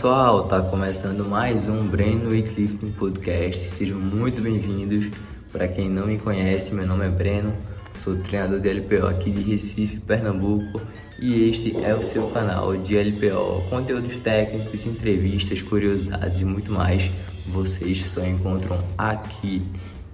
pessoal, 0.00 0.44
tá 0.44 0.62
começando 0.62 1.28
mais 1.28 1.68
um 1.68 1.86
Breno 1.86 2.34
e 2.34 2.42
Clifton 2.42 2.90
Podcast. 2.92 3.68
Sejam 3.68 3.98
muito 3.98 4.40
bem-vindos. 4.40 5.10
Para 5.52 5.68
quem 5.68 5.90
não 5.90 6.06
me 6.06 6.18
conhece, 6.18 6.74
meu 6.74 6.86
nome 6.86 7.04
é 7.04 7.10
Breno, 7.10 7.52
sou 7.96 8.16
treinador 8.16 8.60
de 8.60 8.70
LPO 8.70 9.06
aqui 9.06 9.30
de 9.30 9.42
Recife, 9.42 10.00
Pernambuco, 10.00 10.80
e 11.18 11.50
este 11.50 11.76
é 11.84 11.94
o 11.94 12.02
seu 12.02 12.30
canal 12.30 12.74
de 12.78 12.96
LPO, 12.96 13.68
conteúdos 13.68 14.16
técnicos, 14.20 14.86
entrevistas, 14.86 15.60
curiosidades 15.60 16.40
e 16.40 16.46
muito 16.46 16.72
mais. 16.72 17.10
Vocês 17.48 18.02
só 18.10 18.24
encontram 18.24 18.82
aqui. 18.96 19.60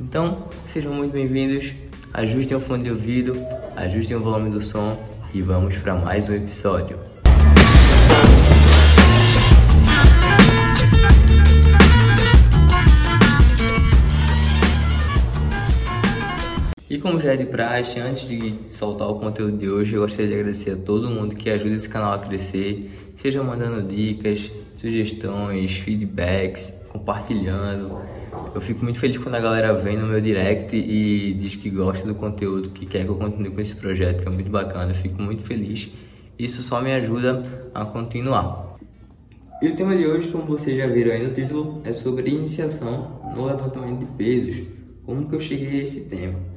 Então, 0.00 0.48
sejam 0.72 0.94
muito 0.94 1.12
bem-vindos. 1.12 1.72
Ajustem 2.12 2.56
o 2.56 2.60
fone 2.60 2.82
de 2.82 2.90
ouvido, 2.90 3.34
ajustem 3.76 4.16
o 4.16 4.20
volume 4.20 4.50
do 4.50 4.64
som 4.64 5.00
e 5.32 5.40
vamos 5.42 5.78
para 5.78 5.94
mais 5.94 6.28
um 6.28 6.34
episódio. 6.34 7.15
E 16.88 17.00
como 17.00 17.20
já 17.20 17.32
é 17.32 17.36
de 17.36 17.46
praxe, 17.46 17.98
antes 17.98 18.28
de 18.28 18.54
soltar 18.70 19.08
o 19.08 19.18
conteúdo 19.18 19.58
de 19.58 19.68
hoje, 19.68 19.94
eu 19.94 20.02
gostaria 20.02 20.28
de 20.28 20.34
agradecer 20.34 20.70
a 20.70 20.76
todo 20.76 21.10
mundo 21.10 21.34
que 21.34 21.50
ajuda 21.50 21.74
esse 21.74 21.88
canal 21.88 22.12
a 22.12 22.18
crescer, 22.20 22.88
seja 23.16 23.42
mandando 23.42 23.88
dicas, 23.88 24.52
sugestões, 24.76 25.78
feedbacks, 25.78 26.80
compartilhando. 26.88 28.00
Eu 28.54 28.60
fico 28.60 28.84
muito 28.84 29.00
feliz 29.00 29.18
quando 29.18 29.34
a 29.34 29.40
galera 29.40 29.74
vem 29.74 29.96
no 29.96 30.06
meu 30.06 30.20
direct 30.20 30.76
e 30.76 31.34
diz 31.34 31.56
que 31.56 31.70
gosta 31.70 32.06
do 32.06 32.14
conteúdo, 32.14 32.70
que 32.70 32.86
quer 32.86 33.02
que 33.02 33.10
eu 33.10 33.16
continue 33.16 33.50
com 33.50 33.60
esse 33.60 33.74
projeto, 33.74 34.22
que 34.22 34.28
é 34.28 34.30
muito 34.30 34.50
bacana. 34.50 34.92
Eu 34.92 34.96
fico 34.96 35.20
muito 35.20 35.42
feliz. 35.42 35.92
Isso 36.38 36.62
só 36.62 36.80
me 36.80 36.92
ajuda 36.92 37.42
a 37.74 37.84
continuar. 37.84 38.76
E 39.60 39.68
o 39.68 39.74
tema 39.74 39.96
de 39.96 40.06
hoje, 40.06 40.28
como 40.28 40.44
vocês 40.44 40.76
já 40.76 40.86
viram 40.86 41.10
aí 41.10 41.26
no 41.26 41.34
título, 41.34 41.80
é 41.82 41.92
sobre 41.92 42.30
iniciação 42.30 43.18
no 43.34 43.46
levantamento 43.46 44.00
de 44.00 44.06
pesos. 44.12 44.68
Como 45.04 45.28
que 45.28 45.34
eu 45.34 45.40
cheguei 45.40 45.80
a 45.80 45.82
esse 45.82 46.08
tema? 46.08 46.55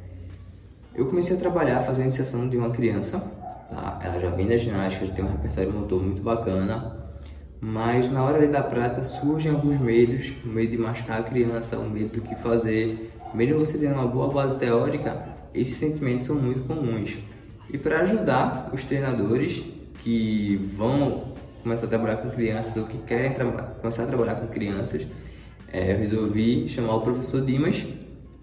Eu 0.99 1.05
comecei 1.05 1.37
a 1.37 1.39
trabalhar, 1.39 1.79
fazer 1.79 2.01
a 2.01 2.03
iniciação 2.03 2.49
de 2.49 2.57
uma 2.57 2.71
criança, 2.71 3.23
tá? 3.69 4.01
ela 4.03 4.19
já 4.19 4.31
vem 4.31 4.49
da 4.49 4.57
ginástica, 4.57 5.05
já 5.05 5.13
tem 5.13 5.23
um 5.23 5.29
repertório 5.29 5.71
motor 5.71 6.03
muito 6.03 6.21
bacana, 6.21 6.93
mas 7.61 8.11
na 8.11 8.21
hora 8.21 8.45
dar 8.49 8.63
prata 8.63 9.05
surgem 9.05 9.49
alguns 9.49 9.79
medos, 9.79 10.33
o 10.43 10.49
medo 10.49 10.71
de 10.71 10.77
machucar 10.77 11.21
a 11.21 11.23
criança, 11.23 11.79
o 11.79 11.89
medo 11.89 12.15
do 12.15 12.21
que 12.21 12.35
fazer. 12.35 13.13
Mesmo 13.33 13.59
você 13.59 13.77
tendo 13.77 13.93
uma 13.93 14.07
boa 14.07 14.27
base 14.27 14.59
teórica, 14.59 15.23
esses 15.53 15.77
sentimentos 15.77 16.27
são 16.27 16.35
muito 16.35 16.67
comuns. 16.67 17.17
E 17.71 17.77
para 17.77 18.01
ajudar 18.01 18.69
os 18.73 18.83
treinadores 18.83 19.63
que 20.03 20.57
vão 20.75 21.31
começar 21.63 21.85
a 21.85 21.89
trabalhar 21.89 22.17
com 22.17 22.29
crianças 22.29 22.75
ou 22.75 22.83
que 22.83 22.97
querem 23.03 23.37
começar 23.79 24.03
a 24.03 24.07
trabalhar 24.07 24.35
com 24.35 24.47
crianças, 24.47 25.07
é, 25.71 25.93
eu 25.93 25.97
resolvi 25.97 26.67
chamar 26.67 26.97
o 26.97 27.01
professor 27.03 27.39
Dimas, 27.45 27.85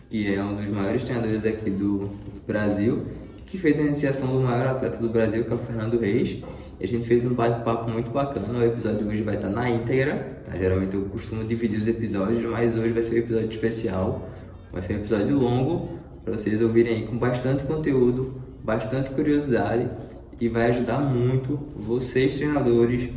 que 0.08 0.34
é 0.34 0.42
um 0.42 0.56
dos 0.56 0.68
maiores 0.68 1.04
treinadores 1.04 1.44
aqui 1.44 1.68
do 1.68 2.10
Brasil, 2.46 3.04
que 3.46 3.58
fez 3.58 3.78
a 3.78 3.82
iniciação 3.82 4.28
do 4.32 4.40
maior 4.40 4.66
atleta 4.66 4.96
do 4.98 5.08
Brasil, 5.08 5.44
que 5.44 5.52
é 5.52 5.54
o 5.54 5.58
Fernando 5.58 5.98
Reis. 5.98 6.42
E 6.78 6.84
a 6.84 6.88
gente 6.88 7.06
fez 7.06 7.24
um 7.24 7.34
bate-papo 7.34 7.90
muito 7.90 8.10
bacana. 8.10 8.58
O 8.58 8.62
episódio 8.62 9.04
de 9.04 9.08
hoje 9.08 9.22
vai 9.22 9.36
estar 9.36 9.48
na 9.48 9.70
íntegra. 9.70 10.42
Tá? 10.46 10.56
Geralmente 10.56 10.94
eu 10.94 11.02
costumo 11.06 11.44
dividir 11.44 11.78
os 11.78 11.88
episódios, 11.88 12.42
mas 12.44 12.76
hoje 12.76 12.92
vai 12.92 13.02
ser 13.02 13.14
um 13.14 13.18
episódio 13.18 13.48
especial. 13.48 14.28
Vai 14.72 14.82
ser 14.82 14.94
um 14.94 14.96
episódio 14.96 15.38
longo 15.38 15.98
para 16.24 16.36
vocês 16.36 16.60
ouvirem 16.60 16.94
aí 16.94 17.06
com 17.06 17.16
bastante 17.16 17.64
conteúdo, 17.64 18.42
bastante 18.64 19.10
curiosidade 19.10 19.88
e 20.40 20.48
vai 20.48 20.70
ajudar 20.70 20.98
muito 20.98 21.56
vocês 21.76 22.36
treinadores 22.36 23.08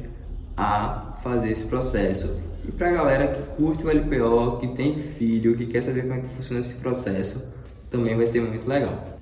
a 0.55 1.17
fazer 1.23 1.51
esse 1.51 1.63
processo. 1.65 2.39
E 2.65 2.71
para 2.71 2.89
a 2.89 2.91
galera 2.91 3.27
que 3.27 3.41
curte 3.55 3.83
o 3.83 3.89
LPO, 3.89 4.59
que 4.59 4.67
tem 4.75 4.93
filho, 4.93 5.57
que 5.57 5.65
quer 5.65 5.81
saber 5.81 6.03
como 6.03 6.13
é 6.13 6.19
que 6.19 6.29
funciona 6.35 6.59
esse 6.59 6.75
processo, 6.75 7.43
também 7.89 8.15
vai 8.15 8.25
ser 8.25 8.41
muito 8.41 8.67
legal. 8.67 9.18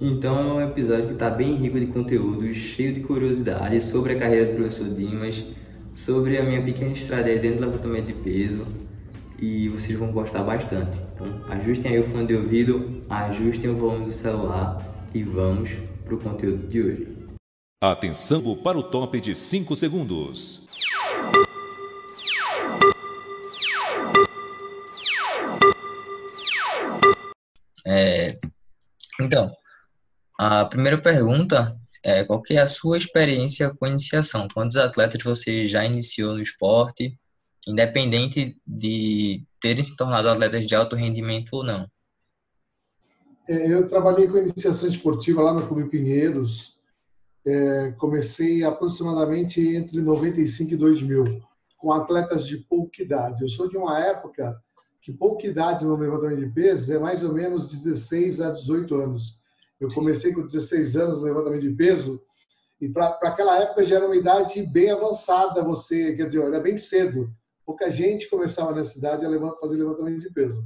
Então 0.00 0.58
é 0.58 0.64
um 0.64 0.68
episódio 0.70 1.08
que 1.08 1.12
está 1.12 1.28
bem 1.28 1.56
rico 1.56 1.78
de 1.78 1.88
conteúdos, 1.88 2.56
cheio 2.56 2.90
de 2.94 3.00
curiosidades 3.00 3.84
sobre 3.84 4.14
a 4.14 4.18
carreira 4.18 4.46
do 4.46 4.56
professor 4.56 4.88
Dimas, 4.88 5.44
sobre 5.92 6.38
a 6.38 6.42
minha 6.42 6.64
pequena 6.64 6.92
estratégia 6.92 7.42
dentro 7.42 7.58
do 7.58 7.66
levantamento 7.66 8.06
de 8.06 8.14
peso 8.14 8.66
e 9.38 9.68
vocês 9.68 9.98
vão 9.98 10.10
gostar 10.10 10.42
bastante. 10.42 10.98
Então 11.14 11.44
ajustem 11.50 11.92
aí 11.92 11.98
o 11.98 12.04
fone 12.04 12.26
de 12.26 12.34
ouvido, 12.34 13.02
ajustem 13.10 13.68
o 13.68 13.74
volume 13.74 14.06
do 14.06 14.12
celular 14.12 14.82
e 15.12 15.22
vamos 15.22 15.74
para 16.02 16.14
o 16.14 16.18
conteúdo 16.18 16.66
de 16.66 16.80
hoje. 16.80 17.08
Atenção 17.82 18.56
para 18.56 18.78
o 18.78 18.82
top 18.82 19.20
de 19.20 19.34
5 19.34 19.76
segundos. 19.76 20.66
É, 27.86 28.38
então, 29.20 29.50
a 30.42 30.64
primeira 30.64 30.98
pergunta 30.98 31.76
é 32.02 32.24
qual 32.24 32.42
é 32.48 32.56
a 32.56 32.66
sua 32.66 32.96
experiência 32.96 33.74
com 33.78 33.86
iniciação? 33.86 34.48
Quantos 34.48 34.78
atletas 34.78 35.22
você 35.22 35.66
já 35.66 35.84
iniciou 35.84 36.32
no 36.32 36.40
esporte, 36.40 37.14
independente 37.68 38.56
de 38.66 39.44
terem 39.60 39.84
se 39.84 39.94
tornado 39.94 40.30
atletas 40.30 40.66
de 40.66 40.74
alto 40.74 40.96
rendimento 40.96 41.52
ou 41.52 41.62
não? 41.62 41.86
É, 43.46 43.70
eu 43.70 43.86
trabalhei 43.86 44.28
com 44.28 44.38
iniciação 44.38 44.88
esportiva 44.88 45.42
lá 45.42 45.52
no 45.52 45.68
Clube 45.68 45.90
Pinheiros. 45.90 46.78
É, 47.46 47.92
comecei 47.98 48.64
aproximadamente 48.64 49.60
entre 49.60 50.00
95 50.00 50.72
e 50.72 50.76
2000, 50.78 51.42
com 51.76 51.92
atletas 51.92 52.46
de 52.46 52.56
pouca 52.56 53.02
idade. 53.02 53.42
Eu 53.42 53.48
sou 53.50 53.68
de 53.68 53.76
uma 53.76 53.98
época 53.98 54.58
que 55.02 55.12
pouca 55.12 55.46
idade 55.46 55.84
no 55.84 55.96
levantamento 55.96 56.40
de 56.40 56.50
pesos 56.50 56.88
é 56.88 56.98
mais 56.98 57.22
ou 57.22 57.34
menos 57.34 57.70
16 57.70 58.40
a 58.40 58.52
18 58.52 58.94
anos. 58.94 59.39
Eu 59.80 59.88
comecei 59.88 60.34
com 60.34 60.42
16 60.42 60.96
anos 60.96 61.18
no 61.20 61.24
levantamento 61.24 61.62
de 61.62 61.70
peso 61.70 62.22
e 62.80 62.88
para 62.88 63.18
aquela 63.22 63.58
época 63.60 63.82
já 63.82 63.96
era 63.96 64.06
uma 64.06 64.16
idade 64.16 64.62
bem 64.62 64.90
avançada. 64.90 65.64
Você, 65.64 66.14
quer 66.14 66.26
dizer, 66.26 66.42
era 66.42 66.60
bem 66.60 66.76
cedo. 66.76 67.30
Pouca 67.64 67.90
gente 67.90 68.28
começava 68.28 68.72
nessa 68.72 68.98
idade 68.98 69.24
a 69.24 69.54
fazer 69.60 69.76
levantamento 69.76 70.20
de 70.20 70.30
peso. 70.30 70.64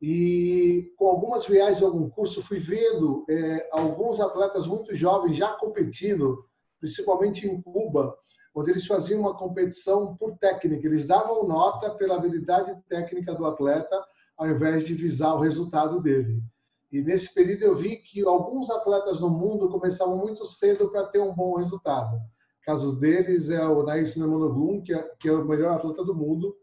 E 0.00 0.92
com 0.96 1.06
algumas 1.06 1.46
viagens, 1.46 1.82
algum 1.82 2.10
curso, 2.10 2.42
fui 2.42 2.58
vendo 2.58 3.24
é, 3.30 3.68
alguns 3.70 4.20
atletas 4.20 4.66
muito 4.66 4.92
jovens 4.94 5.38
já 5.38 5.52
competindo, 5.52 6.44
principalmente 6.80 7.46
em 7.46 7.62
Cuba, 7.62 8.16
onde 8.52 8.72
eles 8.72 8.86
faziam 8.86 9.20
uma 9.20 9.36
competição 9.36 10.16
por 10.16 10.36
técnica. 10.38 10.86
Eles 10.86 11.06
davam 11.06 11.46
nota 11.46 11.90
pela 11.90 12.16
habilidade 12.16 12.76
técnica 12.88 13.32
do 13.34 13.46
atleta, 13.46 14.04
ao 14.36 14.48
invés 14.48 14.84
de 14.84 14.94
visar 14.94 15.34
o 15.34 15.40
resultado 15.40 16.02
dele. 16.02 16.42
E 16.92 17.00
nesse 17.00 17.32
período 17.32 17.62
eu 17.62 17.74
vi 17.74 17.96
que 17.96 18.22
alguns 18.22 18.70
atletas 18.70 19.18
no 19.18 19.30
mundo 19.30 19.70
começavam 19.70 20.18
muito 20.18 20.44
cedo 20.44 20.90
para 20.90 21.06
ter 21.06 21.20
um 21.20 21.34
bom 21.34 21.56
resultado. 21.56 22.20
Casos 22.62 23.00
deles 23.00 23.48
é 23.48 23.66
o 23.66 23.82
Naís 23.82 24.14
Nemonoglum, 24.14 24.82
que, 24.82 24.92
é, 24.92 25.02
que 25.18 25.28
é 25.28 25.32
o 25.32 25.44
melhor 25.44 25.72
atleta 25.72 26.04
do 26.04 26.14
mundo 26.14 26.54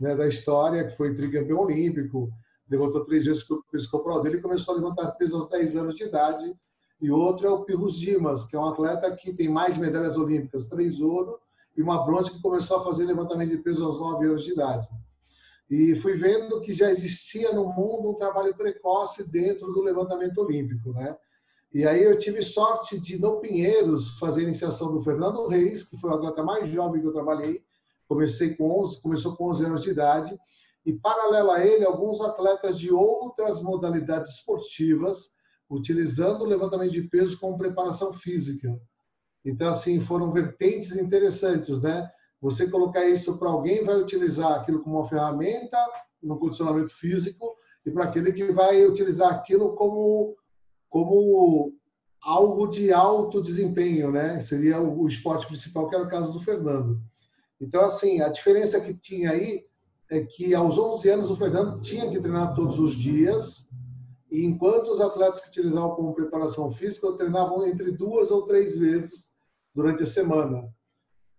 né, 0.00 0.14
da 0.14 0.28
história, 0.28 0.86
que 0.86 0.96
foi 0.96 1.14
tricampeão 1.14 1.60
olímpico, 1.60 2.30
levantou 2.70 3.04
três 3.04 3.24
vezes 3.24 3.48
o 3.50 3.62
peso 3.70 3.90
corporal 3.90 4.22
dele 4.22 4.36
e 4.36 4.40
começou 4.40 4.74
a 4.74 4.78
levantar 4.78 5.10
peso 5.12 5.36
aos 5.36 5.50
10 5.50 5.76
anos 5.76 5.94
de 5.96 6.04
idade. 6.04 6.54
E 7.00 7.10
outro 7.10 7.46
é 7.46 7.50
o 7.50 7.64
Pirros 7.64 7.98
Dimas, 7.98 8.44
que 8.44 8.54
é 8.54 8.58
um 8.58 8.68
atleta 8.68 9.14
que 9.16 9.32
tem 9.32 9.48
mais 9.48 9.76
medalhas 9.76 10.16
olímpicas, 10.16 10.68
três 10.68 11.00
ouro 11.00 11.38
e 11.76 11.82
uma 11.82 12.04
bronze, 12.04 12.30
que 12.30 12.40
começou 12.40 12.78
a 12.78 12.84
fazer 12.84 13.04
levantamento 13.04 13.50
de 13.50 13.58
peso 13.58 13.84
aos 13.84 13.98
9 13.98 14.26
anos 14.26 14.44
de 14.44 14.52
idade. 14.52 14.88
E 15.72 15.96
fui 15.96 16.12
vendo 16.12 16.60
que 16.60 16.74
já 16.74 16.90
existia 16.90 17.50
no 17.54 17.64
mundo 17.64 18.10
um 18.10 18.14
trabalho 18.14 18.54
precoce 18.54 19.32
dentro 19.32 19.72
do 19.72 19.80
levantamento 19.80 20.36
olímpico, 20.36 20.92
né? 20.92 21.16
E 21.72 21.86
aí 21.86 22.02
eu 22.04 22.18
tive 22.18 22.42
sorte 22.42 23.00
de, 23.00 23.18
no 23.18 23.40
Pinheiros, 23.40 24.18
fazer 24.18 24.42
a 24.42 24.44
iniciação 24.44 24.92
do 24.92 25.02
Fernando 25.02 25.46
Reis, 25.46 25.82
que 25.82 25.96
foi 25.96 26.10
o 26.10 26.12
atleta 26.12 26.42
mais 26.42 26.68
jovem 26.68 27.00
que 27.00 27.06
eu 27.06 27.12
trabalhei. 27.14 27.64
Comecei 28.06 28.54
com 28.54 28.82
11, 28.82 29.00
começou 29.00 29.34
com 29.34 29.48
11 29.48 29.64
anos 29.64 29.82
de 29.82 29.92
idade. 29.92 30.38
E, 30.84 30.92
paralelo 30.92 31.50
a 31.50 31.64
ele, 31.64 31.86
alguns 31.86 32.20
atletas 32.20 32.78
de 32.78 32.92
outras 32.92 33.62
modalidades 33.62 34.32
esportivas, 34.32 35.30
utilizando 35.70 36.42
o 36.42 36.46
levantamento 36.46 36.92
de 36.92 37.00
peso 37.04 37.40
como 37.40 37.56
preparação 37.56 38.12
física. 38.12 38.78
Então, 39.42 39.70
assim, 39.70 40.00
foram 40.00 40.30
vertentes 40.30 40.94
interessantes, 40.96 41.80
né? 41.80 42.06
Você 42.42 42.68
colocar 42.68 43.06
isso 43.06 43.38
para 43.38 43.48
alguém 43.48 43.84
vai 43.84 43.96
utilizar 43.96 44.52
aquilo 44.52 44.82
como 44.82 44.96
uma 44.96 45.08
ferramenta 45.08 45.78
no 46.20 46.38
condicionamento 46.38 46.92
físico 46.92 47.56
e 47.86 47.90
para 47.90 48.04
aquele 48.04 48.32
que 48.32 48.52
vai 48.52 48.84
utilizar 48.84 49.32
aquilo 49.32 49.74
como 49.76 50.36
como 50.90 51.72
algo 52.20 52.66
de 52.66 52.92
alto 52.92 53.40
desempenho, 53.40 54.10
né? 54.10 54.40
Seria 54.40 54.80
o, 54.80 55.08
esporte 55.08 55.46
principal, 55.46 55.88
que 55.88 55.94
era 55.94 56.04
o 56.04 56.08
caso 56.08 56.32
do 56.32 56.40
Fernando. 56.40 57.00
Então, 57.60 57.82
assim, 57.84 58.20
a 58.20 58.28
diferença 58.28 58.78
que 58.80 58.92
tinha 58.92 59.30
aí 59.30 59.64
é 60.10 60.20
que 60.20 60.54
aos 60.54 60.76
11 60.76 61.08
anos 61.08 61.30
o 61.30 61.36
Fernando 61.36 61.80
tinha 61.80 62.10
que 62.10 62.20
treinar 62.20 62.54
todos 62.54 62.78
os 62.78 62.94
dias, 62.94 63.70
e 64.30 64.44
enquanto 64.44 64.88
os 64.88 65.00
atletas 65.00 65.40
que 65.40 65.48
utilizavam 65.48 65.96
como 65.96 66.14
preparação 66.14 66.70
física 66.70 67.12
treinavam 67.14 67.66
entre 67.66 67.90
duas 67.90 68.30
ou 68.30 68.42
três 68.42 68.76
vezes 68.76 69.32
durante 69.74 70.02
a 70.02 70.06
semana. 70.06 70.68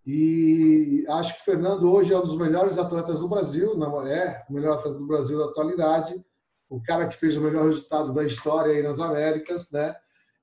E 0.06 1.06
acho 1.08 1.36
que 1.36 1.42
o 1.42 1.46
Fernando 1.46 1.90
hoje 1.90 2.14
é 2.14 2.18
um 2.18 2.24
dos 2.24 2.38
melhores 2.38 2.78
atletas 2.78 3.20
do 3.20 3.28
Brasil, 3.28 3.78
não 3.78 4.06
é 4.06 4.44
o 4.50 4.54
melhor 4.54 4.78
atleta 4.78 4.98
do 4.98 5.08
Brasil 5.08 5.38
da 5.38 5.46
atualidade, 5.46 6.22
o 6.70 6.82
cara 6.82 7.08
que 7.08 7.16
fez 7.16 7.38
o 7.38 7.42
melhor 7.42 7.68
resultado 7.68 8.14
da 8.14 8.26
história 8.26 8.74
aí 8.74 8.84
nas 8.84 9.00
Américas, 9.00 9.72
né? 9.72 9.96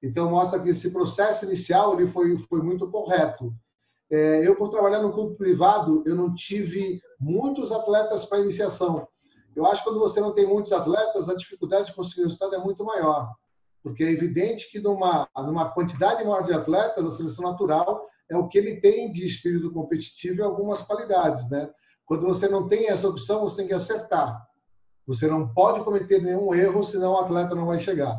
Então 0.03 0.31
mostra 0.31 0.61
que 0.61 0.71
esse 0.71 0.91
processo 0.91 1.45
inicial 1.45 1.95
ele 1.95 2.07
foi 2.07 2.39
foi 2.39 2.63
muito 2.63 2.91
correto. 2.91 3.53
É, 4.11 4.47
eu 4.47 4.57
por 4.57 4.71
trabalhar 4.71 5.03
no 5.03 5.13
clube 5.13 5.37
privado, 5.37 6.03
eu 6.07 6.15
não 6.15 6.35
tive 6.35 7.01
muitos 7.19 7.71
atletas 7.71 8.25
para 8.25 8.41
iniciação. 8.41 9.07
Eu 9.55 9.67
acho 9.67 9.83
que 9.83 9.91
quando 9.91 10.01
você 10.01 10.21
não 10.21 10.33
tem 10.33 10.47
muitos 10.47 10.73
atletas, 10.73 11.29
a 11.29 11.35
dificuldade 11.35 11.89
de 11.89 11.95
conseguir 11.95 12.23
resultado 12.23 12.55
é 12.55 12.59
muito 12.59 12.83
maior, 12.83 13.31
porque 13.83 14.05
é 14.05 14.11
evidente 14.11 14.71
que 14.71 14.81
numa 14.81 15.29
numa 15.37 15.69
quantidade 15.71 16.25
maior 16.25 16.45
de 16.45 16.55
atletas, 16.55 17.05
a 17.05 17.11
seleção 17.11 17.45
natural 17.45 18.10
é 18.31 18.37
o 18.37 18.47
que 18.47 18.57
ele 18.57 18.81
tem 18.81 19.11
de 19.11 19.27
espírito 19.27 19.73
competitivo 19.73 20.39
e 20.39 20.43
algumas 20.43 20.81
qualidades, 20.83 21.51
né? 21.51 21.69
Quando 22.07 22.27
você 22.27 22.49
não 22.49 22.69
tem 22.69 22.89
essa 22.89 23.09
opção, 23.09 23.41
você 23.41 23.59
tem 23.59 23.67
que 23.67 23.75
acertar. 23.75 24.47
Você 25.07 25.27
não 25.27 25.53
pode 25.53 25.83
cometer 25.83 26.23
nenhum 26.23 26.55
erro, 26.55 26.85
senão 26.85 27.13
o 27.13 27.19
atleta 27.19 27.55
não 27.55 27.67
vai 27.67 27.81
chegar. 27.81 28.17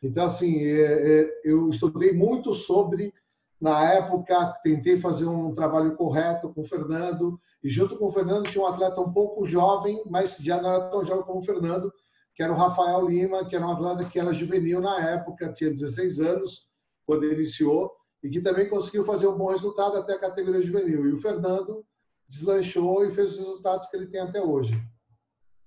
Então, 0.00 0.24
assim, 0.24 0.62
é, 0.62 1.22
é, 1.22 1.40
eu 1.44 1.68
estudei 1.68 2.12
muito 2.12 2.54
sobre, 2.54 3.12
na 3.60 3.92
época, 3.92 4.54
tentei 4.62 5.00
fazer 5.00 5.26
um 5.26 5.52
trabalho 5.52 5.96
correto 5.96 6.52
com 6.54 6.60
o 6.60 6.64
Fernando, 6.64 7.40
e 7.62 7.68
junto 7.68 7.98
com 7.98 8.06
o 8.06 8.12
Fernando 8.12 8.48
tinha 8.48 8.62
um 8.62 8.68
atleta 8.68 9.00
um 9.00 9.12
pouco 9.12 9.44
jovem, 9.44 10.00
mas 10.06 10.36
já 10.38 10.62
não 10.62 10.70
era 10.70 10.88
tão 10.88 11.04
jovem 11.04 11.24
como 11.24 11.40
o 11.40 11.44
Fernando, 11.44 11.92
que 12.32 12.44
era 12.44 12.52
o 12.52 12.56
Rafael 12.56 13.08
Lima, 13.08 13.44
que 13.44 13.56
era 13.56 13.66
um 13.66 13.72
atleta 13.72 14.04
que 14.04 14.20
era 14.20 14.32
juvenil 14.32 14.80
na 14.80 15.10
época, 15.10 15.52
tinha 15.52 15.70
16 15.70 16.20
anos, 16.20 16.68
quando 17.04 17.24
iniciou, 17.24 17.90
e 18.22 18.28
que 18.28 18.40
também 18.40 18.68
conseguiu 18.68 19.04
fazer 19.04 19.26
um 19.26 19.36
bom 19.36 19.50
resultado 19.50 19.96
até 19.96 20.14
a 20.14 20.18
categoria 20.18 20.62
juvenil. 20.62 21.08
E 21.08 21.12
o 21.12 21.20
Fernando 21.20 21.84
deslanchou 22.28 23.06
e 23.06 23.10
fez 23.10 23.32
os 23.32 23.38
resultados 23.38 23.88
que 23.88 23.96
ele 23.96 24.06
tem 24.06 24.20
até 24.20 24.42
hoje. 24.42 24.80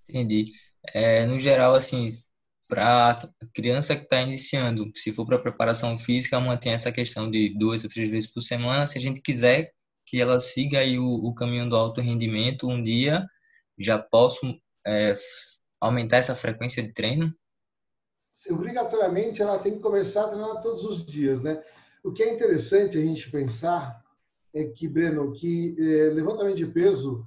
Entendi. 0.07 0.45
É, 0.93 1.25
no 1.25 1.39
geral, 1.39 1.73
assim, 1.73 2.09
para 2.67 3.29
criança 3.53 3.95
que 3.95 4.03
está 4.03 4.21
iniciando, 4.21 4.91
se 4.95 5.11
for 5.11 5.25
para 5.25 5.39
preparação 5.39 5.97
física, 5.97 6.39
mantém 6.39 6.73
essa 6.73 6.91
questão 6.91 7.29
de 7.29 7.57
duas 7.57 7.83
ou 7.83 7.89
três 7.89 8.09
vezes 8.09 8.31
por 8.31 8.41
semana. 8.41 8.87
Se 8.87 8.97
a 8.97 9.01
gente 9.01 9.21
quiser 9.21 9.71
que 10.05 10.21
ela 10.21 10.39
siga 10.39 10.79
aí 10.79 10.99
o, 10.99 11.05
o 11.05 11.33
caminho 11.33 11.69
do 11.69 11.75
alto 11.75 12.01
rendimento, 12.01 12.69
um 12.69 12.83
dia 12.83 13.25
já 13.77 13.97
posso 13.97 14.41
é, 14.85 15.15
aumentar 15.79 16.17
essa 16.17 16.35
frequência 16.35 16.83
de 16.83 16.93
treino? 16.93 17.33
Obrigatoriamente, 18.49 19.41
ela 19.41 19.59
tem 19.59 19.73
que 19.73 19.79
começar 19.79 20.25
a 20.25 20.27
treinar 20.29 20.61
todos 20.61 20.83
os 20.83 21.05
dias, 21.05 21.43
né? 21.43 21.61
O 22.03 22.11
que 22.11 22.23
é 22.23 22.33
interessante 22.33 22.97
a 22.97 23.01
gente 23.01 23.29
pensar 23.29 24.01
é 24.53 24.65
que, 24.65 24.87
Breno, 24.87 25.31
que 25.31 25.75
é, 25.79 26.09
levantamento 26.09 26.57
de 26.57 26.65
peso 26.65 27.25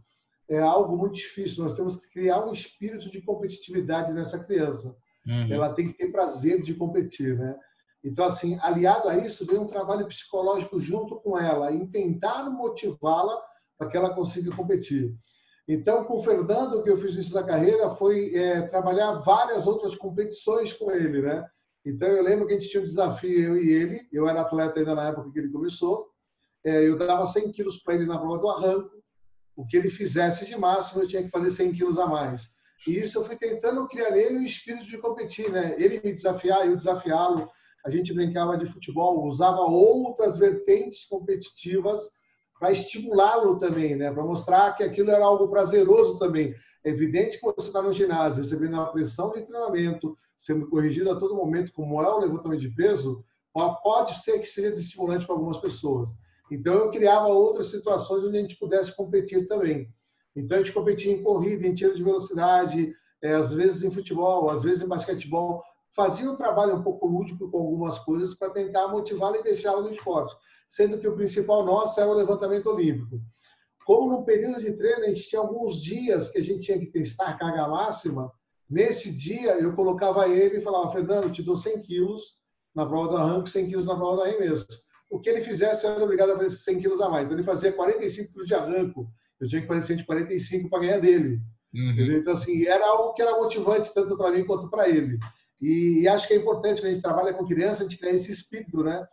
é 0.48 0.58
algo 0.58 0.96
muito 0.96 1.14
difícil. 1.14 1.62
Nós 1.62 1.76
temos 1.76 1.96
que 1.96 2.12
criar 2.12 2.44
um 2.44 2.52
espírito 2.52 3.10
de 3.10 3.22
competitividade 3.22 4.12
nessa 4.12 4.38
criança. 4.38 4.96
Uhum. 5.26 5.52
Ela 5.52 5.72
tem 5.72 5.88
que 5.88 5.94
ter 5.94 6.12
prazer 6.12 6.62
de 6.62 6.74
competir, 6.74 7.38
né? 7.38 7.56
Então, 8.02 8.26
assim, 8.26 8.58
aliado 8.60 9.08
a 9.08 9.16
isso, 9.16 9.46
vem 9.46 9.58
um 9.58 9.66
trabalho 9.66 10.06
psicológico 10.06 10.78
junto 10.78 11.16
com 11.20 11.38
ela, 11.38 11.72
em 11.72 11.86
tentar 11.86 12.50
motivá-la 12.50 13.40
para 13.78 13.88
que 13.88 13.96
ela 13.96 14.14
consiga 14.14 14.54
competir. 14.54 15.14
Então, 15.66 16.04
com 16.04 16.18
o 16.18 16.22
Fernando, 16.22 16.74
o 16.74 16.82
que 16.82 16.90
eu 16.90 16.98
fiz 16.98 17.14
nisso 17.14 17.32
da 17.32 17.42
carreira 17.42 17.90
foi 17.90 18.34
é, 18.34 18.60
trabalhar 18.68 19.14
várias 19.14 19.66
outras 19.66 19.94
competições 19.94 20.74
com 20.74 20.90
ele, 20.90 21.22
né? 21.22 21.46
Então, 21.84 22.08
eu 22.08 22.22
lembro 22.22 22.46
que 22.46 22.54
a 22.54 22.58
gente 22.58 22.70
tinha 22.70 22.80
um 22.80 22.86
desafio, 22.86 23.38
eu 23.38 23.62
e 23.62 23.70
ele, 23.70 24.08
eu 24.10 24.26
era 24.28 24.40
atleta 24.40 24.78
ainda 24.78 24.94
na 24.94 25.08
época 25.08 25.30
que 25.30 25.38
ele 25.38 25.50
começou, 25.50 26.08
é, 26.64 26.88
eu 26.88 26.96
dava 26.96 27.26
100 27.26 27.52
quilos 27.52 27.76
para 27.78 27.94
ele 27.94 28.06
na 28.06 28.18
prova 28.18 28.38
do 28.38 28.48
arranco, 28.48 28.90
o 29.54 29.66
que 29.66 29.76
ele 29.76 29.90
fizesse 29.90 30.46
de 30.46 30.56
máximo, 30.56 31.02
eu 31.02 31.08
tinha 31.08 31.22
que 31.22 31.28
fazer 31.28 31.50
100 31.50 31.72
quilos 31.72 31.98
a 31.98 32.06
mais. 32.06 32.54
E 32.88 32.98
isso 32.98 33.18
eu 33.18 33.24
fui 33.24 33.36
tentando 33.36 33.86
criar 33.86 34.10
nele 34.10 34.38
um 34.38 34.42
espírito 34.42 34.86
de 34.86 34.98
competir, 34.98 35.50
né? 35.50 35.74
Ele 35.78 36.00
me 36.02 36.12
desafiar, 36.12 36.66
eu 36.66 36.76
desafiá-lo. 36.76 37.48
A 37.84 37.90
gente 37.90 38.12
brincava 38.12 38.56
de 38.56 38.66
futebol, 38.66 39.24
usava 39.26 39.60
outras 39.60 40.36
vertentes 40.36 41.04
competitivas 41.04 42.08
para 42.58 42.72
estimulá-lo 42.72 43.58
também, 43.58 43.94
né? 43.94 44.10
Para 44.12 44.24
mostrar 44.24 44.72
que 44.72 44.82
aquilo 44.82 45.10
era 45.10 45.24
algo 45.24 45.48
prazeroso 45.48 46.18
também. 46.18 46.54
É 46.84 46.90
evidente 46.90 47.38
que 47.38 47.44
você 47.44 47.68
está 47.68 47.80
no 47.80 47.92
ginásio, 47.92 48.42
recebendo 48.42 48.74
uma 48.74 48.92
pressão 48.92 49.32
de 49.32 49.42
treinamento, 49.42 50.16
sendo 50.36 50.68
corrigido 50.68 51.10
a 51.10 51.16
todo 51.16 51.34
momento, 51.34 51.72
como 51.72 52.02
é 52.02 52.08
o 52.08 52.18
levantamento 52.18 52.60
de 52.60 52.68
peso, 52.68 53.24
pode 53.82 54.18
ser 54.22 54.38
que 54.38 54.46
seja 54.46 54.70
desestimulante 54.70 55.24
para 55.24 55.34
algumas 55.34 55.58
pessoas. 55.58 56.10
Então, 56.50 56.74
eu 56.74 56.90
criava 56.90 57.28
outras 57.28 57.68
situações 57.68 58.22
onde 58.22 58.36
a 58.36 58.40
gente 58.40 58.58
pudesse 58.58 58.94
competir 58.94 59.46
também. 59.48 59.88
Então, 60.36 60.56
a 60.56 60.60
gente 60.60 60.72
competia 60.72 61.12
em 61.12 61.22
corrida, 61.22 61.66
em 61.66 61.74
tiro 61.74 61.94
de 61.94 62.02
velocidade, 62.02 62.94
é, 63.22 63.32
às 63.32 63.52
vezes 63.52 63.82
em 63.82 63.90
futebol, 63.90 64.50
às 64.50 64.62
vezes 64.62 64.82
em 64.82 64.88
basquetebol. 64.88 65.62
Fazia 65.96 66.30
um 66.30 66.36
trabalho 66.36 66.74
um 66.74 66.82
pouco 66.82 67.06
lúdico 67.06 67.50
com 67.50 67.58
algumas 67.58 67.98
coisas 68.00 68.34
para 68.34 68.50
tentar 68.50 68.88
motivá-lo 68.88 69.36
e 69.36 69.42
deixá-lo 69.42 69.82
no 69.82 69.94
esporte, 69.94 70.36
sendo 70.68 70.98
que 70.98 71.08
o 71.08 71.14
principal 71.14 71.64
nosso 71.64 71.98
era 71.98 72.10
o 72.10 72.14
levantamento 72.14 72.66
olímpico. 72.66 73.20
Como 73.84 74.10
no 74.10 74.24
período 74.24 74.60
de 74.60 74.72
treino 74.72 75.04
a 75.04 75.08
gente 75.08 75.28
tinha 75.28 75.40
alguns 75.40 75.82
dias 75.82 76.28
que 76.28 76.38
a 76.38 76.42
gente 76.42 76.64
tinha 76.64 76.78
que 76.78 76.86
testar 76.86 77.28
a 77.28 77.34
carga 77.34 77.68
máxima, 77.68 78.32
nesse 78.68 79.12
dia 79.12 79.58
eu 79.58 79.74
colocava 79.74 80.28
ele 80.28 80.58
e 80.58 80.62
falava, 80.62 80.90
Fernando, 80.92 81.30
te 81.30 81.42
dou 81.42 81.56
100 81.56 81.82
quilos 81.82 82.38
na 82.74 82.86
prova 82.86 83.08
do 83.08 83.16
arranque, 83.16 83.50
100 83.50 83.68
quilos 83.68 83.86
na 83.86 83.96
prova 83.96 84.16
do 84.16 84.22
arremesso. 84.22 84.66
O 85.10 85.20
que 85.20 85.28
ele 85.28 85.42
fizesse, 85.42 85.84
eu 85.84 85.92
era 85.92 86.04
obrigado 86.04 86.30
a 86.30 86.36
fazer 86.36 86.50
100 86.50 86.80
quilos 86.80 87.00
a 87.00 87.08
mais. 87.08 87.30
Ele 87.30 87.42
fazia 87.42 87.72
45 87.72 88.32
quilos 88.32 88.48
de 88.48 88.54
arranco, 88.54 89.06
eu 89.40 89.48
tinha 89.48 89.60
que 89.60 89.68
fazer 89.68 89.82
145 89.82 90.70
para 90.70 90.80
ganhar 90.80 90.98
dele. 90.98 91.40
Uhum. 91.74 92.12
Então, 92.12 92.32
assim, 92.32 92.64
era 92.66 92.86
algo 92.86 93.14
que 93.14 93.22
era 93.22 93.36
motivante 93.36 93.92
tanto 93.92 94.16
para 94.16 94.30
mim 94.30 94.44
quanto 94.46 94.70
para 94.70 94.88
ele. 94.88 95.18
E, 95.60 96.06
acho 96.08 96.26
que 96.26 96.34
é 96.34 96.36
importante, 96.36 96.80
quando 96.80 96.90
a 96.90 96.94
gente 96.94 97.02
trabalha 97.02 97.34
com 97.34 97.46
criança, 97.46 97.82
a 97.82 97.88
gente 97.88 97.98
criar 97.98 98.12
esse 98.12 98.30
espírito, 98.30 98.82
né? 98.82 99.04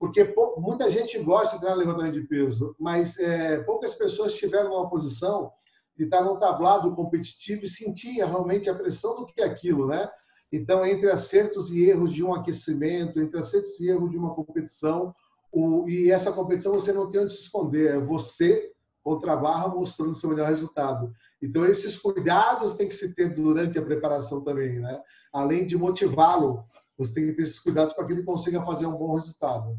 Porque 0.00 0.34
muita 0.56 0.88
gente 0.88 1.18
gosta 1.18 1.56
de 1.56 1.60
treinar 1.60 1.78
levantamento 1.78 2.14
de 2.14 2.26
peso, 2.26 2.74
mas 2.80 3.18
é, 3.18 3.58
poucas 3.58 3.94
pessoas 3.94 4.32
tiveram 4.32 4.72
uma 4.72 4.88
posição 4.88 5.52
de 5.94 6.04
estar 6.04 6.22
num 6.22 6.38
tablado 6.38 6.96
competitivo 6.96 7.64
e 7.64 7.68
sentir 7.68 8.12
realmente 8.14 8.70
a 8.70 8.74
pressão 8.74 9.14
do 9.14 9.26
que 9.26 9.42
é 9.42 9.44
aquilo, 9.44 9.86
né? 9.86 10.10
Então, 10.50 10.86
entre 10.86 11.10
acertos 11.10 11.70
e 11.70 11.84
erros 11.84 12.14
de 12.14 12.24
um 12.24 12.32
aquecimento, 12.32 13.20
entre 13.20 13.38
acertos 13.38 13.78
e 13.78 13.90
erros 13.90 14.10
de 14.10 14.16
uma 14.16 14.34
competição, 14.34 15.14
o, 15.52 15.86
e 15.86 16.10
essa 16.10 16.32
competição 16.32 16.72
você 16.72 16.94
não 16.94 17.10
tem 17.10 17.20
onde 17.20 17.34
se 17.34 17.42
esconder, 17.42 17.96
é 17.96 18.00
você 18.00 18.72
contra 19.04 19.34
a 19.34 19.36
barra 19.36 19.68
mostrando 19.68 20.14
seu 20.14 20.30
melhor 20.30 20.48
resultado. 20.48 21.12
Então, 21.42 21.66
esses 21.66 21.98
cuidados 21.98 22.74
tem 22.74 22.88
que 22.88 22.94
se 22.94 23.14
ter 23.14 23.34
durante 23.34 23.78
a 23.78 23.82
preparação 23.82 24.42
também, 24.42 24.80
né? 24.80 24.98
Além 25.30 25.66
de 25.66 25.76
motivá-lo, 25.76 26.64
você 26.96 27.16
tem 27.16 27.26
que 27.26 27.32
ter 27.34 27.42
esses 27.42 27.60
cuidados 27.60 27.92
para 27.92 28.06
que 28.06 28.14
ele 28.14 28.22
consiga 28.22 28.64
fazer 28.64 28.86
um 28.86 28.96
bom 28.96 29.14
resultado. 29.14 29.78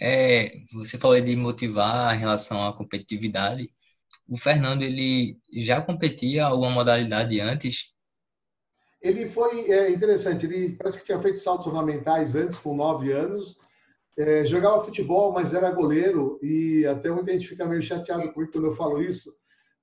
É, 0.00 0.58
você 0.72 0.98
falou 0.98 1.20
de 1.20 1.36
motivar 1.36 2.14
em 2.14 2.18
relação 2.18 2.66
à 2.66 2.72
competitividade. 2.72 3.70
O 4.28 4.36
Fernando, 4.36 4.82
ele 4.82 5.38
já 5.52 5.80
competia 5.80 6.44
alguma 6.44 6.70
modalidade 6.70 7.40
antes? 7.40 7.92
Ele 9.02 9.28
foi 9.28 9.70
é, 9.70 9.90
interessante, 9.90 10.46
ele 10.46 10.72
parece 10.76 10.98
que 10.98 11.04
tinha 11.04 11.20
feito 11.20 11.38
saltos 11.38 11.66
ornamentais 11.66 12.34
antes, 12.34 12.58
com 12.58 12.74
nove 12.74 13.12
anos, 13.12 13.58
é, 14.16 14.46
jogava 14.46 14.82
futebol, 14.82 15.32
mas 15.32 15.52
era 15.52 15.70
goleiro, 15.70 16.38
e 16.42 16.86
até 16.86 17.10
muita 17.10 17.32
gente 17.32 17.48
fica 17.48 17.66
meio 17.66 17.82
chateado 17.82 18.32
comigo 18.32 18.52
quando 18.52 18.68
eu 18.68 18.74
falo 18.74 19.02
isso, 19.02 19.30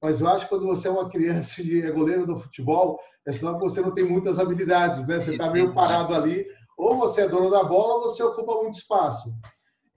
mas 0.02 0.22
eu 0.22 0.28
acho 0.28 0.46
que 0.46 0.50
quando 0.50 0.66
você 0.66 0.88
é 0.88 0.92
uma 0.92 1.08
criança 1.08 1.62
e 1.62 1.82
é 1.82 1.92
goleiro 1.92 2.26
no 2.26 2.36
futebol, 2.36 3.00
é 3.26 3.32
sinal 3.32 3.60
que 3.60 3.64
você 3.64 3.82
não 3.82 3.92
tem 3.92 4.04
muitas 4.04 4.40
habilidades, 4.40 5.06
né? 5.08 5.20
Você 5.20 5.32
está 5.32 5.52
meio 5.52 5.72
parado 5.76 6.16
ali, 6.16 6.48
ou 6.76 6.98
você 6.98 7.22
é 7.22 7.30
dono 7.30 7.52
da 7.52 7.64
bola, 7.64 7.96
ou 7.96 8.02
você 8.02 8.24
ocupa 8.24 8.56
muito 8.56 8.80
espaço. 8.80 9.32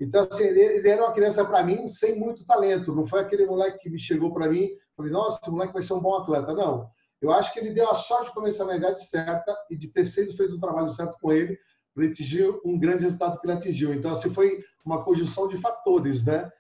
Então, 0.01 0.23
assim, 0.23 0.45
ele, 0.45 0.61
ele 0.61 0.89
era 0.89 1.03
uma 1.03 1.13
criança, 1.13 1.45
para 1.45 1.63
mim, 1.63 1.87
sem 1.87 2.19
muito 2.19 2.45
talento. 2.45 2.95
Não 2.95 3.07
foi 3.07 3.21
aquele 3.21 3.47
moleque 3.47 3.79
que 3.79 3.91
me 3.91 3.99
chegou 3.99 4.33
para 4.33 4.49
mim 4.49 4.65
e 4.65 4.79
falei, 4.97 5.13
nossa, 5.13 5.39
esse 5.41 5.51
moleque 5.51 5.73
vai 5.73 5.83
ser 5.83 5.95
um 5.95 6.01
bom 6.01 6.17
atleta. 6.17 6.53
Não. 6.53 6.89
Eu 7.23 7.33
acho 7.33 7.53
que 7.53 7.61
ele 7.61 7.71
deu 7.71 7.89
a 7.89 7.95
sorte 7.95 8.27
de 8.27 8.35
começar 8.35 8.65
na 8.65 8.77
idade 8.77 9.07
certa 9.07 9.57
e 9.71 9.77
de 9.77 9.89
ter 9.89 10.05
sido 10.05 10.37
feito 10.37 10.57
um 10.57 10.61
trabalho 10.61 10.91
certo 10.91 11.17
com 11.21 11.33
ele 11.33 11.59
para 11.95 12.07
atingir 12.07 12.53
um 12.65 12.79
grande 12.79 13.05
resultado 13.05 13.41
que 13.41 13.47
ele 13.47 13.57
atingiu. 13.57 13.95
Então, 13.95 14.11
assim, 14.11 14.31
foi 14.31 14.59
uma 14.85 15.03
conjunção 15.05 15.49
de 15.49 15.57
fatores, 15.59 16.25
né? 16.25 16.51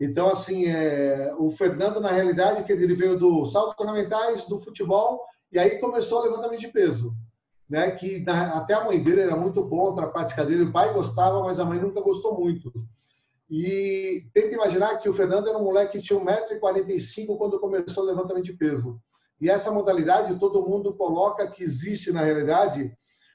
Então, 0.00 0.28
assim, 0.28 0.66
é, 0.66 1.34
o 1.38 1.50
Fernando, 1.50 2.00
na 2.00 2.10
realidade, 2.10 2.62
que 2.64 2.72
ele 2.72 2.94
veio 2.94 3.18
do 3.18 3.46
saltos 3.46 3.74
fundamentais, 3.74 4.46
do 4.46 4.58
futebol, 4.58 5.24
e 5.52 5.58
aí 5.58 5.78
começou 5.78 6.20
o 6.20 6.24
levantamento 6.24 6.60
de 6.60 6.68
peso 6.68 7.14
né, 7.68 7.90
que 7.92 8.20
na, 8.20 8.58
até 8.58 8.74
a 8.74 8.84
mãe 8.84 9.02
dele 9.02 9.22
era 9.22 9.36
muito 9.36 9.66
contra 9.68 10.04
a 10.06 10.10
prática 10.10 10.44
dele, 10.44 10.64
o 10.64 10.72
pai 10.72 10.92
gostava, 10.92 11.42
mas 11.42 11.58
a 11.58 11.64
mãe 11.64 11.78
nunca 11.78 12.00
gostou 12.00 12.38
muito. 12.38 12.72
E 13.50 14.26
tenta 14.32 14.54
imaginar 14.54 14.98
que 14.98 15.08
o 15.08 15.12
Fernando 15.12 15.48
era 15.48 15.58
um 15.58 15.64
moleque 15.64 15.98
que 15.98 16.04
tinha 16.04 16.18
1,45m 16.18 17.36
quando 17.36 17.60
começou 17.60 18.04
o 18.04 18.06
levantamento 18.06 18.44
de 18.44 18.54
peso. 18.54 19.00
E 19.40 19.50
essa 19.50 19.70
modalidade, 19.70 20.38
todo 20.38 20.66
mundo 20.66 20.94
coloca 20.94 21.50
que 21.50 21.62
existe, 21.62 22.12
na 22.12 22.22
realidade, 22.22 22.90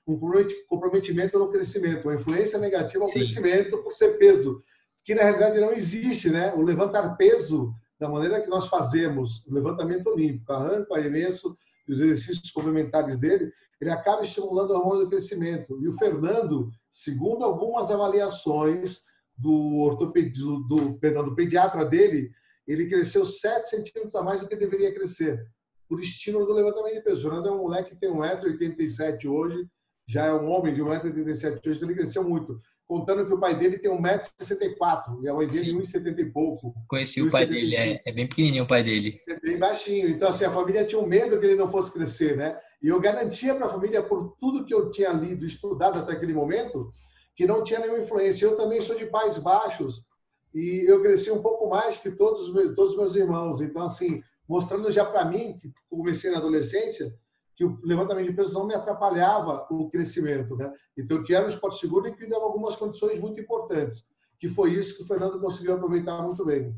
um 0.07 0.19
comprometimento 0.67 1.37
no 1.37 1.51
crescimento, 1.51 2.07
uma 2.07 2.15
influência 2.15 2.57
negativa 2.57 3.03
ao 3.03 3.09
Sim. 3.09 3.19
crescimento 3.19 3.77
por 3.83 3.93
ser 3.93 4.17
peso. 4.17 4.63
que 5.05 5.15
na 5.15 5.23
realidade 5.23 5.59
não 5.59 5.71
existe, 5.71 6.29
né? 6.29 6.53
O 6.53 6.61
levantar 6.61 7.15
peso 7.15 7.73
da 7.99 8.07
maneira 8.07 8.41
que 8.41 8.49
nós 8.49 8.67
fazemos, 8.67 9.43
levantamento 9.47 10.07
olímpico, 10.07 10.51
arranco, 10.51 10.93
arremesso 10.93 11.55
os 11.91 11.99
exercícios 11.99 12.51
complementares 12.51 13.17
dele, 13.17 13.51
ele 13.81 13.89
acaba 13.89 14.21
estimulando 14.21 14.71
o 14.71 14.77
hormônio 14.77 15.03
do 15.05 15.09
crescimento. 15.09 15.79
E 15.81 15.87
o 15.87 15.93
Fernando, 15.93 16.69
segundo 16.91 17.43
algumas 17.43 17.89
avaliações 17.89 19.01
do 19.37 19.79
ortopedista, 19.79 20.45
do, 20.45 20.59
do, 20.63 20.99
perdão, 20.99 21.23
do 21.23 21.35
pediatra 21.35 21.85
dele, 21.85 22.29
ele 22.67 22.87
cresceu 22.87 23.25
7 23.25 23.69
centímetros 23.69 24.15
a 24.15 24.21
mais 24.21 24.41
do 24.41 24.47
que 24.47 24.55
deveria 24.55 24.93
crescer, 24.93 25.43
por 25.87 25.99
estímulo 25.99 26.45
do 26.45 26.53
levantamento 26.53 26.95
de 26.95 27.01
peso. 27.01 27.27
O 27.27 27.29
Fernando 27.31 27.47
é 27.47 27.51
um 27.51 27.61
moleque 27.63 27.91
que 27.91 27.99
tem 27.99 28.11
1,87m 28.11 29.25
hoje, 29.29 29.67
já 30.07 30.25
é 30.25 30.33
um 30.33 30.49
homem 30.49 30.73
de 30.73 30.81
1,87m 30.81 31.59
hoje, 31.65 31.77
então 31.77 31.89
ele 31.89 31.95
cresceu 31.95 32.23
muito 32.23 32.59
contando 32.89 33.23
que 33.27 33.31
o 33.31 33.39
pai 33.39 33.53
dele 33.53 33.77
tem 33.77 33.91
1,64m 33.91 35.21
e 35.21 35.29
a 35.29 35.33
mãe 35.35 35.47
dele 35.47 35.73
1,70m 35.73 36.19
e 36.19 36.25
pouco. 36.31 36.73
Conheci 36.87 37.21
o 37.21 37.29
pai 37.29 37.45
dele, 37.45 37.75
é, 37.75 38.01
é, 38.03 38.11
bem 38.11 38.27
pequenininho 38.27 38.63
o 38.63 38.67
pai 38.67 38.81
dele. 38.81 39.15
É 39.29 39.39
bem 39.39 39.59
baixinho. 39.59 40.09
Então, 40.09 40.27
assim, 40.27 40.45
a 40.45 40.49
família 40.49 40.83
tinha 40.83 40.99
um 40.99 41.05
medo 41.05 41.39
que 41.39 41.45
ele 41.45 41.55
não 41.55 41.69
fosse 41.69 41.93
crescer, 41.93 42.35
né? 42.35 42.57
E 42.81 42.87
eu 42.87 42.99
garantia 42.99 43.53
para 43.53 43.67
a 43.67 43.69
família, 43.69 44.01
por 44.01 44.35
tudo 44.39 44.65
que 44.65 44.73
eu 44.73 44.89
tinha 44.89 45.11
lido, 45.11 45.45
estudado 45.45 45.99
até 45.99 46.13
aquele 46.13 46.33
momento, 46.33 46.91
que 47.35 47.45
não 47.45 47.63
tinha 47.63 47.79
nenhuma 47.79 47.99
influência. 47.99 48.45
Eu 48.45 48.57
também 48.57 48.81
sou 48.81 48.97
de 48.97 49.05
pais 49.05 49.37
baixos 49.37 50.03
e 50.51 50.89
eu 50.89 50.99
cresci 51.03 51.29
um 51.29 51.43
pouco 51.43 51.69
mais 51.69 51.97
que 51.97 52.09
todos, 52.09 52.51
todos 52.75 52.91
os 52.93 52.97
meus 52.97 53.15
irmãos. 53.15 53.61
Então, 53.61 53.83
assim, 53.83 54.23
mostrando 54.47 54.89
já 54.89 55.05
para 55.05 55.25
mim, 55.25 55.59
que 55.61 55.71
comecei 55.91 56.31
na 56.31 56.39
adolescência, 56.39 57.13
que 57.59 57.65
o 57.65 57.77
levantamento 57.83 58.29
de 58.29 58.33
peso 58.33 58.53
não 58.53 58.65
me 58.65 58.73
atrapalhava 58.73 59.67
o 59.69 59.89
crescimento. 59.89 60.55
Né? 60.55 60.71
Então, 60.97 61.21
eu 61.27 61.35
era 61.35 61.45
um 61.45 61.49
esporte 61.49 61.77
seguro 61.77 62.07
e 62.07 62.15
que 62.15 62.25
dava 62.25 62.45
algumas 62.45 62.77
condições 62.77 63.19
muito 63.19 63.41
importantes, 63.41 64.05
que 64.39 64.47
foi 64.47 64.75
isso 64.75 64.95
que 64.95 65.03
o 65.03 65.05
Fernando 65.05 65.41
conseguiu 65.41 65.73
aproveitar 65.73 66.21
muito 66.21 66.45
bem. 66.45 66.73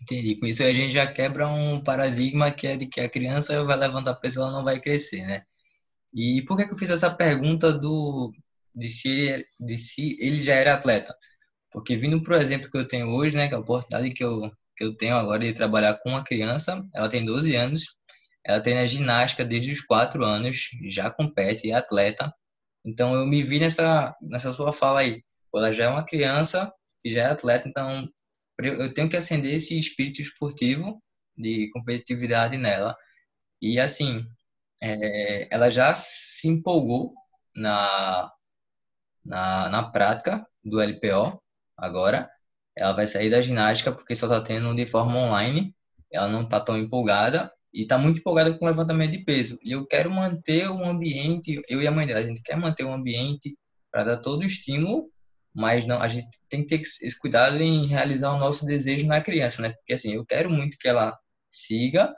Entendi. 0.00 0.36
Com 0.36 0.46
isso 0.46 0.62
a 0.62 0.72
gente 0.72 0.94
já 0.94 1.06
quebra 1.06 1.46
um 1.46 1.84
paradigma 1.84 2.50
que 2.50 2.66
é 2.66 2.78
de 2.78 2.86
que 2.86 3.02
a 3.02 3.10
criança 3.10 3.62
vai 3.62 3.76
levantar 3.76 4.14
peso 4.14 4.40
ela 4.40 4.50
não 4.50 4.64
vai 4.64 4.80
crescer, 4.80 5.20
né? 5.26 5.42
E 6.14 6.42
por 6.46 6.56
que, 6.56 6.64
que 6.64 6.72
eu 6.72 6.78
fiz 6.78 6.88
essa 6.88 7.10
pergunta 7.10 7.70
do 7.70 8.32
de 8.74 8.88
se, 8.88 9.46
de 9.60 9.76
se 9.76 10.16
ele 10.18 10.42
já 10.42 10.54
era 10.54 10.72
atleta? 10.72 11.14
Porque 11.70 11.94
vindo 11.94 12.22
para 12.22 12.38
o 12.38 12.40
exemplo 12.40 12.70
que 12.70 12.78
eu 12.78 12.88
tenho 12.88 13.08
hoje, 13.08 13.36
né, 13.36 13.48
que 13.48 13.54
é 13.54 13.56
a 13.58 13.60
oportunidade 13.60 14.14
que 14.14 14.24
eu, 14.24 14.50
que 14.74 14.84
eu 14.84 14.96
tenho 14.96 15.14
agora 15.14 15.40
de 15.40 15.52
trabalhar 15.52 15.94
com 15.98 16.08
uma 16.08 16.24
criança, 16.24 16.82
ela 16.94 17.08
tem 17.10 17.22
12 17.22 17.54
anos, 17.54 18.00
ela 18.44 18.60
treina 18.60 18.86
ginástica 18.86 19.44
desde 19.44 19.72
os 19.72 19.80
quatro 19.80 20.24
anos, 20.24 20.70
já 20.88 21.10
compete, 21.10 21.70
é 21.70 21.74
atleta. 21.74 22.32
Então 22.84 23.14
eu 23.14 23.26
me 23.26 23.42
vi 23.42 23.60
nessa, 23.60 24.14
nessa 24.20 24.52
sua 24.52 24.72
fala 24.72 25.00
aí. 25.00 25.22
Ela 25.54 25.72
já 25.72 25.84
é 25.84 25.88
uma 25.88 26.04
criança 26.04 26.72
e 27.04 27.10
já 27.10 27.22
é 27.22 27.26
atleta, 27.26 27.68
então 27.68 28.08
eu 28.58 28.92
tenho 28.92 29.08
que 29.08 29.16
acender 29.16 29.54
esse 29.54 29.78
espírito 29.78 30.20
esportivo 30.20 31.02
de 31.36 31.70
competitividade 31.72 32.56
nela. 32.56 32.96
E 33.60 33.78
assim, 33.78 34.24
é, 34.82 35.48
ela 35.54 35.70
já 35.70 35.94
se 35.94 36.48
empolgou 36.48 37.14
na, 37.54 38.32
na, 39.24 39.68
na 39.68 39.90
prática 39.90 40.46
do 40.64 40.80
LPO 40.80 41.40
agora. 41.76 42.28
Ela 42.76 42.92
vai 42.92 43.06
sair 43.06 43.30
da 43.30 43.40
ginástica 43.40 43.92
porque 43.92 44.14
só 44.14 44.26
está 44.26 44.40
tendo 44.40 44.74
de 44.74 44.86
forma 44.86 45.18
online. 45.18 45.74
Ela 46.10 46.28
não 46.28 46.42
está 46.42 46.60
tão 46.60 46.76
empolgada 46.78 47.52
e 47.72 47.82
está 47.82 47.96
muito 47.96 48.20
empolgada 48.20 48.56
com 48.56 48.64
o 48.64 48.68
levantamento 48.68 49.12
de 49.12 49.24
peso. 49.24 49.58
E 49.62 49.72
eu 49.72 49.86
quero 49.86 50.10
manter 50.10 50.68
o 50.68 50.84
ambiente, 50.84 51.62
eu 51.68 51.80
e 51.80 51.86
a 51.86 51.90
mãe 51.90 52.06
dela, 52.06 52.20
a 52.20 52.26
gente 52.26 52.42
quer 52.42 52.56
manter 52.56 52.84
o 52.84 52.92
ambiente 52.92 53.56
para 53.90 54.04
dar 54.04 54.18
todo 54.18 54.42
o 54.42 54.46
estímulo, 54.46 55.10
mas 55.54 55.86
não, 55.86 56.00
a 56.00 56.08
gente 56.08 56.28
tem 56.48 56.62
que 56.62 56.68
ter 56.68 56.80
esse 56.80 57.18
cuidado 57.18 57.60
em 57.60 57.86
realizar 57.86 58.32
o 58.32 58.38
nosso 58.38 58.66
desejo 58.66 59.06
na 59.06 59.20
criança, 59.20 59.62
né? 59.62 59.70
Porque 59.72 59.94
assim, 59.94 60.14
eu 60.14 60.24
quero 60.24 60.50
muito 60.50 60.78
que 60.78 60.88
ela 60.88 61.18
siga 61.50 62.14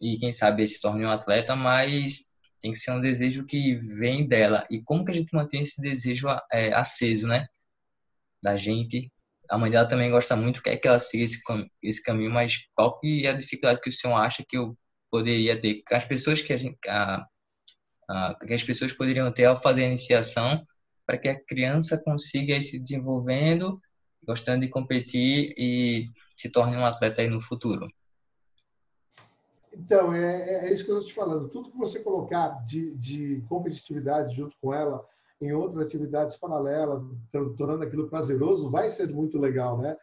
e 0.00 0.18
quem 0.18 0.32
sabe 0.32 0.66
se 0.66 0.80
torne 0.80 1.04
um 1.04 1.10
atleta, 1.10 1.54
mas 1.56 2.28
tem 2.60 2.72
que 2.72 2.78
ser 2.78 2.92
um 2.92 3.00
desejo 3.00 3.46
que 3.46 3.74
vem 3.74 4.26
dela. 4.26 4.66
E 4.70 4.82
como 4.82 5.04
que 5.04 5.12
a 5.12 5.14
gente 5.14 5.32
mantém 5.32 5.62
esse 5.62 5.80
desejo 5.80 6.28
é, 6.52 6.72
aceso, 6.72 7.26
né? 7.26 7.46
Da 8.42 8.56
gente 8.56 9.10
a 9.48 9.58
mãe 9.58 9.70
dela 9.70 9.88
também 9.88 10.10
gosta 10.10 10.36
muito, 10.36 10.62
quer 10.62 10.76
que 10.76 10.86
ela 10.86 10.98
siga 10.98 11.24
esse, 11.24 11.40
esse 11.82 12.02
caminho, 12.02 12.30
mas 12.30 12.68
qual 12.74 12.98
que 12.98 13.26
é 13.26 13.30
a 13.30 13.34
dificuldade 13.34 13.80
que 13.80 13.88
o 13.88 13.92
senhor 13.92 14.16
acha 14.16 14.44
que 14.46 14.56
eu 14.56 14.76
poderia 15.10 15.60
ter? 15.60 15.82
As 15.90 16.04
pessoas 16.04 16.40
que 16.40 16.52
a 16.52 16.56
gente, 16.56 16.78
a, 16.86 17.26
a, 18.08 18.34
que 18.46 18.54
as 18.54 18.62
pessoas 18.62 18.92
poderiam 18.92 19.32
ter 19.32 19.46
ao 19.46 19.56
fazer 19.56 19.84
a 19.84 19.88
iniciação 19.88 20.64
para 21.06 21.16
que 21.16 21.28
a 21.28 21.44
criança 21.44 22.00
consiga 22.04 22.56
ir 22.56 22.62
se 22.62 22.78
desenvolvendo, 22.78 23.76
gostando 24.22 24.60
de 24.60 24.68
competir 24.68 25.54
e 25.56 26.10
se 26.36 26.50
torne 26.52 26.76
um 26.76 26.84
atleta 26.84 27.22
aí 27.22 27.28
no 27.28 27.40
futuro? 27.40 27.88
Então, 29.72 30.12
é, 30.12 30.66
é 30.66 30.74
isso 30.74 30.84
que 30.84 30.90
eu 30.90 30.98
estou 30.98 31.08
te 31.08 31.14
falando. 31.14 31.48
Tudo 31.48 31.70
que 31.70 31.78
você 31.78 32.00
colocar 32.00 32.48
de, 32.66 32.94
de 32.96 33.42
competitividade 33.48 34.34
junto 34.34 34.54
com 34.60 34.74
ela, 34.74 35.06
em 35.40 35.52
outras 35.52 35.84
atividades 35.84 36.36
paralelas, 36.36 37.02
tornando 37.56 37.84
aquilo 37.84 38.08
prazeroso, 38.08 38.70
vai 38.70 38.90
ser 38.90 39.08
muito 39.08 39.38
legal, 39.38 39.78
né? 39.78 39.96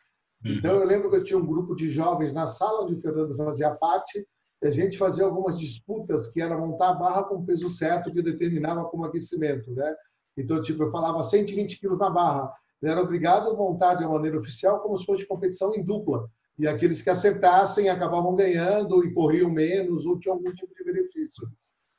Uhum. 0.44 0.54
Então, 0.54 0.76
eu 0.76 0.86
lembro 0.86 1.10
que 1.10 1.18
eu 1.18 1.24
tinha 1.24 1.40
um 1.40 1.46
grupo 1.46 1.76
de 1.76 1.90
jovens 1.90 2.34
na 2.34 2.48
sala 2.48 2.84
onde 2.84 2.96
o 2.96 3.02
Fernando 3.02 3.36
fazia 3.36 3.72
parte, 3.72 4.26
e 4.62 4.68
a 4.68 4.72
gente 4.72 4.98
fazia 4.98 5.26
algumas 5.26 5.60
disputas 5.60 6.28
que 6.28 6.42
era 6.42 6.58
montar 6.58 6.90
a 6.90 6.94
barra 6.94 7.24
com 7.24 7.36
o 7.36 7.46
peso 7.46 7.70
certo 7.70 8.14
que 8.14 8.22
determinava 8.22 8.86
como 8.86 9.04
aquecimento, 9.04 9.72
né? 9.72 9.96
Então, 10.38 10.62
tipo, 10.62 10.84
eu 10.84 10.92
falava 10.92 11.24
120 11.24 11.80
quilos 11.80 12.00
na 12.00 12.10
barra, 12.10 12.52
eu 12.82 12.92
era 12.92 13.02
obrigado 13.02 13.50
a 13.50 13.54
montar 13.54 13.96
de 13.96 14.04
uma 14.04 14.14
maneira 14.14 14.40
oficial 14.40 14.80
como 14.80 14.98
se 14.98 15.06
fosse 15.06 15.26
competição 15.26 15.74
em 15.76 15.84
dupla. 15.84 16.30
E 16.58 16.68
aqueles 16.68 17.02
que 17.02 17.10
acertassem 17.10 17.90
acabavam 17.90 18.36
ganhando 18.36 19.04
e 19.04 19.14
corriam 19.14 19.50
menos 19.50 20.06
ou 20.06 20.20
tinham 20.20 20.36
algum 20.36 20.54
tipo 20.54 20.74
de 20.74 20.84
benefício. 20.84 21.50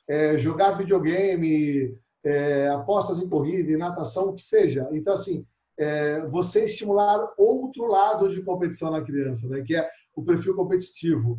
É, 0.09 0.39
jogar 0.39 0.79
videogame, 0.79 1.99
é, 2.27 2.69
apostas 2.71 3.21
em 3.21 3.29
corrida, 3.29 3.71
em 3.71 3.77
natação, 3.77 4.31
o 4.31 4.35
que 4.35 4.43
seja. 4.43 4.89
Então, 4.91 5.15
assim, 5.15 5.47
é, 5.79 6.27
você 6.27 6.65
estimular 6.65 7.33
outro 7.39 7.87
lado 7.87 8.29
de 8.29 8.43
competição 8.43 8.91
na 8.91 9.01
criança, 9.01 9.49
né? 9.49 9.63
que 9.63 9.77
é 9.77 9.89
o 10.15 10.25
perfil 10.25 10.57
competitivo, 10.57 11.39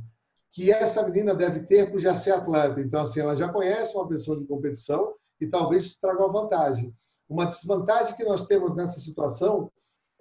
que 0.49 0.71
essa 0.71 1.05
menina 1.05 1.35
deve 1.35 1.65
ter 1.65 1.91
por 1.91 1.99
já 1.99 2.15
ser 2.15 2.31
atleta. 2.31 2.79
Então, 2.79 3.01
assim, 3.01 3.19
ela 3.19 3.35
já 3.35 3.49
conhece 3.49 3.97
uma 3.97 4.07
pessoa 4.07 4.39
de 4.39 4.47
competição 4.47 5.13
e 5.41 5.47
talvez 5.47 5.97
traga 5.97 6.25
uma 6.25 6.41
vantagem. 6.41 6.95
Uma 7.27 7.47
desvantagem 7.47 8.15
que 8.15 8.23
nós 8.23 8.47
temos 8.47 8.73
nessa 8.73 8.97
situação 8.97 9.69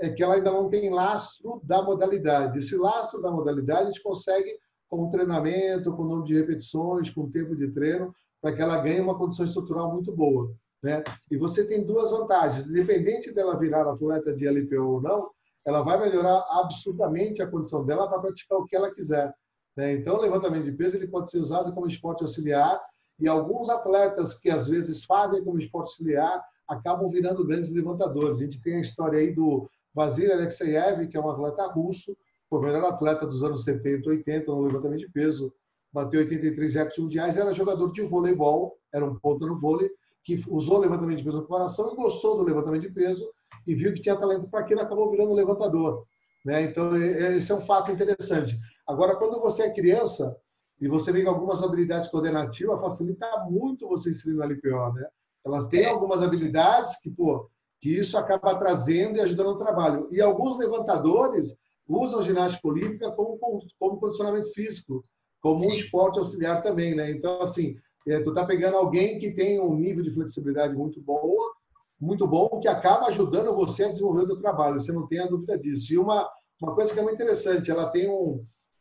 é 0.00 0.11
que 0.11 0.23
ela 0.23 0.35
ainda 0.35 0.50
não 0.50 0.68
tem 0.68 0.90
lastro 0.90 1.61
da 1.62 1.80
modalidade. 1.80 2.58
Esse 2.58 2.76
lastro 2.76 3.23
da 3.23 3.30
modalidade 3.30 3.82
a 3.82 3.87
gente 3.87 4.02
consegue 4.02 4.50
com 4.88 5.08
treinamento, 5.11 5.92
com 5.92 6.02
número 6.02 6.25
de 6.25 6.35
repetições, 6.35 7.11
com 7.11 7.30
tempo 7.30 7.54
de 7.54 7.70
treino, 7.70 8.12
para 8.46 8.54
que 8.54 8.62
ela 8.62 8.80
ganhe 8.80 9.00
uma 9.00 9.18
condição 9.18 9.44
estrutural 9.44 9.92
muito 9.92 10.12
boa. 10.12 10.54
Né? 10.80 11.02
E 11.28 11.36
você 11.36 11.66
tem 11.66 11.84
duas 11.84 12.12
vantagens. 12.12 12.70
Independente 12.70 13.32
dela 13.32 13.58
virar 13.58 13.90
atleta 13.90 14.32
de 14.32 14.46
LPO 14.46 14.84
ou 14.84 15.02
não, 15.02 15.30
ela 15.64 15.82
vai 15.82 15.98
melhorar 15.98 16.46
absurdamente 16.50 17.42
a 17.42 17.48
condição 17.48 17.84
dela 17.84 18.06
para 18.06 18.20
praticar 18.20 18.58
o 18.58 18.64
que 18.64 18.76
ela 18.76 18.94
quiser. 18.94 19.34
Né? 19.76 19.94
Então, 19.94 20.14
o 20.14 20.20
levantamento 20.20 20.62
de 20.62 20.70
peso 20.70 20.96
ele 20.96 21.08
pode 21.08 21.28
ser 21.28 21.38
usado 21.38 21.74
como 21.74 21.88
esporte 21.88 22.22
auxiliar 22.22 22.80
e 23.18 23.26
alguns 23.26 23.68
atletas 23.68 24.34
que 24.34 24.48
às 24.48 24.68
vezes 24.68 25.04
fazem 25.04 25.42
como 25.42 25.58
esporte 25.58 25.88
auxiliar 25.88 26.40
acabam 26.68 27.10
virando 27.10 27.44
grandes 27.44 27.74
levantadores. 27.74 28.38
A 28.38 28.44
gente 28.44 28.62
tem 28.62 28.76
a 28.76 28.80
história 28.80 29.18
aí 29.18 29.34
do 29.34 29.68
Vasily 29.92 30.30
Alexeyev, 30.30 31.08
que 31.08 31.16
é 31.16 31.20
um 31.20 31.30
atleta 31.30 31.66
russo, 31.66 32.16
foi 32.48 32.60
o 32.60 32.62
melhor 32.62 32.84
atleta 32.84 33.26
dos 33.26 33.42
anos 33.42 33.64
70, 33.64 34.08
80 34.08 34.52
no 34.52 34.62
levantamento 34.62 35.00
de 35.00 35.10
peso, 35.10 35.52
bateu 35.96 36.20
83 36.20 36.74
recordes 36.74 36.98
mundiais, 36.98 37.36
era 37.38 37.54
jogador 37.54 37.90
de 37.90 38.02
voleibol, 38.02 38.78
era 38.92 39.02
um 39.02 39.18
ponta 39.18 39.46
no 39.46 39.58
vôlei, 39.58 39.90
que 40.22 40.44
usou 40.48 40.78
levantamento 40.78 41.16
de 41.16 41.24
peso 41.24 41.38
na 41.38 41.42
comparação 41.44 41.90
e 41.90 41.96
gostou 41.96 42.36
do 42.36 42.42
levantamento 42.42 42.82
de 42.82 42.90
peso 42.90 43.26
e 43.66 43.74
viu 43.74 43.94
que 43.94 44.02
tinha 44.02 44.14
talento 44.14 44.46
para 44.50 44.60
aquilo, 44.60 44.82
acabou 44.82 45.10
virando 45.10 45.32
levantador. 45.32 46.04
Né? 46.44 46.64
Então, 46.64 46.94
esse 46.94 47.50
é 47.50 47.54
um 47.54 47.62
fato 47.62 47.90
interessante. 47.90 48.54
Agora, 48.86 49.16
quando 49.16 49.40
você 49.40 49.62
é 49.62 49.72
criança 49.72 50.36
e 50.78 50.86
você 50.86 51.10
vem 51.10 51.24
com 51.24 51.30
algumas 51.30 51.62
habilidades 51.62 52.10
coordenativas, 52.10 52.78
facilita 52.78 53.26
muito 53.48 53.88
você 53.88 54.10
ensinar 54.10 54.46
no 54.46 54.52
LPO. 54.52 54.92
Né? 54.92 55.06
Elas 55.46 55.66
têm 55.68 55.84
é. 55.84 55.88
algumas 55.88 56.22
habilidades 56.22 57.00
que, 57.00 57.10
pô, 57.10 57.48
que 57.80 57.88
isso 57.88 58.18
acaba 58.18 58.54
trazendo 58.56 59.16
e 59.16 59.20
ajudando 59.22 59.52
no 59.52 59.58
trabalho. 59.58 60.08
E 60.10 60.20
alguns 60.20 60.58
levantadores 60.58 61.56
usam 61.88 62.22
ginástica 62.22 62.68
olímpica 62.68 63.10
como, 63.12 63.38
como 63.78 63.98
condicionamento 63.98 64.52
físico 64.52 65.02
como 65.46 65.62
Sim. 65.62 65.70
um 65.70 65.74
esporte 65.74 66.18
auxiliar 66.18 66.60
também, 66.60 66.92
né? 66.96 67.08
Então, 67.08 67.40
assim, 67.40 67.76
é, 68.08 68.18
tu 68.18 68.34
tá 68.34 68.44
pegando 68.44 68.76
alguém 68.76 69.16
que 69.20 69.30
tem 69.30 69.60
um 69.60 69.76
nível 69.76 70.02
de 70.02 70.10
flexibilidade 70.10 70.74
muito 70.74 71.00
boa, 71.00 71.52
muito 72.00 72.26
bom, 72.26 72.58
que 72.58 72.66
acaba 72.66 73.06
ajudando 73.06 73.54
você 73.54 73.84
a 73.84 73.92
desenvolver 73.92 74.22
o 74.22 74.26
teu 74.26 74.40
trabalho, 74.40 74.80
você 74.80 74.90
não 74.90 75.06
tem 75.06 75.20
a 75.20 75.26
dúvida 75.26 75.56
disso. 75.56 75.94
E 75.94 75.98
uma, 75.98 76.28
uma 76.60 76.74
coisa 76.74 76.92
que 76.92 76.98
é 76.98 77.02
muito 77.02 77.14
interessante, 77.14 77.70
ela 77.70 77.88
tem 77.90 78.10
um, 78.10 78.32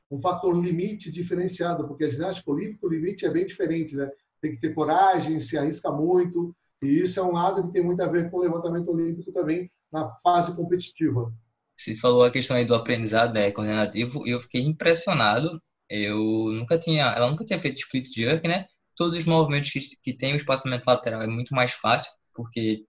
um 0.10 0.20
fator 0.20 0.60
limite 0.60 1.12
diferenciado, 1.12 1.88
porque 1.88 2.06
a 2.06 2.10
ginástica 2.10 2.50
olímpica, 2.50 2.88
o 2.88 2.90
limite 2.90 3.28
é 3.28 3.30
bem 3.30 3.46
diferente, 3.46 3.96
né? 3.96 4.10
Tem 4.42 4.56
que 4.56 4.60
ter 4.60 4.74
coragem, 4.74 5.40
se 5.40 5.56
arrisca 5.60 5.92
muito, 5.92 6.56
e 6.82 7.00
isso 7.00 7.20
é 7.20 7.24
um 7.24 7.34
lado 7.34 7.68
que 7.68 7.74
tem 7.74 7.84
muito 7.84 8.02
a 8.02 8.08
ver 8.08 8.32
com 8.32 8.38
o 8.38 8.42
levantamento 8.42 8.90
olímpico 8.90 9.32
também 9.32 9.70
na 9.92 10.10
fase 10.24 10.56
competitiva. 10.56 11.32
Você 11.78 11.94
falou 11.94 12.24
a 12.24 12.32
questão 12.32 12.58
aí 12.58 12.66
do 12.66 12.74
aprendizado 12.74 13.36
né, 13.36 13.52
coordenativo 13.52 14.26
e 14.26 14.32
eu 14.32 14.40
fiquei 14.40 14.62
impressionado. 14.64 15.60
Eu 15.90 16.52
nunca 16.54 16.78
tinha, 16.80 17.06
ela 17.06 17.30
nunca 17.30 17.46
tinha 17.46 17.60
feito 17.60 17.78
split 17.80 18.08
jerk, 18.14 18.48
né? 18.48 18.66
Todos 18.96 19.20
os 19.20 19.26
movimentos 19.26 19.72
que, 19.72 19.80
que 20.04 20.18
tem 20.18 20.34
o 20.34 20.38
espaçamento 20.38 20.86
lateral 20.88 21.22
é 21.22 21.28
muito 21.28 21.54
mais 21.54 21.72
fácil, 21.72 22.12
porque 22.34 22.86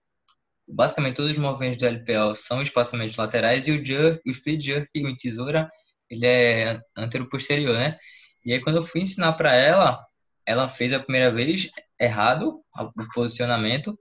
basicamente 0.67 1.15
todos 1.15 1.31
os 1.31 1.37
movimentos 1.37 1.77
do 1.79 1.85
LPO 1.87 2.35
são 2.35 2.61
espaçamentos 2.61 3.15
laterais 3.17 3.67
e 3.67 3.71
o 3.71 3.85
jerk, 3.85 4.21
o 4.27 4.31
split 4.31 4.61
jerk 4.61 4.89
o 5.05 5.17
tesoura, 5.17 5.69
ele 6.09 6.25
é 6.25 6.81
antero-posterior, 6.95 7.75
né? 7.77 7.97
E 8.45 8.53
aí 8.53 8.61
quando 8.61 8.77
eu 8.77 8.83
fui 8.83 9.01
ensinar 9.01 9.33
para 9.33 9.53
ela, 9.55 10.03
ela 10.45 10.67
fez 10.67 10.93
a 10.93 10.99
primeira 10.99 11.31
vez 11.31 11.69
errado 11.99 12.63
o 12.79 13.13
posicionamento 13.13 13.97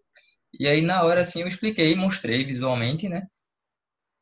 e 0.58 0.68
aí 0.68 0.82
na 0.82 1.02
hora 1.02 1.20
assim 1.22 1.42
eu 1.42 1.48
expliquei, 1.48 1.94
mostrei 1.94 2.44
visualmente, 2.44 3.08
né? 3.08 3.22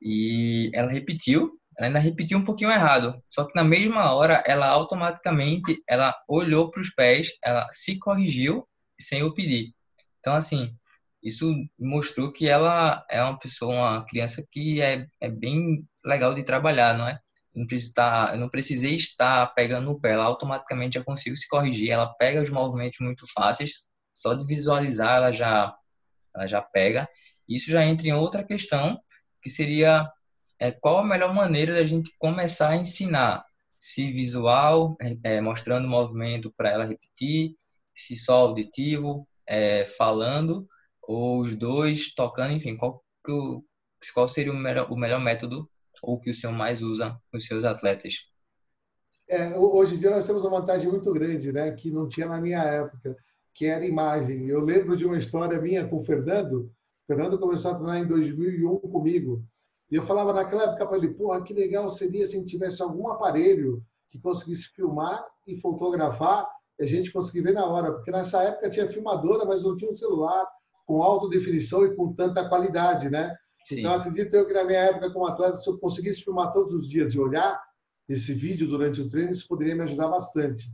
E 0.01 0.71
ela 0.75 0.91
repetiu, 0.91 1.59
ela 1.77 1.89
ainda 1.89 1.99
repetiu 1.99 2.39
um 2.39 2.45
pouquinho 2.45 2.71
errado. 2.71 3.21
Só 3.29 3.45
que 3.45 3.55
na 3.55 3.65
mesma 3.65 4.13
hora 4.13 4.43
ela 4.47 4.67
automaticamente 4.69 5.83
ela 5.89 6.15
olhou 6.29 6.71
para 6.71 6.81
os 6.81 6.91
pés, 6.95 7.33
ela 7.43 7.69
se 7.73 7.99
corrigiu 7.99 8.67
sem 8.99 9.21
eu 9.21 9.35
pedir. 9.35 9.75
Então 10.21 10.35
assim, 10.35 10.75
isso 11.23 11.53
mostrou 11.79 12.31
que 12.33 12.49
ela 12.49 13.05
é 13.11 13.23
uma 13.23 13.39
pessoa, 13.39 13.75
uma 13.75 14.07
criança 14.07 14.47
que 14.53 14.81
é, 14.83 15.07
é 15.21 15.31
bem 15.31 15.87
legal 16.05 16.35
de 16.35 16.45
trabalhar, 16.45 16.97
não 16.97 17.09
é? 17.09 17.19
Não, 17.55 17.67
precisa 17.67 17.91
estar, 17.91 18.37
não 18.37 18.49
precisei 18.49 18.95
estar 18.97 19.47
pegando 19.55 19.87
no 19.87 20.01
pé, 20.01 20.13
ela 20.13 20.25
automaticamente 20.25 20.99
já 20.99 21.05
consigo 21.05 21.37
se 21.37 21.49
corrigir. 21.49 21.91
Ela 21.91 22.13
pega 22.15 22.43
os 22.43 22.51
movimentos 22.51 22.99
muito 23.01 23.25
fáceis, 23.33 23.89
só 24.15 24.35
de 24.35 24.47
visualizar 24.47 25.17
ela 25.17 25.33
já 25.33 25.75
ela 26.35 26.47
já 26.47 26.61
pega. 26.61 27.09
Isso 27.49 27.71
já 27.71 27.85
entra 27.85 28.07
em 28.07 28.13
outra 28.13 28.43
questão, 28.45 28.99
que 29.43 29.49
seria 29.49 30.11
é, 30.59 30.71
qual 30.71 30.99
a 30.99 31.05
melhor 31.05 31.35
maneira 31.35 31.75
da 31.75 31.85
gente 31.85 32.15
começar 32.19 32.71
a 32.71 32.77
ensinar? 32.77 33.45
Se 33.79 34.11
visual, 34.11 34.97
é, 35.23 35.41
mostrando 35.41 35.87
o 35.87 35.91
movimento 35.91 36.53
para 36.57 36.71
ela 36.71 36.87
repetir, 36.87 37.55
se 37.95 38.17
só 38.17 38.39
auditivo, 38.39 39.29
é, 39.47 39.85
falando, 39.85 40.67
ou 41.03 41.43
os 41.43 41.55
dois 41.55 42.15
tocando, 42.15 42.55
enfim, 42.55 42.77
qual, 42.77 43.05
qual 44.15 44.29
seria 44.29 44.53
o 44.53 44.57
melhor, 44.57 44.91
o 44.91 44.97
melhor 44.97 45.21
método 45.21 45.69
ou 46.03 46.19
que 46.19 46.31
o 46.31 46.35
senhor 46.35 46.53
mais 46.53 46.83
usa 46.83 47.19
com 47.31 47.37
os 47.37 47.47
seus 47.47 47.65
atletas? 47.65 48.31
É, 49.29 49.57
hoje 49.57 49.95
em 49.95 49.99
dia 49.99 50.11
nós 50.11 50.27
temos 50.27 50.45
uma 50.45 50.61
vantagem 50.61 50.91
muito 50.91 51.11
grande, 51.13 51.53
né, 51.53 51.73
que 51.73 51.91
não 51.91 52.09
tinha 52.09 52.27
na 52.27 52.41
minha 52.41 52.63
época 52.63 53.17
que 53.55 53.67
era 53.67 53.87
imagem. 53.87 54.49
Eu 54.49 54.61
lembro 54.61 54.97
de 54.97 55.07
uma 55.07 55.17
história 55.17 55.61
minha 55.61 55.87
com 55.87 56.01
o 56.01 56.05
Fernando. 56.05 56.71
O 57.05 57.07
Fernando 57.07 57.39
começou 57.39 57.71
a 57.71 57.75
treinar 57.75 57.99
em 57.99 58.07
2001 58.07 58.79
comigo. 58.81 59.45
E 59.95 59.97
eu 59.97 60.03
falava 60.03 60.33
naquela 60.33 60.65
época 60.65 60.89
para 60.89 60.97
ele, 60.97 61.15
porra, 61.15 61.41
que 61.45 61.55
legal 61.55 61.89
seria 61.89 62.27
se 62.27 62.35
a 62.35 62.41
gente 62.41 62.51
tivesse 62.51 62.83
algum 62.83 63.07
aparelho 63.13 63.81
que 64.11 64.19
conseguisse 64.19 64.71
filmar 64.75 65.25
e 65.47 65.55
fotografar 65.55 66.49
e 66.81 66.83
a 66.83 66.87
gente 66.89 67.13
conseguir 67.13 67.43
ver 67.43 67.53
na 67.53 67.65
hora. 67.65 67.93
Porque 67.93 68.11
nessa 68.11 68.43
época 68.43 68.71
tinha 68.71 68.91
filmadora, 68.91 69.45
mas 69.45 69.63
não 69.63 69.77
tinha 69.77 69.93
um 69.93 69.95
celular 69.95 70.49
com 70.85 71.01
alta 71.01 71.29
definição 71.29 71.87
e 71.87 71.95
com 71.95 72.13
tanta 72.13 72.49
qualidade, 72.49 73.09
né? 73.09 73.37
Sim. 73.65 73.79
Então, 73.79 73.95
acredito 73.95 74.35
eu 74.35 74.45
que 74.45 74.53
na 74.53 74.65
minha 74.65 74.81
época 74.81 75.13
como 75.13 75.29
atleta, 75.29 75.55
se 75.55 75.71
eu 75.71 75.79
conseguisse 75.79 76.25
filmar 76.25 76.53
todos 76.53 76.73
os 76.73 76.89
dias 76.89 77.15
e 77.15 77.21
olhar 77.21 77.63
esse 78.09 78.35
vídeo 78.35 78.67
durante 78.67 79.01
o 79.01 79.09
treino, 79.09 79.31
isso 79.31 79.47
poderia 79.47 79.77
me 79.77 79.83
ajudar 79.83 80.09
bastante. 80.09 80.69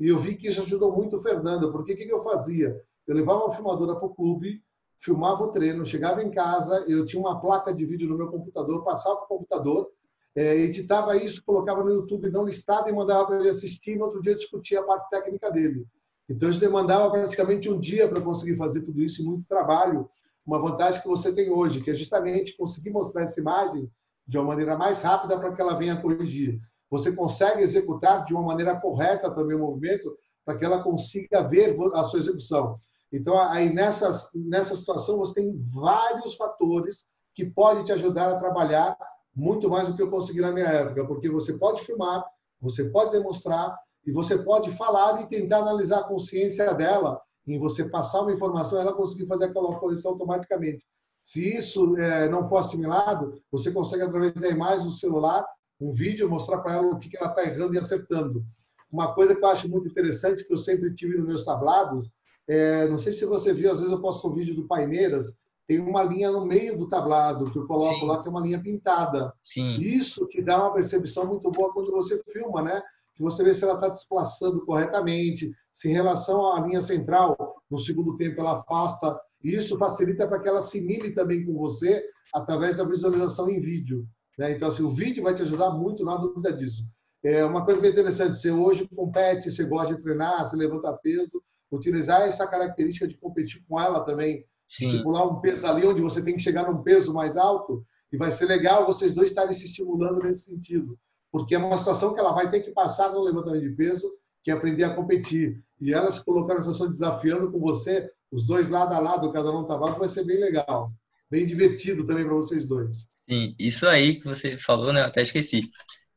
E 0.00 0.08
eu 0.08 0.18
vi 0.18 0.34
que 0.34 0.48
isso 0.48 0.60
ajudou 0.62 0.90
muito 0.90 1.18
o 1.18 1.22
Fernando, 1.22 1.70
porque 1.70 1.92
o 1.92 1.96
que, 1.96 2.08
eu 2.08 2.24
fazia? 2.24 2.82
Eu 3.06 3.14
levava 3.14 3.44
uma 3.44 3.54
filmadora 3.54 3.94
para 3.94 4.06
o 4.06 4.12
clube, 4.12 4.60
filmava 4.98 5.44
o 5.44 5.52
treino, 5.52 5.84
chegava 5.84 6.22
em 6.22 6.30
casa, 6.30 6.84
eu 6.88 7.04
tinha 7.04 7.20
uma 7.20 7.40
placa 7.40 7.72
de 7.72 7.84
vídeo 7.84 8.08
no 8.08 8.16
meu 8.16 8.28
computador, 8.28 8.84
passava 8.84 9.16
para 9.16 9.24
o 9.24 9.28
computador, 9.28 9.90
é, 10.34 10.56
editava 10.56 11.16
isso, 11.16 11.42
colocava 11.44 11.82
no 11.82 11.90
YouTube 11.90 12.30
não 12.30 12.44
listado 12.44 12.88
e 12.88 12.92
mandava 12.92 13.26
para 13.26 13.40
ele 13.40 13.48
assistir, 13.48 13.96
no 13.96 14.06
outro 14.06 14.20
dia 14.20 14.34
discutia 14.34 14.80
a 14.80 14.84
parte 14.84 15.08
técnica 15.08 15.50
dele. 15.50 15.86
Então, 16.28 16.50
isso 16.50 16.60
demandava 16.60 17.10
praticamente 17.10 17.70
um 17.70 17.78
dia 17.78 18.08
para 18.08 18.20
conseguir 18.20 18.56
fazer 18.56 18.82
tudo 18.82 19.02
isso 19.02 19.22
e 19.22 19.24
muito 19.24 19.46
trabalho. 19.48 20.08
Uma 20.44 20.58
vantagem 20.58 21.00
que 21.00 21.08
você 21.08 21.32
tem 21.32 21.50
hoje, 21.50 21.80
que 21.80 21.90
é 21.90 21.94
justamente 21.94 22.56
conseguir 22.56 22.90
mostrar 22.90 23.22
essa 23.22 23.40
imagem 23.40 23.90
de 24.26 24.36
uma 24.36 24.46
maneira 24.46 24.76
mais 24.76 25.02
rápida 25.02 25.38
para 25.38 25.52
que 25.52 25.60
ela 25.60 25.78
venha 25.78 26.00
corrigir 26.00 26.60
você 26.90 27.12
consegue 27.14 27.62
executar 27.62 28.24
de 28.24 28.32
uma 28.32 28.42
maneira 28.42 28.78
correta 28.78 29.30
também 29.30 29.56
o 29.56 29.60
movimento 29.60 30.16
para 30.44 30.56
que 30.56 30.64
ela 30.64 30.82
consiga 30.82 31.42
ver 31.42 31.76
a 31.94 32.04
sua 32.04 32.20
execução. 32.20 32.78
Então, 33.12 33.38
aí 33.40 33.72
nessas, 33.72 34.30
nessa 34.34 34.74
situação, 34.74 35.18
você 35.18 35.34
tem 35.34 35.56
vários 35.72 36.34
fatores 36.34 37.06
que 37.34 37.44
podem 37.44 37.84
te 37.84 37.92
ajudar 37.92 38.32
a 38.32 38.38
trabalhar 38.38 38.96
muito 39.34 39.68
mais 39.68 39.86
do 39.86 39.94
que 39.94 40.02
eu 40.02 40.10
consegui 40.10 40.40
na 40.40 40.50
minha 40.50 40.66
época, 40.66 41.06
porque 41.06 41.28
você 41.28 41.52
pode 41.58 41.82
filmar, 41.82 42.24
você 42.60 42.88
pode 42.88 43.12
demonstrar 43.12 43.76
e 44.06 44.10
você 44.10 44.38
pode 44.38 44.70
falar 44.72 45.20
e 45.22 45.26
tentar 45.26 45.58
analisar 45.58 46.00
a 46.00 46.04
consciência 46.04 46.72
dela 46.72 47.20
em 47.46 47.58
você 47.58 47.88
passar 47.88 48.22
uma 48.22 48.32
informação, 48.32 48.80
ela 48.80 48.94
conseguir 48.94 49.26
fazer 49.26 49.44
aquela 49.44 49.78
correção 49.78 50.12
automaticamente. 50.12 50.84
Se 51.22 51.56
isso 51.56 51.96
é, 51.98 52.28
não 52.28 52.48
for 52.48 52.58
assimilado, 52.58 53.40
você 53.50 53.70
consegue, 53.70 54.02
através 54.02 54.32
da 54.34 54.48
imagem 54.48 54.86
do 54.86 54.90
celular, 54.92 55.44
um 55.80 55.92
vídeo, 55.92 56.30
mostrar 56.30 56.58
para 56.58 56.74
ela 56.74 56.94
o 56.94 56.98
que 56.98 57.16
ela 57.16 57.28
está 57.28 57.42
errando 57.44 57.74
e 57.74 57.78
acertando. 57.78 58.44
Uma 58.90 59.12
coisa 59.14 59.34
que 59.34 59.44
eu 59.44 59.48
acho 59.48 59.68
muito 59.68 59.88
interessante, 59.88 60.44
que 60.44 60.52
eu 60.52 60.56
sempre 60.56 60.94
tive 60.94 61.18
nos 61.18 61.26
meus 61.26 61.44
tablados, 61.44 62.08
é, 62.48 62.88
não 62.88 62.98
sei 62.98 63.12
se 63.12 63.24
você 63.24 63.52
viu, 63.52 63.70
às 63.70 63.78
vezes 63.78 63.92
eu 63.92 64.00
posto 64.00 64.28
um 64.28 64.34
vídeo 64.34 64.54
do 64.54 64.66
Paineiras, 64.66 65.36
tem 65.66 65.80
uma 65.80 66.02
linha 66.02 66.30
no 66.30 66.46
meio 66.46 66.78
do 66.78 66.88
tablado 66.88 67.50
que 67.50 67.58
eu 67.58 67.66
coloco 67.66 68.00
Sim. 68.00 68.06
lá, 68.06 68.22
que 68.22 68.28
é 68.28 68.30
uma 68.30 68.40
linha 68.40 68.60
pintada. 68.60 69.32
Sim. 69.42 69.78
Isso 69.78 70.24
te 70.26 70.40
dá 70.40 70.58
uma 70.58 70.72
percepção 70.72 71.26
muito 71.26 71.50
boa 71.50 71.72
quando 71.72 71.90
você 71.90 72.22
filma, 72.22 72.62
né? 72.62 72.80
Que 73.16 73.22
você 73.22 73.42
vê 73.42 73.52
se 73.52 73.64
ela 73.64 73.74
está 73.74 73.88
desplaçando 73.88 74.64
corretamente, 74.64 75.50
se 75.74 75.88
em 75.88 75.92
relação 75.92 76.52
à 76.52 76.60
linha 76.60 76.80
central, 76.80 77.36
no 77.68 77.78
segundo 77.78 78.16
tempo 78.16 78.40
ela 78.40 78.60
afasta. 78.60 79.20
Isso 79.42 79.76
facilita 79.76 80.26
para 80.28 80.38
que 80.38 80.48
ela 80.48 80.60
assimile 80.60 81.12
também 81.12 81.44
com 81.44 81.54
você 81.54 82.04
através 82.32 82.76
da 82.76 82.84
visualização 82.84 83.50
em 83.50 83.60
vídeo. 83.60 84.06
Né? 84.38 84.52
Então, 84.52 84.68
assim, 84.68 84.84
o 84.84 84.90
vídeo 84.90 85.24
vai 85.24 85.34
te 85.34 85.42
ajudar 85.42 85.70
muito, 85.70 86.04
não 86.04 86.12
há 86.12 86.16
dúvida 86.16 86.52
disso. 86.52 86.84
É 87.24 87.44
uma 87.44 87.64
coisa 87.64 87.80
que 87.80 87.88
é 87.88 87.90
interessante, 87.90 88.36
você 88.36 88.52
hoje 88.52 88.88
compete, 88.94 89.50
você 89.50 89.64
gosta 89.64 89.96
de 89.96 90.02
treinar, 90.02 90.46
você 90.46 90.56
levanta 90.56 90.92
peso, 90.92 91.42
utilizar 91.70 92.22
essa 92.22 92.46
característica 92.46 93.06
de 93.06 93.16
competir 93.18 93.62
com 93.68 93.80
ela 93.80 94.00
também. 94.00 94.44
Sim. 94.68 95.02
Um 95.06 95.40
peso 95.40 95.66
ali 95.66 95.86
onde 95.86 96.00
você 96.00 96.22
tem 96.22 96.34
que 96.34 96.42
chegar 96.42 96.70
num 96.70 96.82
peso 96.82 97.14
mais 97.14 97.36
alto, 97.36 97.84
e 98.12 98.16
vai 98.16 98.30
ser 98.30 98.46
legal 98.46 98.86
vocês 98.86 99.14
dois 99.14 99.30
estarem 99.30 99.54
se 99.54 99.64
estimulando 99.64 100.22
nesse 100.22 100.44
sentido. 100.44 100.98
Porque 101.30 101.54
é 101.54 101.58
uma 101.58 101.76
situação 101.76 102.14
que 102.14 102.20
ela 102.20 102.32
vai 102.32 102.50
ter 102.50 102.60
que 102.60 102.70
passar 102.70 103.12
no 103.12 103.22
levantamento 103.22 103.62
de 103.62 103.76
peso, 103.76 104.10
que 104.42 104.50
é 104.50 104.54
aprender 104.54 104.84
a 104.84 104.94
competir. 104.94 105.62
E 105.80 105.92
ela 105.92 106.10
se 106.10 106.24
colocar 106.24 106.54
na 106.54 106.62
situação 106.62 106.88
desafiando 106.88 107.50
com 107.50 107.58
você, 107.58 108.10
os 108.30 108.46
dois 108.46 108.68
lado 108.68 108.94
a 108.94 108.98
lado, 108.98 109.32
cada 109.32 109.50
um 109.50 109.64
tá 109.64 109.76
vai 109.76 110.08
ser 110.08 110.24
bem 110.24 110.38
legal. 110.38 110.86
Bem 111.30 111.46
divertido 111.46 112.06
também 112.06 112.24
para 112.24 112.34
vocês 112.34 112.66
dois. 112.66 113.06
Sim, 113.28 113.54
isso 113.58 113.86
aí 113.86 114.14
que 114.14 114.24
você 114.24 114.56
falou, 114.56 114.92
né? 114.92 115.00
Eu 115.00 115.06
até 115.06 115.22
esqueci. 115.22 115.68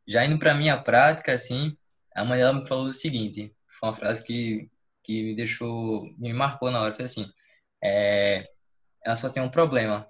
Já 0.07 0.23
indo 0.23 0.39
para 0.39 0.53
minha 0.53 0.77
prática, 0.77 1.33
assim, 1.33 1.75
a 2.15 2.23
mãe 2.23 2.39
dela 2.39 2.53
me 2.53 2.67
falou 2.67 2.85
o 2.85 2.93
seguinte: 2.93 3.53
foi 3.67 3.89
uma 3.89 3.93
frase 3.93 4.23
que, 4.23 4.69
que 5.09 5.23
me 5.23 5.35
deixou, 5.35 6.07
me 6.19 6.31
marcou 6.31 6.69
na 6.69 6.81
hora. 6.81 6.93
Foi 6.93 7.05
assim: 7.05 7.25
é, 7.83 8.47
ela 9.03 9.15
só 9.15 9.27
tem 9.27 9.41
um 9.41 9.49
problema. 9.49 10.07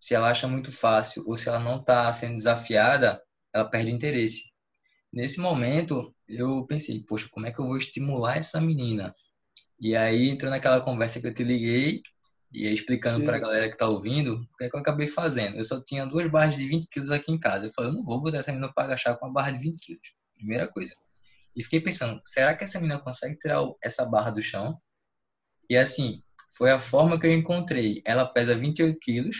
Se 0.00 0.14
ela 0.14 0.30
acha 0.30 0.48
muito 0.48 0.72
fácil 0.72 1.22
ou 1.26 1.36
se 1.36 1.48
ela 1.48 1.60
não 1.60 1.76
está 1.80 2.10
sendo 2.14 2.36
desafiada, 2.36 3.22
ela 3.52 3.68
perde 3.68 3.92
interesse. 3.92 4.50
Nesse 5.12 5.38
momento, 5.38 6.14
eu 6.26 6.64
pensei: 6.66 7.04
poxa, 7.04 7.28
como 7.30 7.46
é 7.46 7.52
que 7.52 7.60
eu 7.60 7.66
vou 7.66 7.76
estimular 7.76 8.38
essa 8.38 8.58
menina? 8.58 9.12
E 9.78 9.94
aí 9.94 10.30
entrou 10.30 10.50
naquela 10.50 10.80
conversa 10.80 11.20
que 11.20 11.26
eu 11.26 11.34
te 11.34 11.44
liguei 11.44 12.00
e 12.50 12.66
explicando 12.68 13.24
para 13.24 13.36
a 13.36 13.40
galera 13.40 13.68
que 13.68 13.74
está 13.74 13.86
ouvindo, 13.86 14.36
o 14.36 14.56
que, 14.56 14.64
é 14.64 14.70
que 14.70 14.76
eu 14.76 14.80
acabei 14.80 15.08
fazendo? 15.08 15.56
Eu 15.56 15.64
só 15.64 15.82
tinha 15.82 16.06
duas 16.06 16.30
barras 16.30 16.56
de 16.56 16.66
20 16.66 16.88
quilos 16.88 17.10
aqui 17.10 17.32
em 17.32 17.38
casa. 17.38 17.66
Eu 17.66 17.72
falei, 17.72 17.90
eu 17.90 17.94
não 17.94 18.02
vou 18.02 18.20
botar 18.20 18.38
essa 18.38 18.52
menina 18.52 18.72
para 18.72 18.84
agachar 18.84 19.18
com 19.18 19.26
uma 19.26 19.32
barra 19.32 19.50
de 19.50 19.58
20 19.58 19.78
quilos. 19.78 20.14
Primeira 20.34 20.68
coisa. 20.68 20.94
E 21.56 21.62
fiquei 21.62 21.80
pensando, 21.80 22.20
será 22.24 22.54
que 22.56 22.64
essa 22.64 22.80
menina 22.80 23.00
consegue 23.00 23.36
tirar 23.38 23.62
essa 23.82 24.04
barra 24.04 24.30
do 24.30 24.42
chão? 24.42 24.74
E 25.68 25.76
assim, 25.76 26.22
foi 26.56 26.70
a 26.70 26.78
forma 26.78 27.18
que 27.18 27.26
eu 27.26 27.32
encontrei. 27.32 28.02
Ela 28.04 28.26
pesa 28.26 28.56
28 28.56 28.98
quilos. 29.00 29.36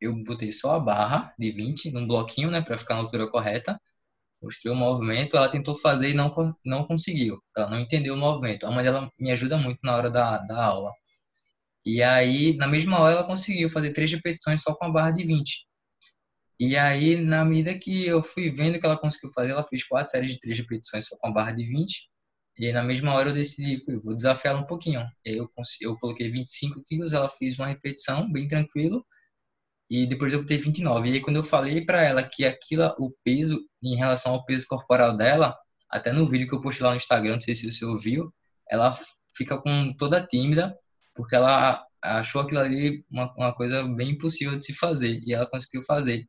Eu 0.00 0.14
botei 0.24 0.52
só 0.52 0.74
a 0.74 0.80
barra 0.80 1.34
de 1.38 1.50
20 1.50 1.90
num 1.92 2.06
bloquinho, 2.06 2.50
né, 2.50 2.60
para 2.60 2.78
ficar 2.78 2.94
na 2.94 3.00
altura 3.00 3.30
correta. 3.30 3.80
Mostrei 4.42 4.72
o 4.72 4.76
movimento, 4.76 5.36
ela 5.36 5.48
tentou 5.48 5.74
fazer 5.76 6.10
e 6.10 6.14
não, 6.14 6.30
não 6.64 6.86
conseguiu. 6.86 7.42
Ela 7.56 7.70
não 7.70 7.80
entendeu 7.80 8.14
o 8.14 8.18
movimento. 8.18 8.66
A 8.66 8.70
mãe 8.70 8.84
dela 8.84 9.10
me 9.18 9.30
ajuda 9.32 9.56
muito 9.56 9.78
na 9.82 9.96
hora 9.96 10.10
da, 10.10 10.38
da 10.38 10.64
aula. 10.64 10.92
E 11.84 12.02
aí, 12.02 12.56
na 12.56 12.66
mesma 12.66 12.98
hora, 12.98 13.14
ela 13.14 13.24
conseguiu 13.24 13.68
fazer 13.70 13.92
três 13.92 14.12
repetições 14.12 14.62
só 14.62 14.74
com 14.74 14.86
a 14.86 14.90
barra 14.90 15.12
de 15.12 15.24
20. 15.24 15.66
E 16.58 16.76
aí, 16.76 17.16
na 17.24 17.44
medida 17.44 17.78
que 17.78 18.06
eu 18.06 18.22
fui 18.22 18.50
vendo 18.50 18.78
que 18.80 18.86
ela 18.86 18.98
conseguiu 18.98 19.30
fazer, 19.30 19.50
ela 19.52 19.62
fez 19.62 19.84
quatro 19.84 20.10
séries 20.10 20.32
de 20.32 20.40
três 20.40 20.58
repetições 20.58 21.06
só 21.06 21.16
com 21.18 21.28
a 21.28 21.32
barra 21.32 21.52
de 21.52 21.64
20. 21.64 22.08
E 22.58 22.66
aí, 22.66 22.72
na 22.72 22.82
mesma 22.82 23.12
hora, 23.14 23.30
eu 23.30 23.34
decidi, 23.34 23.76
vou 24.02 24.16
desafiar 24.16 24.54
ela 24.54 24.62
um 24.62 24.66
pouquinho. 24.66 25.02
Eu, 25.24 25.50
eu 25.82 25.94
coloquei 25.96 26.28
25 26.30 26.82
quilos, 26.86 27.12
ela 27.12 27.28
fez 27.28 27.58
uma 27.58 27.68
repetição, 27.68 28.30
bem 28.30 28.48
tranquilo. 28.48 29.04
e 29.90 30.06
depois 30.06 30.32
eu 30.32 30.40
botei 30.40 30.58
29. 30.58 31.08
E 31.10 31.12
aí 31.14 31.20
quando 31.20 31.36
eu 31.36 31.42
falei 31.44 31.84
para 31.84 32.02
ela 32.02 32.22
que 32.22 32.44
aquilo, 32.44 32.84
o 32.98 33.12
peso 33.24 33.60
em 33.82 33.96
relação 33.96 34.32
ao 34.34 34.44
peso 34.44 34.66
corporal 34.68 35.16
dela, 35.16 35.56
até 35.90 36.12
no 36.12 36.26
vídeo 36.28 36.48
que 36.48 36.54
eu 36.54 36.60
postei 36.60 36.84
lá 36.84 36.90
no 36.90 36.96
Instagram, 36.96 37.34
não 37.34 37.40
sei 37.40 37.54
se 37.54 37.70
você 37.70 37.84
ouviu, 37.84 38.32
ela 38.70 38.90
fica 39.36 39.58
com 39.60 39.88
toda 39.98 40.26
tímida, 40.26 40.76
porque 41.14 41.34
ela 41.36 41.84
achou 42.02 42.42
aquilo 42.42 42.60
ali 42.60 43.04
uma, 43.10 43.32
uma 43.36 43.54
coisa 43.54 43.84
bem 43.94 44.10
impossível 44.10 44.58
de 44.58 44.64
se 44.66 44.74
fazer, 44.74 45.20
e 45.26 45.32
ela 45.34 45.48
conseguiu 45.48 45.82
fazer. 45.82 46.26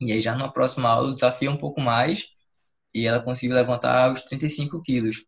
E 0.00 0.12
aí 0.12 0.20
já 0.20 0.34
na 0.34 0.48
próxima 0.48 0.88
aula 0.88 1.10
o 1.10 1.14
desafio 1.14 1.50
um 1.50 1.56
pouco 1.56 1.80
mais, 1.80 2.28
e 2.94 3.06
ela 3.06 3.22
conseguiu 3.22 3.56
levantar 3.56 4.12
os 4.12 4.22
35 4.22 4.82
quilos. 4.82 5.24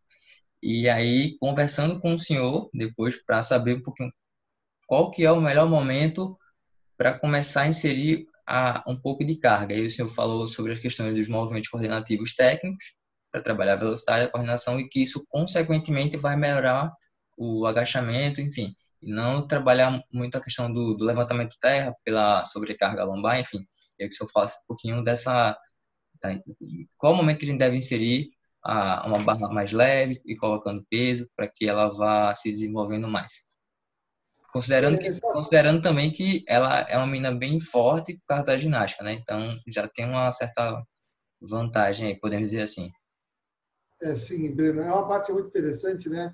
E 0.61 0.89
aí, 0.89 1.37
conversando 1.39 1.99
com 1.99 2.13
o 2.13 2.17
senhor, 2.17 2.69
depois, 2.73 3.21
para 3.23 3.43
saber 3.43 3.77
um 3.77 3.81
pouquinho 3.81 4.11
qual 4.87 5.11
que 5.11 5.25
é 5.25 5.31
o 5.31 5.41
melhor 5.41 5.67
momento 5.69 6.37
para 6.97 7.17
começar 7.17 7.63
a 7.63 7.67
inserir 7.67 8.27
a, 8.47 8.83
um 8.87 8.95
pouco 8.99 9.23
de 9.25 9.35
carga. 9.35 9.75
Aí 9.75 9.85
o 9.85 9.89
senhor 9.89 10.09
falou 10.09 10.47
sobre 10.47 10.73
as 10.73 10.79
questões 10.79 11.13
dos 11.15 11.27
movimentos 11.27 11.69
coordenativos 11.69 12.35
técnicos, 12.35 12.95
para 13.31 13.41
trabalhar 13.41 13.73
a 13.73 13.77
velocidade, 13.77 14.25
a 14.25 14.29
coordenação, 14.29 14.79
e 14.79 14.87
que 14.87 15.01
isso, 15.01 15.25
consequentemente, 15.27 16.17
vai 16.17 16.37
melhorar 16.37 16.93
o 17.37 17.65
agachamento, 17.65 18.39
enfim, 18.39 18.75
e 19.01 19.11
não 19.11 19.47
trabalhar 19.47 20.01
muito 20.11 20.37
a 20.37 20.41
questão 20.41 20.71
do, 20.71 20.93
do 20.93 21.03
levantamento 21.03 21.57
terra 21.59 21.95
pela 22.05 22.45
sobrecarga 22.45 23.03
lombar, 23.03 23.39
enfim. 23.39 23.65
Eu 23.99 24.07
que 24.07 24.13
o 24.15 24.17
senhor 24.17 24.31
falasse 24.31 24.57
um 24.57 24.67
pouquinho 24.67 25.03
dessa... 25.03 25.57
Tá, 26.19 26.29
qual 26.97 27.13
o 27.13 27.15
momento 27.15 27.39
que 27.39 27.45
a 27.45 27.49
gente 27.49 27.59
deve 27.59 27.75
inserir 27.77 28.31
a, 28.63 29.05
uma 29.05 29.19
barra 29.19 29.49
mais 29.49 29.71
leve 29.71 30.21
e 30.25 30.35
colocando 30.35 30.85
peso 30.89 31.29
para 31.35 31.47
que 31.47 31.67
ela 31.67 31.89
vá 31.89 32.33
se 32.33 32.49
desenvolvendo 32.49 33.07
mais. 33.07 33.47
Considerando, 34.51 34.99
que, 34.99 35.19
considerando 35.19 35.81
também 35.81 36.11
que 36.11 36.43
ela 36.47 36.81
é 36.81 36.95
uma 36.97 37.07
menina 37.07 37.31
bem 37.31 37.59
forte 37.59 38.13
por 38.13 38.25
causa 38.27 38.43
da 38.43 38.57
ginástica, 38.57 39.03
né? 39.03 39.13
Então 39.13 39.53
já 39.67 39.87
tem 39.87 40.05
uma 40.05 40.31
certa 40.31 40.81
vantagem 41.41 42.09
aí, 42.09 42.19
podemos 42.19 42.51
dizer 42.51 42.61
assim. 42.61 42.87
É, 44.01 44.13
sim, 44.13 44.53
Breno. 44.55 44.81
É 44.81 44.91
uma 44.91 45.07
parte 45.07 45.31
muito 45.31 45.47
interessante, 45.47 46.07
né? 46.07 46.33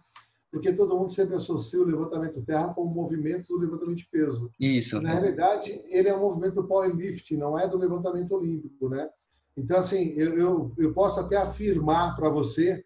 Porque 0.52 0.74
todo 0.74 0.98
mundo 0.98 1.12
sempre 1.12 1.36
associa 1.36 1.80
o 1.80 1.86
levantamento 1.86 2.42
terra 2.42 2.74
com 2.74 2.82
o 2.82 2.90
movimento 2.90 3.48
do 3.48 3.60
levantamento 3.60 3.98
de 3.98 4.08
peso. 4.08 4.50
Isso. 4.60 5.00
Na 5.00 5.14
realidade, 5.14 5.72
ele 5.90 6.10
é 6.10 6.16
um 6.16 6.22
movimento 6.22 6.56
do 6.56 6.68
powerlifting, 6.68 7.38
não 7.38 7.58
é 7.58 7.68
do 7.68 7.78
levantamento 7.78 8.32
olímpico, 8.34 8.90
né? 8.90 9.10
Então, 9.56 9.78
assim, 9.78 10.14
eu, 10.14 10.38
eu, 10.40 10.74
eu 10.78 10.94
posso 10.94 11.20
até 11.20 11.38
afirmar 11.38 12.16
para 12.16 12.30
você, 12.30 12.84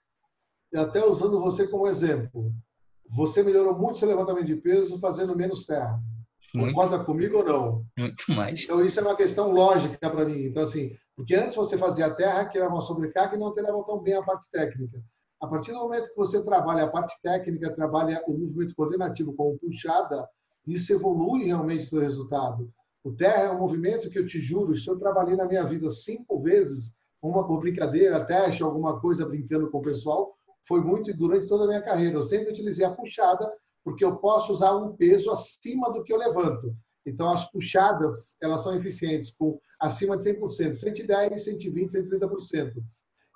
até 0.75 1.05
usando 1.05 1.39
você 1.39 1.67
como 1.67 1.87
exemplo, 1.87 2.51
você 3.09 3.43
melhorou 3.43 3.77
muito 3.77 3.97
seu 3.97 4.07
levantamento 4.07 4.47
de 4.47 4.55
peso 4.55 4.99
fazendo 4.99 5.35
menos 5.35 5.65
terra. 5.65 6.01
Muito. 6.55 6.75
Concorda 6.75 7.03
comigo 7.03 7.37
ou 7.37 7.45
não? 7.45 7.85
Muito 7.97 8.31
mais. 8.31 8.63
Então, 8.63 8.83
isso 8.85 8.99
é 8.99 9.03
uma 9.03 9.15
questão 9.15 9.51
lógica 9.51 10.09
para 10.09 10.25
mim. 10.25 10.45
Então, 10.45 10.63
assim, 10.63 10.95
porque 11.15 11.35
antes 11.35 11.55
você 11.55 11.77
fazia 11.77 12.13
terra, 12.13 12.45
que 12.45 12.57
era 12.57 12.69
uma 12.69 12.81
sobrecarga 12.81 13.35
e 13.35 13.39
não 13.39 13.53
treinava 13.53 13.83
tão 13.83 13.99
bem 13.99 14.15
a 14.15 14.23
parte 14.23 14.49
técnica. 14.51 15.01
A 15.43 15.47
partir 15.47 15.73
do 15.73 15.79
momento 15.79 16.09
que 16.09 16.15
você 16.15 16.41
trabalha 16.41 16.85
a 16.85 16.87
parte 16.87 17.21
técnica, 17.21 17.75
trabalha 17.75 18.23
o 18.27 18.31
movimento 18.31 18.73
coordenativo 18.73 19.33
como 19.33 19.59
puxada, 19.59 20.25
isso 20.65 20.93
evolui 20.93 21.43
realmente 21.43 21.93
o 21.93 21.99
resultado. 21.99 22.71
O 23.03 23.11
terra 23.11 23.43
é 23.43 23.51
um 23.51 23.59
movimento 23.59 24.09
que 24.09 24.17
eu 24.17 24.25
te 24.25 24.39
juro, 24.39 24.73
se 24.73 24.89
eu 24.89 24.97
trabalhei 24.97 25.35
na 25.35 25.45
minha 25.45 25.65
vida 25.65 25.89
cinco 25.89 26.39
vezes, 26.39 26.95
uma 27.21 27.45
por 27.45 27.59
brincadeira, 27.59 28.23
teste, 28.23 28.63
alguma 28.63 29.01
coisa 29.01 29.25
brincando 29.25 29.69
com 29.69 29.79
o 29.79 29.81
pessoal, 29.81 30.33
foi 30.65 30.79
muito 30.79 31.13
durante 31.13 31.45
toda 31.45 31.65
a 31.65 31.67
minha 31.67 31.81
carreira. 31.81 32.15
Eu 32.15 32.23
sempre 32.23 32.53
utilizei 32.53 32.85
a 32.85 32.91
puxada, 32.91 33.51
porque 33.83 34.05
eu 34.05 34.15
posso 34.15 34.53
usar 34.53 34.73
um 34.77 34.95
peso 34.95 35.29
acima 35.29 35.91
do 35.91 36.05
que 36.05 36.13
eu 36.13 36.17
levanto. 36.17 36.73
Então, 37.05 37.29
as 37.29 37.51
puxadas, 37.51 38.37
elas 38.41 38.63
são 38.63 38.77
eficientes, 38.77 39.29
com 39.37 39.59
acima 39.77 40.15
de 40.17 40.23
100%, 40.23 40.75
110, 40.75 41.43
120, 41.43 41.89
130%. 41.89 42.81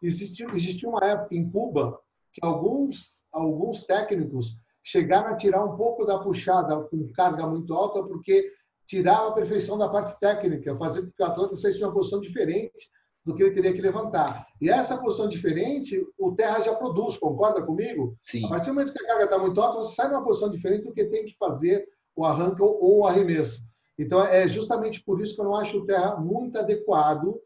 Existiu, 0.02 0.56
existiu 0.56 0.90
uma 0.90 1.06
época 1.06 1.36
em 1.36 1.50
Cuba 1.50 2.00
que 2.34 2.46
alguns, 2.46 3.24
alguns 3.32 3.84
técnicos 3.84 4.56
chegaram 4.84 5.30
a 5.30 5.36
tirar 5.36 5.66
um 5.66 5.76
pouco 5.76 6.06
da 6.06 6.20
puxada 6.20 6.80
com 6.84 7.12
carga 7.14 7.46
muito 7.48 7.74
alta, 7.74 8.04
porque 8.04 8.52
tirava 8.86 9.30
a 9.30 9.34
perfeição 9.34 9.78
da 9.78 9.90
parte 9.90 10.18
técnica, 10.20 10.78
fazendo 10.78 11.08
com 11.08 11.12
que 11.12 11.24
o 11.24 11.26
atleta 11.26 11.56
saísse 11.56 11.78
de 11.78 11.84
uma 11.84 11.94
posição 11.94 12.22
diferente 12.22 12.90
do 13.26 13.36
que 13.36 13.44
ele 13.44 13.54
teria 13.54 13.74
que 13.74 13.82
levantar. 13.82 14.48
E 14.62 14.70
essa 14.70 14.98
posição 14.98 15.28
diferente, 15.28 16.02
o 16.18 16.34
terra 16.34 16.62
já 16.62 16.74
produz, 16.74 17.18
concorda 17.18 17.62
comigo? 17.62 18.16
Sim. 18.24 18.46
A 18.46 18.50
partir 18.50 18.68
do 18.68 18.76
momento 18.76 18.94
que 18.94 19.04
a 19.04 19.08
carga 19.08 19.26
está 19.26 19.38
muito 19.38 19.60
alta, 19.60 19.80
você 19.80 19.96
sai 19.96 20.08
de 20.08 20.14
uma 20.14 20.24
posição 20.24 20.50
diferente 20.50 20.86
do 20.86 20.94
que 20.94 21.04
tem 21.04 21.26
que 21.26 21.36
fazer 21.38 21.86
o 22.16 22.24
arranque 22.24 22.62
ou 22.62 23.00
o 23.00 23.06
arremesso. 23.06 23.62
Então, 24.00 24.24
é 24.24 24.48
justamente 24.48 25.04
por 25.04 25.20
isso 25.20 25.36
que 25.36 25.42
eu 25.42 25.46
não 25.46 25.56
acho 25.56 25.80
o 25.80 25.86
terra 25.86 26.16
muito 26.16 26.58
adequado 26.58 27.38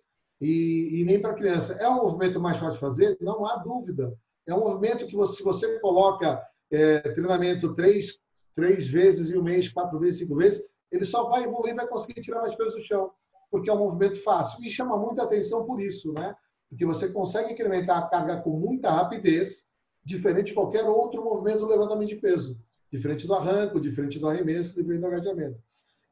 e, 0.42 1.02
e 1.02 1.06
nem 1.06 1.22
para 1.22 1.36
criança. 1.36 1.74
É 1.74 1.88
um 1.88 1.98
movimento 1.98 2.40
mais 2.40 2.58
fácil 2.58 2.74
de 2.74 2.80
fazer? 2.80 3.18
Não 3.22 3.46
há 3.46 3.58
dúvida. 3.58 4.18
É 4.48 4.54
um 4.54 4.62
movimento 4.62 5.06
que, 5.06 5.16
você, 5.16 5.38
se 5.38 5.44
você 5.44 5.80
coloca 5.80 6.42
é, 6.72 7.00
treinamento 7.00 7.76
três, 7.76 8.20
três 8.56 8.88
vezes 8.88 9.30
em 9.30 9.38
um 9.38 9.44
mês, 9.44 9.70
quatro 9.70 10.00
vezes, 10.00 10.20
cinco 10.20 10.36
vezes, 10.36 10.66
ele 10.92 11.06
só 11.06 11.30
vai 11.30 11.44
evoluir 11.44 11.74
e 11.74 11.78
vai 11.78 11.88
conseguir 11.88 12.20
tirar 12.22 12.42
mais 12.42 12.56
peso 12.56 12.76
do 12.76 12.84
chão, 12.84 13.12
porque 13.50 13.70
é 13.70 13.74
um 13.74 13.78
movimento 13.78 14.22
fácil. 14.24 14.62
E 14.64 14.70
chama 14.70 14.98
muita 14.98 15.24
atenção 15.24 15.66
por 15.66 15.80
isso, 15.80 16.12
né? 16.12 16.36
Porque 16.68 16.86
você 16.86 17.10
consegue 17.10 17.54
incrementar 17.54 17.98
a 18.00 18.08
carga 18.08 18.42
com 18.42 18.52
muita 18.52 18.90
rapidez, 18.90 19.70
diferente 20.04 20.48
de 20.48 20.54
qualquer 20.54 20.84
outro 20.84 21.24
movimento 21.24 21.60
do 21.60 21.68
levantamento 21.68 22.10
de 22.10 22.16
peso. 22.16 22.58
Diferente 22.92 23.28
do 23.28 23.36
arranco, 23.36 23.80
diferente 23.80 24.20
do 24.20 24.28
arremesso, 24.28 24.76
diferente 24.76 25.02
do 25.02 25.08
agachamento. 25.08 25.60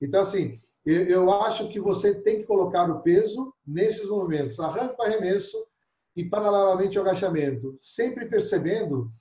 Então, 0.01 0.21
assim, 0.21 0.61
eu 0.85 1.31
acho 1.31 1.69
que 1.69 1.79
você 1.79 2.15
tem 2.21 2.37
que 2.37 2.45
colocar 2.45 2.89
o 2.89 3.01
peso 3.01 3.53
nesses 3.65 4.09
movimentos, 4.09 4.59
arranco, 4.59 5.01
arremesso 5.01 5.57
e, 6.15 6.23
paralelamente, 6.23 6.97
o 6.97 7.01
agachamento, 7.01 7.75
sempre 7.79 8.27
percebendo 8.27 9.11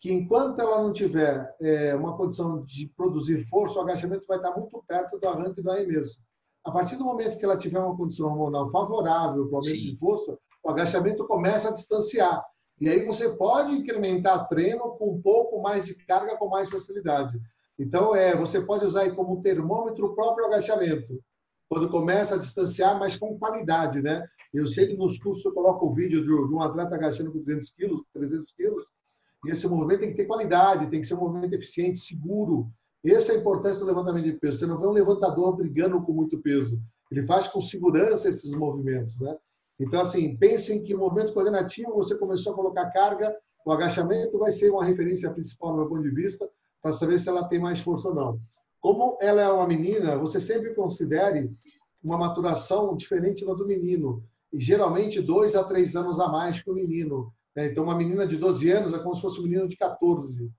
que 0.00 0.12
enquanto 0.12 0.60
ela 0.60 0.82
não 0.82 0.92
tiver 0.92 1.54
é, 1.60 1.94
uma 1.94 2.16
condição 2.16 2.62
de 2.64 2.88
produzir 2.94 3.44
força, 3.48 3.78
o 3.78 3.82
agachamento 3.82 4.26
vai 4.26 4.36
estar 4.36 4.54
muito 4.54 4.84
perto 4.86 5.18
do 5.18 5.26
arranque 5.26 5.60
e 5.60 5.62
do 5.62 5.70
arremesso. 5.70 6.20
A 6.64 6.70
partir 6.70 6.96
do 6.96 7.04
momento 7.04 7.38
que 7.38 7.44
ela 7.44 7.56
tiver 7.56 7.78
uma 7.78 7.96
condição 7.96 8.26
hormonal 8.26 8.70
favorável 8.70 9.46
para 9.46 9.54
o 9.54 9.56
aumento 9.56 9.76
Sim. 9.76 9.90
de 9.90 9.96
força, 9.96 10.38
o 10.62 10.70
agachamento 10.70 11.26
começa 11.26 11.68
a 11.68 11.72
distanciar. 11.72 12.44
E 12.80 12.88
aí 12.88 13.04
você 13.06 13.36
pode 13.36 13.72
incrementar 13.72 14.48
treino 14.48 14.96
com 14.98 15.14
um 15.14 15.22
pouco 15.22 15.62
mais 15.62 15.84
de 15.84 15.94
carga 15.94 16.36
com 16.36 16.48
mais 16.48 16.68
facilidade. 16.68 17.40
Então, 17.78 18.14
é, 18.14 18.36
você 18.36 18.60
pode 18.60 18.84
usar 18.84 19.02
aí 19.02 19.14
como 19.14 19.42
termômetro 19.42 20.06
o 20.06 20.14
próprio 20.14 20.46
agachamento, 20.46 21.20
quando 21.68 21.90
começa 21.90 22.36
a 22.36 22.38
distanciar, 22.38 22.98
mas 22.98 23.16
com 23.16 23.38
qualidade, 23.38 24.00
né? 24.00 24.26
Eu 24.52 24.64
que 24.66 24.96
nos 24.96 25.18
cursos 25.18 25.44
eu 25.44 25.52
coloco 25.52 25.86
o 25.86 25.94
vídeo 25.94 26.22
de 26.24 26.54
um 26.54 26.60
atleta 26.60 26.94
agachando 26.94 27.32
com 27.32 27.38
200 27.38 27.70
quilos, 27.72 28.02
300 28.12 28.52
quilos, 28.52 28.84
e 29.44 29.50
esse 29.50 29.66
movimento 29.66 30.00
tem 30.00 30.10
que 30.10 30.16
ter 30.16 30.26
qualidade, 30.26 30.88
tem 30.90 31.00
que 31.00 31.06
ser 31.06 31.14
um 31.14 31.20
movimento 31.20 31.52
eficiente, 31.52 31.98
seguro. 31.98 32.70
Essa 33.04 33.32
é 33.32 33.36
a 33.36 33.38
importância 33.40 33.80
do 33.80 33.86
levantamento 33.86 34.24
de 34.24 34.32
peso. 34.34 34.58
Você 34.58 34.66
não 34.66 34.80
vê 34.80 34.86
um 34.86 34.92
levantador 34.92 35.56
brigando 35.56 36.00
com 36.00 36.12
muito 36.12 36.38
peso. 36.38 36.80
Ele 37.10 37.22
faz 37.22 37.48
com 37.48 37.60
segurança 37.60 38.28
esses 38.28 38.52
movimentos, 38.52 39.18
né? 39.20 39.36
Então, 39.78 40.00
assim, 40.00 40.36
pensem 40.36 40.82
que 40.84 40.94
movimento 40.94 41.34
coordenativo, 41.34 41.92
você 41.92 42.16
começou 42.16 42.52
a 42.52 42.56
colocar 42.56 42.90
carga, 42.90 43.36
o 43.66 43.72
agachamento 43.72 44.38
vai 44.38 44.52
ser 44.52 44.70
uma 44.70 44.84
referência 44.84 45.30
principal 45.32 45.72
no 45.72 45.78
meu 45.78 45.88
ponto 45.88 46.02
de 46.02 46.10
vista, 46.10 46.48
para 46.84 46.92
saber 46.92 47.18
se 47.18 47.30
ela 47.30 47.48
tem 47.48 47.58
mais 47.58 47.80
força 47.80 48.08
ou 48.08 48.14
não. 48.14 48.40
Como 48.78 49.16
ela 49.22 49.40
é 49.40 49.50
uma 49.50 49.66
menina, 49.66 50.18
você 50.18 50.38
sempre 50.38 50.74
considere 50.74 51.50
uma 52.02 52.18
maturação 52.18 52.94
diferente 52.94 53.46
da 53.46 53.54
do 53.54 53.66
menino. 53.66 54.22
E 54.52 54.60
geralmente 54.60 55.22
dois 55.22 55.54
a 55.54 55.64
três 55.64 55.96
anos 55.96 56.20
a 56.20 56.28
mais 56.28 56.60
que 56.60 56.70
o 56.70 56.74
menino. 56.74 57.32
Né? 57.56 57.68
Então, 57.68 57.84
uma 57.84 57.96
menina 57.96 58.26
de 58.26 58.36
12 58.36 58.70
anos 58.70 58.92
é 58.92 58.98
como 58.98 59.14
se 59.14 59.22
fosse 59.22 59.40
um 59.40 59.44
menino 59.44 59.66
de 59.66 59.78
14. 59.78 60.52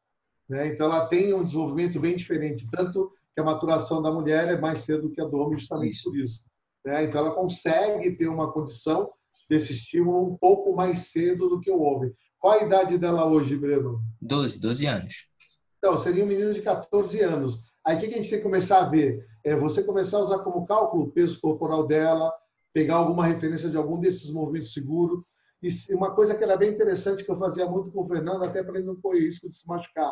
Né? 0.50 0.70
Então, 0.70 0.88
ela 0.88 1.06
tem 1.06 1.32
um 1.32 1.44
desenvolvimento 1.44 2.00
bem 2.00 2.16
diferente, 2.16 2.68
tanto 2.72 3.12
que 3.36 3.42
a 3.42 3.44
maturação 3.44 4.02
da 4.02 4.12
mulher 4.12 4.48
é 4.48 4.60
mais 4.60 4.80
cedo 4.80 5.12
que 5.12 5.22
a 5.22 5.26
do 5.26 5.38
homem, 5.38 5.60
justamente 5.60 5.94
isso. 5.94 6.10
por 6.10 6.18
isso. 6.18 6.44
Né? 6.84 7.04
Então, 7.04 7.22
ela 7.22 7.36
consegue 7.36 8.16
ter 8.16 8.28
uma 8.28 8.52
condição 8.52 9.12
desse 9.48 9.74
estímulo 9.74 10.32
um 10.32 10.38
pouco 10.38 10.76
mais 10.76 11.12
cedo 11.12 11.48
do 11.48 11.60
que 11.60 11.70
o 11.70 11.82
homem. 11.82 12.12
Qual 12.40 12.60
a 12.60 12.64
idade 12.64 12.98
dela 12.98 13.28
hoje, 13.28 13.56
Breno? 13.56 14.02
12, 14.20 14.60
12 14.60 14.86
anos. 14.88 15.35
Então, 15.86 16.00
seria 16.00 16.24
um 16.24 16.28
menino 16.28 16.52
de 16.52 16.64
14 16.64 17.22
anos. 17.22 17.64
Aí, 17.86 17.96
o 17.96 18.00
que 18.00 18.08
a 18.08 18.10
gente 18.10 18.28
tem 18.28 18.40
que 18.40 18.44
começar 18.44 18.80
a 18.80 18.90
ver? 18.90 19.24
É 19.44 19.56
você 19.56 19.84
começar 19.84 20.18
a 20.18 20.22
usar 20.22 20.40
como 20.40 20.66
cálculo 20.66 21.04
o 21.04 21.12
peso 21.12 21.40
corporal 21.40 21.86
dela, 21.86 22.34
pegar 22.74 22.96
alguma 22.96 23.24
referência 23.24 23.70
de 23.70 23.78
algum 23.78 24.00
desses 24.00 24.32
movimentos 24.32 24.74
seguros, 24.74 25.24
e 25.62 25.70
uma 25.94 26.16
coisa 26.16 26.34
que 26.34 26.44
era 26.44 26.58
bem 26.58 26.72
interessante 26.72 27.24
que 27.24 27.30
eu 27.30 27.38
fazia 27.38 27.68
muito 27.68 27.92
com 27.92 28.02
o 28.02 28.08
Fernando, 28.08 28.44
até 28.44 28.64
para 28.64 28.80
ele 28.80 28.88
não 28.88 29.00
correr 29.00 29.26
risco 29.26 29.48
de 29.48 29.56
se 29.56 29.68
machucar. 29.68 30.12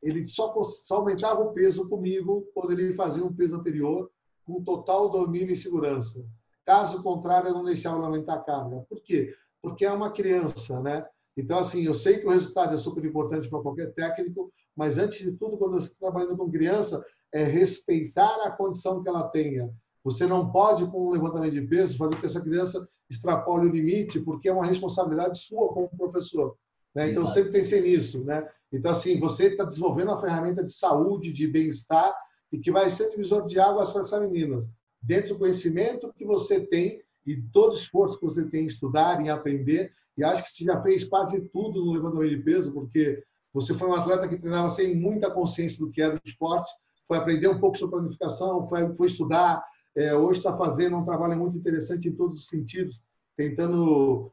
Ele 0.00 0.24
só, 0.24 0.54
só 0.62 0.98
aumentava 0.98 1.40
o 1.40 1.52
peso 1.52 1.88
comigo 1.88 2.46
quando 2.54 2.70
ele 2.70 2.94
fazia 2.94 3.24
um 3.24 3.34
peso 3.34 3.56
anterior, 3.56 4.08
com 4.44 4.62
total 4.62 5.10
domínio 5.10 5.52
e 5.52 5.56
segurança. 5.56 6.24
Caso 6.64 7.02
contrário, 7.02 7.48
eu 7.48 7.54
não 7.54 7.64
deixava 7.64 8.04
aumentar 8.04 8.34
a 8.34 8.44
carga. 8.44 8.86
Por 8.88 9.02
quê? 9.02 9.34
Porque 9.60 9.84
é 9.84 9.90
uma 9.90 10.12
criança, 10.12 10.80
né? 10.80 11.04
Então, 11.38 11.60
assim, 11.60 11.84
eu 11.84 11.94
sei 11.94 12.18
que 12.18 12.26
o 12.26 12.30
resultado 12.30 12.74
é 12.74 12.76
super 12.76 13.04
importante 13.04 13.48
para 13.48 13.60
qualquer 13.60 13.94
técnico, 13.94 14.52
mas 14.76 14.98
antes 14.98 15.20
de 15.20 15.30
tudo, 15.30 15.56
quando 15.56 15.74
você 15.74 15.86
está 15.86 16.10
trabalhando 16.10 16.36
com 16.36 16.50
criança, 16.50 17.04
é 17.32 17.44
respeitar 17.44 18.42
a 18.44 18.50
condição 18.50 19.00
que 19.00 19.08
ela 19.08 19.28
tenha. 19.28 19.70
Você 20.02 20.26
não 20.26 20.50
pode, 20.50 20.84
com 20.90 20.98
o 20.98 21.10
levantamento 21.12 21.52
de 21.52 21.62
peso, 21.62 21.96
fazer 21.96 22.16
com 22.16 22.20
que 22.20 22.26
essa 22.26 22.42
criança 22.42 22.88
extrapole 23.08 23.68
o 23.68 23.72
limite, 23.72 24.18
porque 24.18 24.48
é 24.48 24.52
uma 24.52 24.66
responsabilidade 24.66 25.38
sua 25.38 25.68
como 25.68 25.88
professor. 25.96 26.56
Né? 26.92 27.12
Então, 27.12 27.22
eu 27.22 27.28
sempre 27.28 27.52
pensei 27.52 27.82
nisso. 27.82 28.24
Né? 28.24 28.44
Então, 28.72 28.90
assim, 28.90 29.20
você 29.20 29.46
está 29.46 29.62
desenvolvendo 29.62 30.08
uma 30.08 30.20
ferramenta 30.20 30.62
de 30.62 30.72
saúde, 30.72 31.32
de 31.32 31.46
bem-estar, 31.46 32.12
e 32.50 32.58
que 32.58 32.72
vai 32.72 32.90
ser 32.90 33.10
divisor 33.10 33.46
de 33.46 33.60
águas 33.60 33.92
para 33.92 34.00
essas 34.00 34.22
meninas. 34.22 34.68
Dentro 35.00 35.34
do 35.34 35.38
conhecimento 35.38 36.12
que 36.14 36.24
você 36.24 36.66
tem 36.66 37.00
e 37.24 37.40
todo 37.52 37.74
o 37.74 37.76
esforço 37.76 38.18
que 38.18 38.24
você 38.24 38.44
tem 38.44 38.64
em 38.64 38.66
estudar, 38.66 39.20
em 39.20 39.28
aprender, 39.28 39.92
e 40.18 40.24
acho 40.24 40.42
que 40.42 40.50
você 40.50 40.64
já 40.64 40.82
fez 40.82 41.04
quase 41.04 41.40
tudo 41.48 41.84
no 41.84 41.92
levantamento 41.92 42.36
de 42.36 42.42
peso, 42.42 42.72
porque 42.72 43.22
você 43.54 43.72
foi 43.72 43.88
um 43.88 43.94
atleta 43.94 44.28
que 44.28 44.36
treinava 44.36 44.68
sem 44.68 44.96
muita 44.96 45.30
consciência 45.30 45.78
do 45.78 45.90
que 45.90 46.02
era 46.02 46.16
o 46.16 46.20
esporte, 46.24 46.68
foi 47.06 47.16
aprender 47.16 47.48
um 47.48 47.60
pouco 47.60 47.78
sobre 47.78 47.96
planificação, 47.96 48.68
foi, 48.68 48.94
foi 48.96 49.06
estudar, 49.06 49.64
é, 49.96 50.14
hoje 50.14 50.40
está 50.40 50.56
fazendo 50.56 50.96
um 50.96 51.04
trabalho 51.04 51.38
muito 51.38 51.56
interessante 51.56 52.08
em 52.08 52.12
todos 52.14 52.40
os 52.40 52.48
sentidos, 52.48 53.00
tentando 53.36 54.32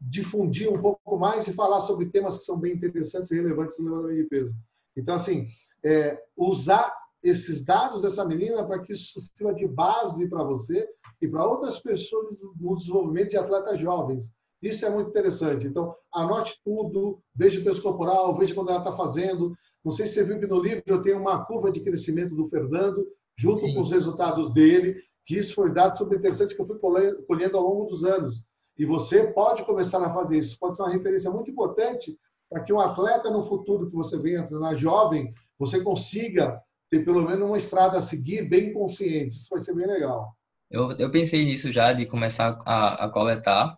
difundir 0.00 0.72
um 0.72 0.80
pouco 0.80 1.18
mais 1.18 1.46
e 1.46 1.52
falar 1.52 1.80
sobre 1.80 2.06
temas 2.06 2.38
que 2.38 2.44
são 2.46 2.58
bem 2.58 2.72
interessantes 2.72 3.30
e 3.30 3.36
relevantes 3.36 3.78
no 3.78 3.84
levantamento 3.84 4.22
de 4.22 4.28
peso. 4.28 4.54
Então, 4.96 5.14
assim, 5.14 5.48
é, 5.84 6.18
usar 6.34 6.90
esses 7.22 7.62
dados 7.62 8.00
dessa 8.00 8.24
menina 8.24 8.64
para 8.64 8.78
que 8.80 8.92
isso 8.92 9.20
sirva 9.20 9.52
de 9.52 9.68
base 9.68 10.26
para 10.28 10.42
você 10.42 10.88
e 11.20 11.28
para 11.28 11.46
outras 11.46 11.78
pessoas 11.78 12.40
no 12.58 12.74
desenvolvimento 12.74 13.30
de 13.30 13.36
atletas 13.36 13.78
jovens. 13.78 14.32
Isso 14.62 14.84
é 14.84 14.90
muito 14.90 15.08
interessante. 15.08 15.66
Então, 15.66 15.94
anote 16.12 16.60
tudo, 16.64 17.22
veja 17.34 17.60
o 17.60 17.64
peso 17.64 17.82
corporal, 17.82 18.36
veja 18.36 18.54
quando 18.54 18.68
ela 18.68 18.78
está 18.78 18.92
fazendo. 18.92 19.54
Não 19.84 19.90
sei 19.92 20.06
se 20.06 20.14
você 20.14 20.24
viu 20.24 20.38
que 20.38 20.46
no 20.46 20.60
livro 20.60 20.82
eu 20.86 21.02
tenho 21.02 21.18
uma 21.18 21.44
curva 21.44 21.72
de 21.72 21.80
crescimento 21.80 22.34
do 22.34 22.48
Fernando, 22.48 23.06
junto 23.36 23.62
Sim. 23.62 23.74
com 23.74 23.80
os 23.80 23.90
resultados 23.90 24.52
dele, 24.52 25.00
que 25.24 25.38
isso 25.38 25.54
foi 25.54 25.72
dado 25.72 25.96
super 25.96 26.18
interessante 26.18 26.54
que 26.54 26.60
eu 26.60 26.66
fui 26.66 26.78
colhendo 26.78 27.56
ao 27.56 27.64
longo 27.64 27.86
dos 27.86 28.04
anos. 28.04 28.42
E 28.76 28.84
você 28.84 29.32
pode 29.32 29.64
começar 29.64 30.04
a 30.04 30.12
fazer 30.12 30.38
isso. 30.38 30.58
Pode 30.58 30.76
ser 30.76 30.82
uma 30.82 30.92
referência 30.92 31.30
muito 31.30 31.50
importante 31.50 32.18
para 32.50 32.62
que 32.64 32.72
um 32.72 32.80
atleta 32.80 33.30
no 33.30 33.42
futuro 33.42 33.88
que 33.88 33.96
você 33.96 34.18
venha 34.18 34.46
treinar 34.46 34.76
jovem, 34.76 35.32
você 35.58 35.82
consiga 35.82 36.60
ter 36.90 37.04
pelo 37.04 37.22
menos 37.22 37.46
uma 37.46 37.56
estrada 37.56 37.96
a 37.96 38.00
seguir 38.00 38.48
bem 38.48 38.72
consciente. 38.72 39.36
Isso 39.36 39.48
vai 39.50 39.60
ser 39.60 39.74
bem 39.74 39.86
legal. 39.86 40.34
Eu, 40.70 40.90
eu 40.98 41.10
pensei 41.10 41.44
nisso 41.44 41.70
já, 41.70 41.92
de 41.92 42.06
começar 42.06 42.58
a, 42.66 43.04
a 43.04 43.08
coletar. 43.08 43.76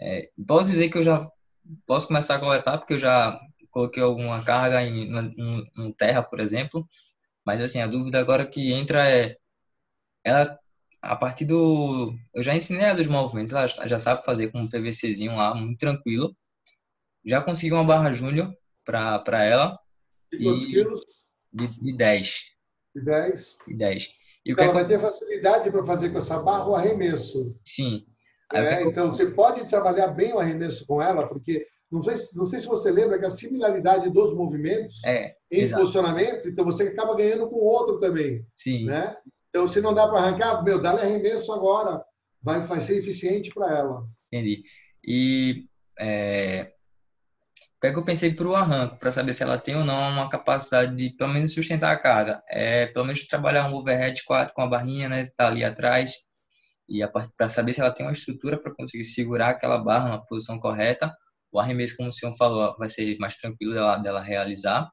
É, 0.00 0.30
posso 0.46 0.70
dizer 0.70 0.88
que 0.90 0.98
eu 0.98 1.02
já 1.02 1.26
posso 1.86 2.08
começar 2.08 2.36
a 2.36 2.40
coletar, 2.40 2.78
porque 2.78 2.94
eu 2.94 2.98
já 2.98 3.38
coloquei 3.70 4.02
alguma 4.02 4.42
carga 4.44 4.82
em, 4.82 5.12
em, 5.14 5.70
em 5.78 5.92
terra, 5.92 6.22
por 6.22 6.40
exemplo. 6.40 6.86
Mas, 7.44 7.60
assim, 7.60 7.80
a 7.80 7.86
dúvida 7.86 8.20
agora 8.20 8.46
que 8.46 8.72
entra 8.72 9.08
é... 9.08 9.36
Ela, 10.24 10.58
a 11.02 11.16
partir 11.16 11.44
do... 11.44 12.14
Eu 12.34 12.42
já 12.42 12.54
ensinei 12.54 12.84
ela 12.84 12.96
dos 12.96 13.06
movimentos, 13.06 13.52
ela 13.52 13.66
já 13.66 13.98
sabe 13.98 14.24
fazer 14.24 14.50
com 14.50 14.60
um 14.60 14.68
PVCzinho 14.68 15.36
lá, 15.36 15.54
muito 15.54 15.78
tranquilo. 15.78 16.32
Já 17.24 17.40
consegui 17.40 17.72
uma 17.72 17.84
barra 17.84 18.12
júnior 18.12 18.52
para 18.84 19.44
ela. 19.44 19.78
E 20.32 20.42
quantos 20.42 20.66
quilos? 20.66 21.00
de, 21.56 21.68
de 21.80 21.96
10. 21.96 22.40
De 22.94 23.04
10? 23.04 23.58
De 23.66 23.76
10. 23.76 24.08
E 24.44 24.54
ela 24.56 24.72
vai 24.72 24.86
ter 24.86 25.00
facilidade 25.00 25.70
para 25.70 25.84
fazer 25.84 26.10
com 26.10 26.18
essa 26.18 26.40
barra 26.40 26.68
o 26.68 26.74
arremesso. 26.76 27.58
Sim. 27.64 28.06
É, 28.52 28.82
então, 28.84 29.08
você 29.08 29.26
pode 29.26 29.66
trabalhar 29.68 30.08
bem 30.08 30.32
o 30.32 30.38
arremesso 30.38 30.86
com 30.86 31.02
ela, 31.02 31.26
porque 31.26 31.66
não 31.90 32.02
sei, 32.02 32.14
não 32.34 32.46
sei 32.46 32.60
se 32.60 32.66
você 32.66 32.90
lembra 32.90 33.18
que 33.18 33.24
a 33.24 33.30
similaridade 33.30 34.10
dos 34.10 34.34
movimentos 34.34 35.02
é, 35.04 35.34
em 35.50 35.60
exato. 35.60 35.82
posicionamento, 35.82 36.48
então 36.48 36.64
você 36.64 36.84
acaba 36.84 37.16
ganhando 37.16 37.48
com 37.48 37.56
o 37.56 37.64
outro 37.64 37.98
também. 37.98 38.44
Sim. 38.54 38.86
Né? 38.86 39.16
Então, 39.50 39.66
se 39.66 39.80
não 39.80 39.94
dá 39.94 40.06
para 40.06 40.20
arrancar, 40.20 40.62
meu, 40.62 40.80
dá-lhe 40.80 41.00
arremesso 41.00 41.52
agora. 41.52 42.04
Vai, 42.42 42.64
vai 42.66 42.80
ser 42.80 42.98
eficiente 42.98 43.50
para 43.52 43.76
ela. 43.76 44.06
Entendi. 44.30 44.62
E 45.04 45.64
é, 45.98 46.72
o 47.76 47.80
que, 47.80 47.86
é 47.88 47.92
que 47.92 47.98
eu 47.98 48.04
pensei 48.04 48.32
para 48.32 48.46
o 48.46 48.54
arranco, 48.54 48.98
para 48.98 49.12
saber 49.12 49.32
se 49.32 49.42
ela 49.42 49.58
tem 49.58 49.76
ou 49.76 49.84
não 49.84 50.10
uma 50.10 50.28
capacidade 50.28 50.94
de, 50.96 51.10
pelo 51.10 51.32
menos, 51.32 51.52
sustentar 51.52 51.92
a 51.92 51.98
carga? 51.98 52.42
É, 52.48 52.86
pelo 52.86 53.04
menos, 53.04 53.26
trabalhar 53.26 53.68
um 53.68 53.74
overhead 53.74 54.22
4 54.24 54.54
com 54.54 54.62
a 54.62 54.66
barrinha, 54.66 55.08
né? 55.08 55.24
Tá 55.36 55.48
ali 55.48 55.64
atrás. 55.64 56.26
E 56.88 57.00
para 57.36 57.48
saber 57.48 57.72
se 57.72 57.80
ela 57.80 57.90
tem 57.90 58.06
uma 58.06 58.12
estrutura 58.12 58.60
para 58.60 58.74
conseguir 58.74 59.04
segurar 59.04 59.50
aquela 59.50 59.78
barra 59.78 60.10
na 60.10 60.18
posição 60.18 60.58
correta. 60.58 61.14
O 61.50 61.58
arremesso, 61.58 61.96
como 61.96 62.10
o 62.10 62.12
senhor 62.12 62.34
falou, 62.36 62.76
vai 62.78 62.88
ser 62.88 63.16
mais 63.18 63.36
tranquilo 63.36 63.74
dela, 63.74 63.96
dela 63.96 64.22
realizar. 64.22 64.88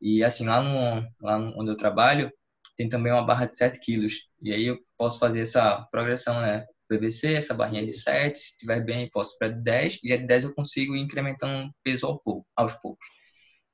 E, 0.00 0.22
assim, 0.22 0.46
lá, 0.46 0.62
no, 0.62 1.06
lá 1.20 1.38
onde 1.56 1.70
eu 1.70 1.76
trabalho, 1.76 2.30
tem 2.76 2.88
também 2.88 3.12
uma 3.12 3.24
barra 3.24 3.46
de 3.46 3.56
7 3.56 3.80
quilos. 3.80 4.28
E 4.42 4.52
aí 4.52 4.66
eu 4.66 4.78
posso 4.96 5.18
fazer 5.18 5.40
essa 5.40 5.82
progressão, 5.90 6.40
né? 6.40 6.66
PVC, 6.88 7.34
essa 7.34 7.54
barrinha 7.54 7.84
de 7.84 7.92
7, 7.92 8.38
se 8.38 8.50
estiver 8.50 8.84
bem, 8.84 9.08
posso 9.10 9.36
para 9.38 9.48
10, 9.48 10.00
e 10.02 10.12
a 10.12 10.16
de 10.16 10.26
10 10.26 10.44
eu 10.44 10.54
consigo 10.54 10.94
ir 10.94 11.00
incrementando 11.00 11.72
peso 11.82 12.06
ao 12.06 12.18
pouco, 12.18 12.46
aos 12.54 12.74
poucos. 12.74 13.06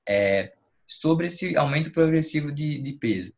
É, 0.08 0.52
sobre 0.86 1.26
esse 1.26 1.56
aumento 1.56 1.90
progressivo 1.92 2.52
de, 2.52 2.78
de 2.80 2.92
peso, 2.94 3.32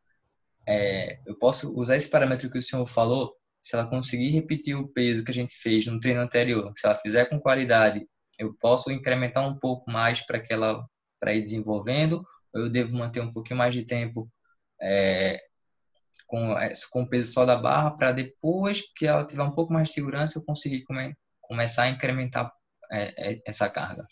é, 0.67 1.19
eu 1.27 1.39
posso 1.39 1.73
usar 1.75 1.97
esse 1.97 2.09
parâmetro 2.11 2.51
que 2.51 2.59
o 2.59 2.63
senhor 2.63 2.87
falou, 2.87 3.35
se 3.63 3.77
ela 3.77 3.89
conseguir 3.89 4.31
repetir 4.31 4.77
o 4.77 4.89
peso 4.89 5.25
que 5.25 5.31
a 5.31 5.35
gente 5.35 5.55
fez 5.55 5.87
no 5.87 6.01
treino 6.01 6.21
anterior, 6.21 6.73
se 6.77 6.87
ela 6.87 6.97
fizer 6.97 7.27
com 7.27 7.39
qualidade, 7.39 8.07
eu 8.39 8.55
posso 8.61 8.91
incrementar 8.91 9.47
um 9.47 9.57
pouco 9.59 9.91
mais 9.91 10.25
para 10.27 10.41
que 10.41 10.53
ela 10.53 10.85
para 11.21 11.35
ir 11.35 11.41
desenvolvendo, 11.41 12.27
ou 12.53 12.63
eu 12.63 12.69
devo 12.69 12.97
manter 12.97 13.21
um 13.21 13.31
pouquinho 13.31 13.59
mais 13.59 13.73
de 13.73 13.85
tempo 13.85 14.29
é, 14.81 15.41
com, 16.27 16.59
é, 16.59 16.73
com 16.91 17.03
o 17.03 17.09
peso 17.09 17.33
só 17.33 17.47
da 17.47 17.57
barra 17.57 17.93
para 17.93 18.11
depois 18.11 18.83
que 18.97 19.07
ela 19.07 19.25
tiver 19.25 19.45
um 19.45 19.53
pouco 19.53 19.73
mais 19.73 19.89
de 19.89 19.95
segurança 19.95 20.39
eu 20.39 20.45
conseguir 20.45 20.83
come, 20.83 21.15
começar 21.41 21.85
a 21.85 21.91
incrementar 21.91 22.53
é, 22.91 23.35
é, 23.35 23.43
essa 23.47 23.71
carga. 23.71 24.05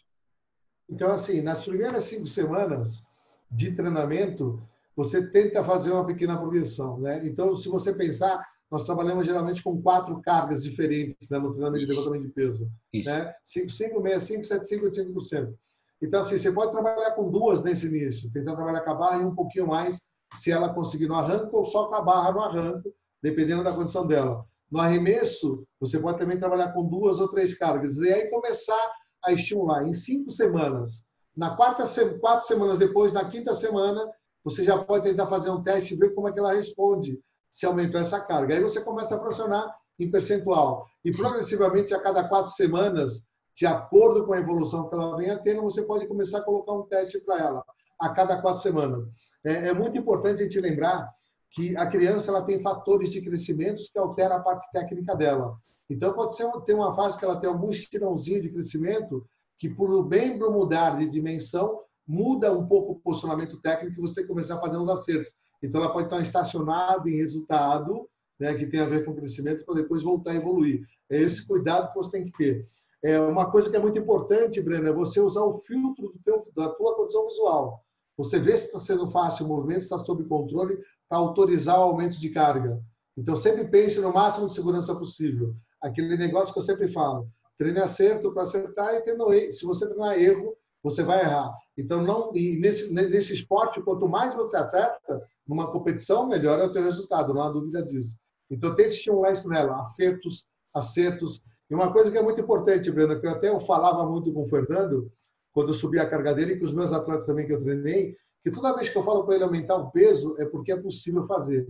Então, 0.89 1.13
assim, 1.13 1.41
nas 1.41 1.65
primeiras 1.65 2.05
cinco 2.05 2.27
semanas 2.27 3.05
de 3.51 3.73
treinamento, 3.73 4.63
você 4.95 5.31
tenta 5.31 5.65
fazer 5.65 5.91
uma 5.91 6.07
pequena 6.07 6.37
progressão, 6.37 6.99
né? 7.01 7.25
Então, 7.25 7.57
se 7.57 7.69
você 7.69 7.95
pensar, 7.95 8.45
nós 8.71 8.85
trabalhamos 8.85 9.27
geralmente 9.27 9.63
com 9.63 9.83
quatro 9.83 10.21
cargas 10.23 10.63
diferentes 10.63 11.29
né, 11.29 11.39
no 11.39 11.53
treinamento 11.53 11.85
de 11.85 11.93
levantamento 11.93 12.27
de 12.27 12.33
peso. 12.33 12.71
Isso. 12.93 13.11
Né? 13.11 13.35
5, 13.45 13.71
5, 13.71 14.03
6, 14.03 14.23
5, 14.23 14.45
7, 14.45 14.69
5, 14.69 14.87
85%. 14.87 15.55
Então, 16.03 16.21
assim, 16.21 16.39
você 16.39 16.53
pode 16.53 16.73
trabalhar 16.73 17.11
com 17.13 17.31
duas 17.31 17.63
nesse 17.63 17.87
início, 17.87 18.31
tentar 18.33 18.55
trabalhar 18.55 18.81
com 18.81 18.91
a 18.91 18.95
barra 18.95 19.23
e 19.23 19.25
um 19.25 19.35
pouquinho 19.35 19.67
mais 19.67 20.01
se 20.35 20.53
ela 20.53 20.73
conseguir 20.73 21.09
no 21.09 21.17
arranco 21.17 21.57
ou 21.57 21.65
só 21.65 21.89
com 21.89 21.97
a 21.97 22.01
barra 22.01 22.33
no 22.33 22.41
arranco, 22.41 22.95
dependendo 23.21 23.65
da 23.65 23.73
condição 23.73 24.07
dela. 24.07 24.47
No 24.71 24.81
arremesso, 24.81 25.67
você 25.81 25.99
pode 25.99 26.19
também 26.19 26.39
trabalhar 26.39 26.73
com 26.73 26.89
duas 26.89 27.19
ou 27.21 27.29
três 27.29 27.59
cargas 27.59 27.99
e 27.99 28.09
aí 28.09 28.31
começar 28.31 28.93
a 29.25 29.33
estimular 29.33 29.85
em 29.87 29.93
cinco 29.93 30.31
semanas. 30.31 31.05
Na 31.37 31.57
quarta, 31.57 31.85
quatro 32.21 32.47
semanas 32.47 32.79
depois, 32.79 33.13
na 33.13 33.29
quinta 33.29 33.53
semana, 33.53 34.09
você 34.45 34.63
já 34.63 34.83
pode 34.83 35.05
tentar 35.05 35.27
fazer 35.27 35.51
um 35.51 35.63
teste 35.63 35.95
e 35.95 35.97
ver 35.97 36.15
como 36.15 36.29
é 36.29 36.33
que 36.33 36.39
ela 36.39 36.55
responde 36.55 37.21
se 37.51 37.67
aumentou 37.67 38.01
essa 38.01 38.21
carga. 38.21 38.55
Aí 38.55 38.63
você 38.63 38.81
começa 38.81 39.17
a 39.17 39.19
pressionar 39.19 39.75
em 39.99 40.11
percentual. 40.11 40.87
E 41.05 41.11
progressivamente, 41.11 41.93
a 41.93 42.01
cada 42.01 42.29
quatro 42.29 42.53
semanas, 42.53 43.25
de 43.55 43.67
acordo 43.67 44.25
com 44.25 44.33
a 44.33 44.39
evolução 44.39 44.89
que 44.89 44.95
ela 44.95 45.17
venha 45.17 45.39
tendo, 45.39 45.63
você 45.63 45.83
pode 45.83 46.07
começar 46.07 46.39
a 46.39 46.43
colocar 46.43 46.73
um 46.73 46.87
teste 46.87 47.21
para 47.21 47.39
ela 47.39 47.65
a 48.01 48.09
cada 48.11 48.41
quatro 48.41 48.63
semanas. 48.63 49.07
É, 49.45 49.69
é, 49.69 49.73
muito 49.73 49.99
importante 49.99 50.41
a 50.41 50.45
gente 50.45 50.61
lembrar 50.61 51.11
que 51.51 51.77
a 51.77 51.87
criança 51.87 52.31
ela 52.31 52.43
tem 52.43 52.61
fatores 52.61 53.11
de 53.11 53.21
crescimento 53.21 53.83
que 53.93 53.99
alteram 53.99 54.37
a 54.37 54.41
parte 54.41 54.71
técnica 54.71 55.15
dela. 55.17 55.51
Então, 55.89 56.13
pode 56.13 56.37
ser 56.37 56.49
ter 56.65 56.75
uma 56.75 56.95
fase 56.95 57.19
que 57.19 57.25
ela 57.25 57.41
tem 57.41 57.51
algum 57.51 57.71
estirãozinho 57.71 58.41
de 58.41 58.51
crescimento 58.51 59.27
que, 59.59 59.69
por 59.69 60.05
bem 60.05 60.39
para 60.39 60.49
mudar 60.49 60.97
de 60.97 61.09
dimensão, 61.09 61.81
muda 62.07 62.53
um 62.57 62.67
pouco 62.67 62.93
o 62.93 63.01
posicionamento 63.01 63.61
técnico 63.61 63.99
e 63.99 64.01
você 64.01 64.27
começar 64.27 64.57
a 64.57 64.61
fazer 64.61 64.79
uns 64.79 64.89
acertos. 64.89 65.33
Então, 65.63 65.83
ela 65.83 65.93
pode 65.93 66.07
estar 66.07 66.21
estacionada 66.21 67.09
em 67.09 67.17
resultado, 67.17 68.09
né, 68.39 68.55
que 68.55 68.67
tem 68.67 68.81
a 68.81 68.87
ver 68.87 69.05
com 69.05 69.15
crescimento, 69.15 69.65
para 69.65 69.75
depois 69.75 70.03
voltar 70.03 70.33
a 70.33 70.37
evoluir. 70.37 70.87
É 71.11 71.21
esse 71.21 71.47
cuidado 71.47 71.89
que 71.93 71.99
você 71.99 72.13
tem 72.13 72.25
que 72.25 72.33
ter. 72.39 72.69
É 73.03 73.19
uma 73.21 73.51
coisa 73.51 73.71
que 73.71 73.77
é 73.77 73.81
muito 73.81 73.99
importante, 73.99 74.61
Breno, 74.61 74.89
é 74.89 74.93
você 74.93 75.21
usar 75.21 75.43
o 75.43 75.59
filtro 75.61 76.15
teu, 76.25 76.47
da 76.55 76.69
tua 76.71 76.95
condição 76.95 77.27
visual. 77.27 77.85
Você 78.17 78.39
vê 78.39 78.57
se 78.57 78.67
está 78.67 78.79
sendo 78.79 79.07
fácil 79.07 79.47
o 79.47 79.49
movimento, 79.49 79.81
se 79.81 79.87
está 79.87 79.99
sob 79.99 80.23
controle, 80.25 80.79
para 81.09 81.19
autorizar 81.19 81.79
o 81.79 81.83
aumento 81.83 82.21
de 82.21 82.29
carga. 82.31 82.81
Então, 83.17 83.35
sempre 83.35 83.67
pense 83.69 84.01
no 84.01 84.13
máximo 84.13 84.47
de 84.47 84.55
segurança 84.55 84.95
possível. 84.95 85.55
Aquele 85.81 86.17
negócio 86.17 86.53
que 86.53 86.61
eu 86.61 86.65
sempre 86.65 86.93
falo: 86.93 87.29
treine 87.57 87.81
acerto 87.81 88.33
para 88.33 88.43
acertar 88.43 88.95
e 88.95 89.01
treino 89.01 89.33
erro. 89.33 89.53
Se 89.53 89.65
você 89.65 89.87
treinar 89.87 90.19
erro, 90.19 90.55
você 90.83 91.03
vai 91.03 91.21
errar. 91.21 91.53
Então, 91.81 92.03
não, 92.03 92.31
e 92.35 92.59
nesse, 92.59 92.93
nesse 92.93 93.35
esporte, 93.35 93.81
quanto 93.83 94.09
mais 94.09 94.35
você 94.35 94.57
acerta, 94.57 95.23
numa 95.47 95.71
competição, 95.71 96.27
melhor 96.27 96.59
é 96.59 96.65
o 96.65 96.73
teu 96.73 96.83
resultado, 96.83 97.35
não 97.35 97.43
há 97.43 97.51
dúvida 97.51 97.83
disso. 97.83 98.17
Então, 98.51 98.75
tente 98.75 98.95
estimular 98.95 99.33
isso 99.33 99.49
nela: 99.49 99.81
acertos, 99.81 100.45
acertos. 100.75 101.43
E 101.71 101.75
uma 101.75 101.93
coisa 101.93 102.11
que 102.11 102.19
é 102.19 102.23
muito 102.23 102.41
importante, 102.41 102.91
Breno, 102.91 103.21
que 103.21 103.27
eu 103.27 103.31
até 103.31 103.49
eu 103.49 103.61
falava 103.61 104.09
muito 104.09 104.33
com 104.33 104.43
o 104.43 104.47
Fernando, 104.47 105.11
quando 105.53 105.69
eu 105.69 105.75
subi 105.75 105.99
a 105.99 106.09
carga 106.09 106.35
dele, 106.35 106.55
e 106.55 106.59
com 106.59 106.65
os 106.65 106.73
meus 106.73 106.93
atletas 106.93 107.27
também 107.27 107.47
que 107.47 107.53
eu 107.53 107.63
treinei, 107.63 108.17
que 108.43 108.51
toda 108.51 108.75
vez 108.75 108.89
que 108.89 108.97
eu 108.97 109.03
falo 109.03 109.25
para 109.25 109.35
ele 109.35 109.45
aumentar 109.45 109.77
o 109.77 109.91
peso, 109.91 110.35
é 110.39 110.45
porque 110.45 110.73
é 110.73 110.77
possível 110.77 111.27
fazer. 111.27 111.67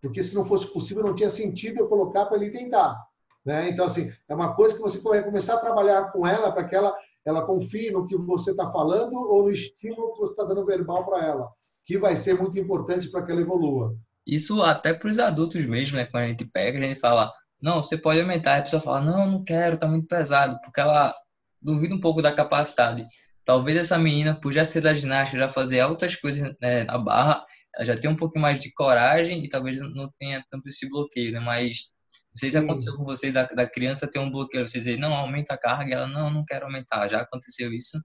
porque 0.00 0.22
se 0.22 0.34
não 0.34 0.44
fosse 0.44 0.66
possível, 0.66 1.02
não 1.02 1.14
tinha 1.14 1.30
sentido 1.30 1.80
eu 1.80 1.88
colocar 1.88 2.26
para 2.26 2.36
ele 2.36 2.50
tentar. 2.50 3.02
Né? 3.44 3.70
Então, 3.70 3.86
assim, 3.86 4.12
é 4.28 4.34
uma 4.34 4.54
coisa 4.54 4.74
que 4.74 4.80
você 4.80 4.98
vai 5.00 5.22
começar 5.22 5.54
a 5.54 5.60
trabalhar 5.60 6.12
com 6.12 6.26
ela 6.26 6.52
para 6.52 6.64
que 6.64 6.74
ela, 6.74 6.94
ela 7.24 7.46
confie 7.46 7.90
no 7.90 8.06
que 8.06 8.16
você 8.16 8.50
está 8.50 8.70
falando 8.70 9.14
ou 9.14 9.44
no 9.44 9.50
estímulo 9.50 10.12
que 10.12 10.20
você 10.20 10.32
está 10.32 10.44
dando 10.44 10.64
verbal 10.64 11.04
para 11.06 11.24
ela, 11.24 11.50
que 11.86 11.98
vai 11.98 12.16
ser 12.16 12.40
muito 12.40 12.58
importante 12.58 13.10
para 13.10 13.24
que 13.24 13.32
ela 13.32 13.40
evolua. 13.40 13.96
Isso 14.26 14.62
até 14.62 14.94
para 14.94 15.10
os 15.10 15.18
adultos 15.18 15.66
mesmo, 15.66 15.96
né? 15.96 16.06
Quando 16.06 16.24
a 16.24 16.28
gente 16.28 16.46
pega, 16.46 16.78
a 16.78 16.86
gente 16.86 17.00
fala, 17.00 17.32
não, 17.60 17.82
você 17.82 17.96
pode 17.96 18.20
aumentar. 18.20 18.58
a 18.58 18.62
pessoa 18.62 18.80
fala, 18.80 19.00
não, 19.00 19.26
não 19.26 19.44
quero, 19.44 19.78
tá 19.78 19.86
muito 19.86 20.06
pesado, 20.06 20.58
porque 20.62 20.80
ela 20.80 21.14
duvida 21.60 21.94
um 21.94 22.00
pouco 22.00 22.20
da 22.20 22.32
capacidade. 22.32 23.06
Talvez 23.44 23.76
essa 23.76 23.98
menina, 23.98 24.38
por 24.38 24.52
já 24.52 24.64
ser 24.64 24.80
da 24.82 24.94
ginástica, 24.94 25.38
já 25.38 25.48
fazer 25.48 25.82
outras 25.84 26.16
coisas 26.16 26.54
né, 26.60 26.84
na 26.84 26.98
barra, 26.98 27.44
ela 27.74 27.84
já 27.84 27.94
tem 27.94 28.10
um 28.10 28.16
pouco 28.16 28.38
mais 28.38 28.58
de 28.58 28.72
coragem 28.72 29.44
e 29.44 29.48
talvez 29.48 29.78
não 29.78 30.10
tenha 30.18 30.44
tanto 30.50 30.68
esse 30.68 30.88
bloqueio, 30.88 31.32
né? 31.32 31.40
Mas 31.40 31.93
não 32.34 32.40
sei 32.40 32.50
se 32.50 32.58
aconteceu 32.58 32.96
com 32.96 33.04
você 33.04 33.30
da, 33.30 33.44
da 33.44 33.64
criança 33.64 34.10
ter 34.10 34.18
um 34.18 34.30
bloqueio, 34.30 34.66
você 34.66 34.78
dizer, 34.78 34.98
não, 34.98 35.14
aumenta 35.14 35.54
a 35.54 35.58
carga, 35.58 35.94
ela, 35.94 36.06
não, 36.08 36.30
não 36.30 36.44
quero 36.44 36.64
aumentar. 36.64 37.06
Já 37.06 37.20
aconteceu 37.20 37.72
isso? 37.72 37.96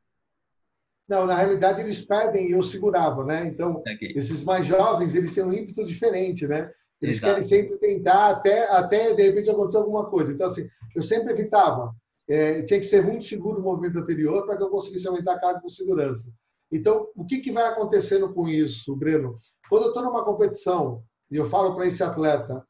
Não, 1.10 1.26
na 1.26 1.36
realidade 1.36 1.82
eles 1.82 2.00
pedem 2.02 2.50
e 2.50 2.52
eu 2.52 2.62
segurava, 2.62 3.26
né? 3.26 3.48
Então, 3.48 3.78
okay. 3.78 4.14
esses 4.16 4.44
mais 4.44 4.68
jovens, 4.68 5.16
eles 5.16 5.34
têm 5.34 5.44
um 5.44 5.52
ímpeto 5.52 5.84
diferente, 5.84 6.48
né? 6.48 6.72
Eles 7.02 7.18
Exato. 7.18 7.34
querem 7.34 7.44
sempre 7.44 7.78
tentar 7.80 8.30
até, 8.30 8.70
até, 8.70 9.16
de 9.16 9.24
repente, 9.24 9.50
acontecer 9.50 9.78
alguma 9.78 10.08
coisa. 10.08 10.32
Então, 10.32 10.46
assim, 10.46 10.70
eu 10.96 11.02
sempre 11.02 11.34
evitava. 11.34 11.92
É, 12.30 12.62
tinha 12.62 12.80
que 12.80 12.86
ser 12.86 13.04
muito 13.04 13.26
seguro 13.26 13.60
o 13.60 13.64
movimento 13.64 13.98
anterior 13.98 14.46
para 14.46 14.56
que 14.56 14.62
eu 14.62 14.70
conseguisse 14.70 15.08
aumentar 15.08 15.34
a 15.34 15.40
carga 15.40 15.60
com 15.60 15.70
segurança. 15.70 16.32
Então, 16.72 17.08
o 17.16 17.26
que, 17.26 17.40
que 17.40 17.52
vai 17.52 17.64
acontecendo 17.64 18.32
com 18.32 18.48
isso, 18.48 18.96
Breno? 18.96 19.36
Quando 19.68 19.86
eu 19.86 19.88
estou 19.88 20.04
numa 20.04 20.24
competição 20.24 21.02
e 21.32 21.38
eu 21.38 21.50
falo 21.50 21.74
para 21.74 21.88
esse 21.88 22.04
atleta, 22.04 22.64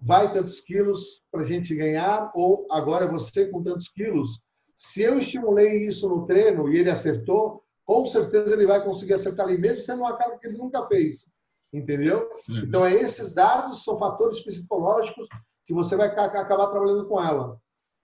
vai 0.00 0.32
tantos 0.32 0.60
quilos 0.60 1.22
para 1.30 1.42
a 1.42 1.44
gente 1.44 1.74
ganhar, 1.74 2.30
ou 2.34 2.66
agora 2.70 3.04
é 3.04 3.10
você 3.10 3.46
com 3.46 3.62
tantos 3.62 3.88
quilos. 3.88 4.40
Se 4.76 5.02
eu 5.02 5.18
estimulei 5.18 5.86
isso 5.86 6.08
no 6.08 6.26
treino 6.26 6.72
e 6.72 6.78
ele 6.78 6.90
acertou, 6.90 7.62
com 7.84 8.06
certeza 8.06 8.52
ele 8.52 8.66
vai 8.66 8.82
conseguir 8.82 9.14
acertar 9.14 9.46
ali, 9.46 9.58
mesmo 9.58 9.80
sendo 9.80 10.00
uma 10.00 10.16
carga 10.16 10.38
que 10.38 10.46
ele 10.46 10.58
nunca 10.58 10.86
fez. 10.86 11.28
Entendeu? 11.72 12.28
Uhum. 12.48 12.58
Então, 12.58 12.84
é 12.84 12.94
esses 12.94 13.34
dados 13.34 13.82
são 13.82 13.98
fatores 13.98 14.40
psicológicos 14.40 15.28
que 15.66 15.74
você 15.74 15.96
vai 15.96 16.08
acabar 16.08 16.68
trabalhando 16.68 17.06
com 17.06 17.22
ela. 17.22 17.60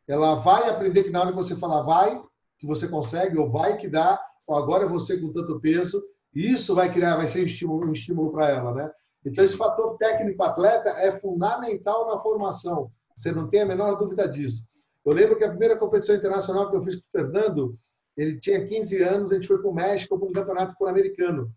Ela 0.06 0.34
vai 0.34 0.68
aprender 0.68 1.04
que 1.04 1.10
na 1.10 1.20
hora 1.20 1.30
que 1.30 1.36
você 1.36 1.56
falar 1.56 1.82
vai, 1.82 2.20
que 2.58 2.66
você 2.66 2.86
consegue, 2.88 3.38
ou 3.38 3.50
vai 3.50 3.78
que 3.78 3.88
dá, 3.88 4.20
ou 4.46 4.56
agora 4.56 4.84
é 4.84 4.88
você 4.88 5.18
com 5.18 5.32
tanto 5.32 5.60
peso, 5.60 6.02
isso 6.34 6.74
vai 6.74 6.92
criar, 6.92 7.16
vai 7.16 7.28
ser 7.28 7.42
um 7.42 7.46
estímulo, 7.46 7.88
um 7.88 7.92
estímulo 7.92 8.32
para 8.32 8.50
ela, 8.50 8.74
né? 8.74 8.90
Então, 9.24 9.42
esse 9.42 9.56
fator 9.56 9.96
técnico-atleta 9.96 10.90
é 10.90 11.18
fundamental 11.18 12.06
na 12.06 12.18
formação. 12.18 12.90
Você 13.16 13.32
não 13.32 13.48
tem 13.48 13.62
a 13.62 13.66
menor 13.66 13.96
dúvida 13.96 14.28
disso. 14.28 14.64
Eu 15.04 15.12
lembro 15.12 15.36
que 15.36 15.44
a 15.44 15.50
primeira 15.50 15.76
competição 15.76 16.14
internacional 16.14 16.70
que 16.70 16.76
eu 16.76 16.82
fiz 16.82 16.96
com 16.96 17.02
o 17.02 17.10
Fernando, 17.12 17.78
ele 18.16 18.38
tinha 18.38 18.66
15 18.66 19.02
anos, 19.02 19.32
a 19.32 19.36
gente 19.36 19.48
foi 19.48 19.58
para 19.58 19.70
o 19.70 19.74
México 19.74 20.18
para 20.18 20.28
um 20.28 20.32
campeonato 20.32 20.76
pan-americano. 20.78 21.52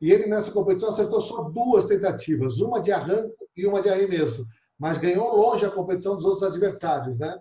E 0.00 0.12
ele, 0.12 0.26
nessa 0.26 0.52
competição, 0.52 0.88
acertou 0.88 1.20
só 1.20 1.42
duas 1.42 1.86
tentativas, 1.86 2.60
uma 2.60 2.80
de 2.80 2.92
arranque 2.92 3.34
e 3.56 3.66
uma 3.66 3.82
de 3.82 3.88
arremesso, 3.88 4.46
mas 4.78 4.98
ganhou 4.98 5.34
longe 5.34 5.64
a 5.64 5.70
competição 5.70 6.14
dos 6.14 6.24
outros 6.24 6.44
adversários, 6.44 7.18
né? 7.18 7.40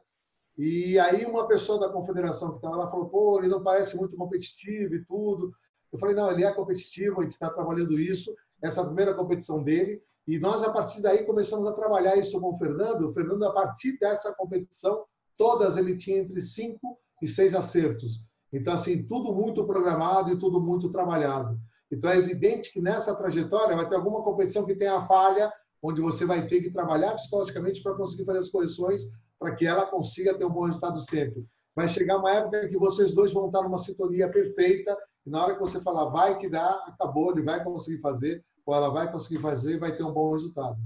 E 0.58 0.98
aí 0.98 1.24
uma 1.24 1.48
pessoa 1.48 1.80
da 1.80 1.90
confederação 1.90 2.50
que 2.50 2.56
estava 2.56 2.76
lá 2.76 2.90
falou, 2.90 3.10
pô, 3.10 3.38
ele 3.38 3.48
não 3.48 3.62
parece 3.62 3.96
muito 3.96 4.18
competitivo 4.18 4.96
e 4.96 5.06
tudo. 5.06 5.54
Eu 5.94 6.00
falei, 6.00 6.16
não, 6.16 6.32
ele 6.32 6.44
é 6.44 6.52
competitivo, 6.52 7.20
a 7.20 7.24
gente 7.24 7.34
está 7.34 7.50
trabalhando 7.50 8.00
isso, 8.00 8.36
essa 8.62 8.84
primeira 8.86 9.14
competição 9.14 9.64
dele, 9.64 10.02
e 10.28 10.38
nós, 10.38 10.62
a 10.62 10.72
partir 10.72 11.02
daí, 11.02 11.26
começamos 11.26 11.66
a 11.68 11.74
trabalhar 11.74 12.18
isso 12.18 12.40
com 12.42 12.54
o 12.54 12.58
Fernando. 12.58 13.08
O 13.08 13.14
Fernando, 13.14 13.44
a 13.46 13.54
partir 13.54 13.98
dessa 13.98 14.34
competição, 14.34 15.06
todas 15.38 15.78
ele 15.78 15.96
tinha 15.96 16.18
entre 16.18 16.42
cinco 16.42 17.00
e 17.22 17.28
seis 17.28 17.56
acertos. 17.56 18.26
Então, 18.52 18.74
assim, 18.74 19.04
tudo 19.04 19.34
muito 19.34 19.66
programado 19.66 20.30
e 20.32 20.38
tudo 20.38 20.60
muito 20.60 20.92
trabalhado. 20.92 21.58
Então, 21.90 22.10
é 22.10 22.18
evidente 22.18 22.74
que 22.74 22.82
nessa 22.82 23.16
trajetória 23.16 23.76
vai 23.76 23.88
ter 23.88 23.96
alguma 23.96 24.22
competição 24.22 24.66
que 24.66 24.76
tenha 24.76 25.06
falha, 25.08 25.52
onde 25.82 26.02
você 26.02 26.26
vai 26.26 26.46
ter 26.46 26.62
que 26.62 26.72
trabalhar 26.72 27.16
psicologicamente 27.16 27.82
para 27.82 27.96
conseguir 27.96 28.26
fazer 28.26 28.40
as 28.40 28.50
correções, 28.50 29.04
para 29.40 29.56
que 29.56 29.66
ela 29.66 29.86
consiga 29.86 30.38
ter 30.38 30.44
um 30.44 30.52
bom 30.52 30.66
resultado 30.66 31.00
sempre. 31.00 31.46
Vai 31.74 31.88
chegar 31.88 32.18
uma 32.18 32.32
época 32.32 32.68
que 32.68 32.78
vocês 32.78 33.14
dois 33.14 33.32
vão 33.32 33.46
estar 33.46 33.62
numa 33.62 33.78
sintonia 33.78 34.30
perfeita, 34.30 34.98
e 35.28 35.30
na 35.30 35.44
hora 35.44 35.54
que 35.54 35.60
você 35.60 35.82
falar 35.82 36.06
vai 36.06 36.40
que 36.40 36.48
dá, 36.48 36.70
acabou, 36.88 37.34
ele 37.34 37.42
vai 37.42 37.62
conseguir 37.62 38.00
fazer, 38.00 38.46
ou 38.66 38.74
ela 38.74 38.90
vai 38.90 39.12
conseguir 39.12 39.42
fazer 39.42 39.76
e 39.76 39.78
vai 39.78 39.94
ter 39.94 40.04
um 40.04 40.14
bom 40.14 40.32
resultado. 40.32 40.78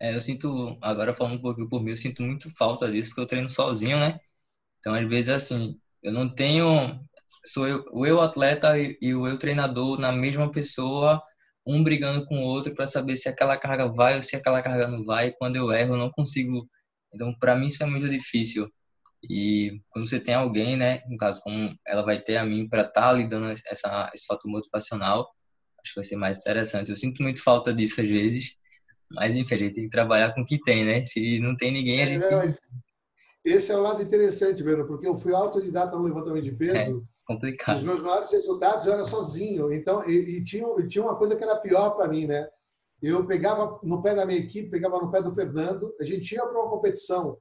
É, 0.00 0.16
eu 0.16 0.20
sinto, 0.22 0.78
agora 0.80 1.12
falando 1.12 1.34
um 1.34 1.42
pouquinho 1.42 1.68
por 1.68 1.82
mim, 1.82 1.90
eu 1.90 1.96
sinto 1.98 2.22
muito 2.22 2.48
falta 2.56 2.90
disso, 2.90 3.10
porque 3.10 3.20
eu 3.20 3.26
treino 3.26 3.50
sozinho, 3.50 3.98
né? 3.98 4.18
Então, 4.78 4.94
às 4.94 5.06
vezes, 5.06 5.28
assim, 5.28 5.78
eu 6.02 6.12
não 6.12 6.34
tenho. 6.34 6.98
Sou 7.44 7.68
eu, 7.68 7.84
o 7.92 8.06
eu 8.06 8.22
atleta 8.22 8.78
e, 8.78 8.96
e 9.02 9.14
o 9.14 9.26
eu 9.26 9.38
treinador 9.38 10.00
na 10.00 10.10
mesma 10.10 10.50
pessoa, 10.50 11.22
um 11.66 11.84
brigando 11.84 12.24
com 12.24 12.38
o 12.38 12.44
outro 12.44 12.74
para 12.74 12.86
saber 12.86 13.16
se 13.16 13.28
aquela 13.28 13.58
carga 13.58 13.86
vai 13.86 14.16
ou 14.16 14.22
se 14.22 14.34
aquela 14.34 14.62
carga 14.62 14.88
não 14.88 15.04
vai. 15.04 15.30
Quando 15.32 15.56
eu 15.56 15.70
erro, 15.70 15.94
eu 15.94 15.98
não 15.98 16.10
consigo. 16.10 16.66
Então, 17.12 17.34
para 17.38 17.54
mim, 17.54 17.66
isso 17.66 17.82
é 17.82 17.86
muito 17.86 18.08
difícil. 18.08 18.66
E 19.28 19.80
quando 19.90 20.08
você 20.08 20.18
tem 20.18 20.34
alguém, 20.34 20.76
né, 20.76 21.02
no 21.08 21.16
caso, 21.16 21.40
como 21.42 21.74
ela 21.86 22.02
vai 22.02 22.20
ter 22.20 22.36
a 22.36 22.44
mim 22.44 22.68
para 22.68 22.82
estar 22.82 22.92
tá 23.02 23.12
lidando 23.12 23.50
essa, 23.50 24.10
esse 24.14 24.26
fator 24.26 24.50
motivacional, 24.50 25.28
acho 25.82 25.92
que 25.92 26.00
vai 26.00 26.04
ser 26.04 26.16
mais 26.16 26.38
interessante. 26.38 26.90
Eu 26.90 26.96
sinto 26.96 27.22
muito 27.22 27.42
falta 27.42 27.72
disso 27.72 28.00
às 28.00 28.08
vezes, 28.08 28.56
mas 29.10 29.36
enfim, 29.36 29.54
a 29.54 29.58
gente 29.58 29.74
tem 29.74 29.84
que 29.84 29.90
trabalhar 29.90 30.34
com 30.34 30.42
o 30.42 30.46
que 30.46 30.60
tem, 30.60 30.84
né? 30.84 31.04
Se 31.04 31.38
não 31.40 31.56
tem 31.56 31.72
ninguém, 31.72 32.02
a 32.02 32.06
gente. 32.06 32.24
É, 32.24 32.46
esse 33.44 33.72
é 33.72 33.76
o 33.76 33.82
lado 33.82 34.02
interessante, 34.02 34.62
Bruno, 34.62 34.86
porque 34.86 35.06
eu 35.06 35.16
fui 35.16 35.34
autodidata 35.34 35.96
no 35.96 36.04
levantamento 36.04 36.44
de 36.44 36.52
peso. 36.52 37.00
É 37.00 37.22
complicado. 37.26 37.78
Os 37.78 37.82
meus 37.82 38.00
maiores 38.02 38.30
resultados 38.30 38.86
eu 38.86 38.92
era 38.92 39.04
sozinho. 39.04 39.72
Então, 39.72 40.06
e, 40.08 40.38
e 40.38 40.44
tinha, 40.44 40.66
e 40.78 40.88
tinha 40.88 41.04
uma 41.04 41.16
coisa 41.16 41.36
que 41.36 41.42
era 41.42 41.56
pior 41.56 41.90
para 41.90 42.08
mim, 42.08 42.26
né? 42.26 42.48
Eu 43.02 43.26
pegava 43.26 43.80
no 43.82 44.02
pé 44.02 44.14
da 44.14 44.26
minha 44.26 44.38
equipe, 44.38 44.68
pegava 44.68 44.98
no 44.98 45.10
pé 45.10 45.22
do 45.22 45.34
Fernando, 45.34 45.94
a 45.98 46.04
gente 46.04 46.34
ia 46.34 46.44
para 46.46 46.60
uma 46.60 46.68
competição, 46.68 47.38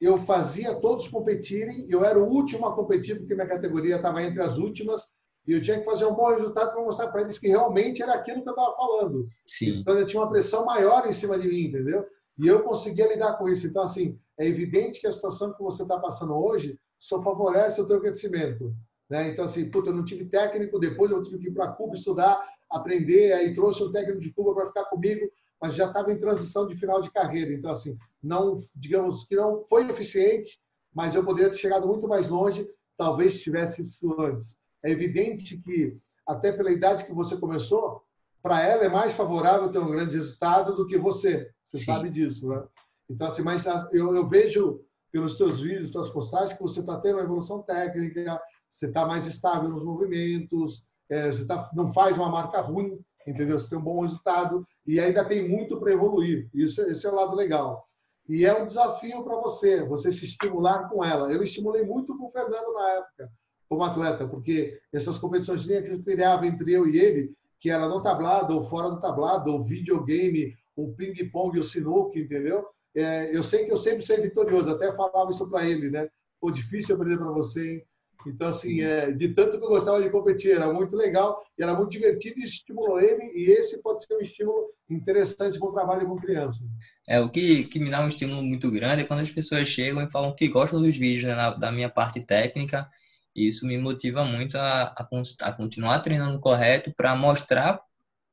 eu 0.00 0.18
fazia 0.18 0.74
todos 0.74 1.08
competirem, 1.08 1.86
eu 1.88 2.04
era 2.04 2.18
o 2.18 2.28
último 2.28 2.66
a 2.66 2.74
competir, 2.74 3.18
porque 3.18 3.34
minha 3.34 3.46
categoria 3.46 3.96
estava 3.96 4.22
entre 4.22 4.42
as 4.42 4.58
últimas, 4.58 5.14
e 5.46 5.52
eu 5.52 5.62
tinha 5.62 5.78
que 5.78 5.84
fazer 5.84 6.06
um 6.06 6.14
bom 6.14 6.30
resultado 6.30 6.72
para 6.72 6.82
mostrar 6.82 7.08
para 7.08 7.22
eles 7.22 7.38
que 7.38 7.48
realmente 7.48 8.02
era 8.02 8.14
aquilo 8.14 8.42
que 8.42 8.48
eu 8.48 8.54
estava 8.54 8.74
falando. 8.76 9.22
Sim. 9.46 9.80
Então, 9.80 9.98
eu 9.98 10.06
tinha 10.06 10.22
uma 10.22 10.30
pressão 10.30 10.64
maior 10.64 11.06
em 11.06 11.12
cima 11.12 11.38
de 11.38 11.46
mim, 11.46 11.66
entendeu? 11.66 12.06
E 12.38 12.46
eu 12.46 12.62
conseguia 12.62 13.08
lidar 13.08 13.36
com 13.36 13.48
isso. 13.48 13.66
Então, 13.66 13.82
assim, 13.82 14.18
é 14.38 14.46
evidente 14.46 15.00
que 15.00 15.06
a 15.06 15.12
situação 15.12 15.52
que 15.52 15.62
você 15.62 15.82
está 15.82 15.98
passando 15.98 16.34
hoje 16.34 16.78
só 16.98 17.22
favorece 17.22 17.80
o 17.80 17.86
teu 17.86 18.00
crescimento. 18.00 18.74
Né? 19.08 19.28
Então, 19.28 19.44
assim, 19.44 19.70
puta, 19.70 19.90
eu 19.90 19.94
não 19.94 20.04
tive 20.04 20.24
técnico, 20.24 20.78
depois 20.78 21.10
eu 21.10 21.22
tive 21.22 21.38
que 21.38 21.48
ir 21.48 21.52
para 21.52 21.72
Cuba 21.72 21.94
estudar, 21.94 22.42
aprender, 22.70 23.32
aí 23.32 23.54
trouxe 23.54 23.82
um 23.84 23.92
técnico 23.92 24.20
de 24.20 24.32
Cuba 24.32 24.54
para 24.54 24.68
ficar 24.68 24.86
comigo, 24.86 25.30
mas 25.64 25.74
já 25.74 25.86
estava 25.86 26.12
em 26.12 26.20
transição 26.20 26.66
de 26.66 26.76
final 26.76 27.00
de 27.00 27.10
carreira. 27.10 27.50
Então, 27.50 27.70
assim, 27.70 27.96
não, 28.22 28.58
digamos 28.76 29.24
que 29.24 29.34
não 29.34 29.64
foi 29.66 29.88
eficiente, 29.88 30.60
mas 30.94 31.14
eu 31.14 31.24
poderia 31.24 31.50
ter 31.50 31.56
chegado 31.56 31.86
muito 31.86 32.06
mais 32.06 32.28
longe, 32.28 32.68
talvez 32.98 33.40
tivesse 33.40 33.80
isso 33.80 34.14
antes. 34.20 34.58
É 34.84 34.90
evidente 34.90 35.56
que, 35.56 35.96
até 36.28 36.52
pela 36.52 36.70
idade 36.70 37.06
que 37.06 37.14
você 37.14 37.38
começou, 37.38 38.02
para 38.42 38.62
ela 38.62 38.84
é 38.84 38.90
mais 38.90 39.14
favorável 39.14 39.72
ter 39.72 39.78
um 39.78 39.90
grande 39.90 40.18
resultado 40.18 40.76
do 40.76 40.86
que 40.86 40.98
você. 40.98 41.50
Você 41.66 41.78
Sim. 41.78 41.84
sabe 41.86 42.10
disso, 42.10 42.46
né? 42.46 42.62
Então, 43.08 43.26
assim, 43.26 43.40
mas 43.40 43.64
eu, 43.90 44.14
eu 44.14 44.28
vejo 44.28 44.82
pelos 45.10 45.38
seus 45.38 45.62
vídeos, 45.62 45.92
suas 45.92 46.10
postagens, 46.10 46.52
que 46.52 46.62
você 46.62 46.80
está 46.80 47.00
tendo 47.00 47.14
uma 47.14 47.24
evolução 47.24 47.62
técnica, 47.62 48.38
você 48.70 48.84
está 48.84 49.06
mais 49.06 49.24
estável 49.26 49.70
nos 49.70 49.82
movimentos, 49.82 50.84
é, 51.08 51.32
você 51.32 51.46
tá, 51.46 51.70
não 51.72 51.90
faz 51.90 52.18
uma 52.18 52.28
marca 52.28 52.60
ruim, 52.60 53.00
entendeu? 53.26 53.58
Você 53.58 53.70
tem 53.70 53.78
um 53.78 53.84
bom 53.84 54.02
resultado 54.02 54.66
e 54.86 55.00
ainda 55.00 55.24
tem 55.24 55.48
muito 55.48 55.78
para 55.78 55.92
evoluir. 55.92 56.48
Isso, 56.54 56.80
esse 56.82 57.06
é 57.06 57.10
o 57.10 57.14
lado 57.14 57.34
legal. 57.34 57.88
E 58.28 58.46
é 58.46 58.54
um 58.60 58.66
desafio 58.66 59.22
para 59.22 59.36
você, 59.36 59.84
você 59.84 60.10
se 60.10 60.24
estimular 60.24 60.88
com 60.88 61.04
ela. 61.04 61.30
Eu 61.30 61.42
estimulei 61.42 61.82
muito 61.82 62.16
com 62.16 62.26
o 62.26 62.30
Fernando 62.30 62.72
na 62.72 62.90
época 62.90 63.30
como 63.68 63.82
atleta, 63.82 64.26
porque 64.28 64.78
essas 64.92 65.18
competições 65.18 65.66
que 65.66 65.72
eu 65.72 66.02
criava 66.02 66.46
entre 66.46 66.72
eu 66.72 66.86
e 66.86 66.98
ele, 66.98 67.34
que 67.58 67.70
era 67.70 67.88
no 67.88 68.02
tablado 68.02 68.54
ou 68.54 68.64
fora 68.64 68.90
do 68.90 69.00
tablado, 69.00 69.50
ou 69.50 69.64
videogame, 69.64 70.54
o 70.76 70.92
ping-pong, 70.92 71.58
o 71.58 71.64
sinuca, 71.64 72.18
entendeu? 72.18 72.66
É, 72.94 73.34
eu 73.36 73.42
sei 73.42 73.64
que 73.64 73.72
eu 73.72 73.76
sempre 73.76 74.02
sei 74.02 74.20
vitorioso, 74.20 74.70
até 74.70 74.94
falava 74.94 75.30
isso 75.30 75.48
para 75.48 75.66
ele, 75.66 75.90
né? 75.90 76.08
Pô, 76.40 76.50
difícil 76.50 76.94
aprender 76.94 77.16
para 77.16 77.32
você, 77.32 77.74
hein? 77.74 77.84
Então, 78.26 78.48
assim, 78.48 78.80
é, 78.80 79.10
de 79.12 79.28
tanto 79.28 79.58
que 79.58 79.64
eu 79.64 79.68
gostava 79.68 80.02
de 80.02 80.10
competir, 80.10 80.52
era 80.52 80.72
muito 80.72 80.96
legal, 80.96 81.42
era 81.58 81.74
muito 81.74 81.90
divertido 81.90 82.40
e 82.40 82.44
estimulou 82.44 83.00
ele, 83.00 83.22
e 83.34 83.50
esse 83.50 83.82
pode 83.82 84.04
ser 84.04 84.16
um 84.16 84.20
estímulo 84.20 84.70
interessante 84.90 85.58
para 85.58 85.68
o 85.68 85.72
trabalho 85.72 86.06
com 86.06 86.16
criança. 86.16 86.64
É, 87.08 87.20
o 87.20 87.30
que, 87.30 87.64
que 87.64 87.78
me 87.78 87.90
dá 87.90 88.00
um 88.00 88.08
estímulo 88.08 88.42
muito 88.42 88.70
grande 88.70 89.02
é 89.02 89.06
quando 89.06 89.20
as 89.20 89.30
pessoas 89.30 89.68
chegam 89.68 90.02
e 90.02 90.10
falam 90.10 90.34
que 90.34 90.48
gostam 90.48 90.80
dos 90.80 90.96
vídeos, 90.96 91.24
né, 91.24 91.34
na, 91.34 91.50
da 91.50 91.70
minha 91.70 91.88
parte 91.88 92.20
técnica, 92.20 92.88
e 93.34 93.48
isso 93.48 93.66
me 93.66 93.76
motiva 93.76 94.24
muito 94.24 94.56
a, 94.56 94.94
a, 94.96 95.08
a 95.42 95.52
continuar 95.52 95.98
treinando 96.00 96.40
correto 96.40 96.92
para 96.96 97.16
mostrar, 97.16 97.80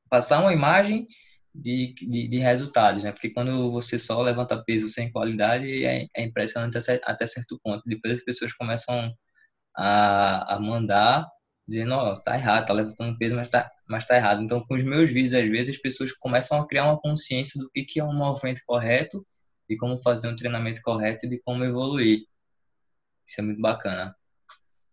passar 0.09 0.39
uma 0.39 0.53
imagem 0.53 1.07
de, 1.53 1.93
de, 1.93 2.27
de, 2.27 2.37
resultados, 2.37 3.03
né? 3.03 3.11
Porque 3.11 3.29
quando 3.29 3.71
você 3.71 3.99
só 3.99 4.21
levanta 4.21 4.63
peso 4.63 4.87
sem 4.87 5.11
qualidade, 5.11 5.83
é, 5.83 6.05
é 6.15 6.23
impressionante 6.23 6.77
até 7.03 7.25
certo 7.25 7.59
ponto. 7.61 7.83
Depois 7.85 8.13
as 8.13 8.23
pessoas 8.23 8.53
começam 8.53 9.11
a, 9.75 10.55
a 10.55 10.59
mandar 10.59 11.27
dizendo, 11.67 11.93
ó, 11.93 12.11
oh, 12.11 12.21
tá 12.21 12.35
errado, 12.35 12.67
tá 12.67 12.73
levantando 12.73 13.17
peso, 13.17 13.35
mas 13.35 13.49
tá, 13.49 13.71
mas 13.87 14.05
tá 14.05 14.15
errado. 14.15 14.41
Então, 14.41 14.61
com 14.65 14.75
os 14.75 14.83
meus 14.83 15.09
vídeos, 15.09 15.33
às 15.33 15.47
vezes, 15.47 15.75
as 15.75 15.81
pessoas 15.81 16.11
começam 16.11 16.59
a 16.59 16.67
criar 16.67 16.85
uma 16.85 16.99
consciência 16.99 17.59
do 17.61 17.69
que, 17.69 17.83
que 17.83 17.99
é 17.99 18.03
um 18.03 18.13
movimento 18.13 18.61
correto 18.65 19.25
e 19.69 19.77
como 19.77 20.01
fazer 20.01 20.27
um 20.27 20.35
treinamento 20.35 20.81
correto 20.81 21.25
e 21.25 21.29
de 21.29 21.39
como 21.39 21.63
evoluir. 21.63 22.25
Isso 23.25 23.39
é 23.39 23.43
muito 23.43 23.61
bacana. 23.61 24.13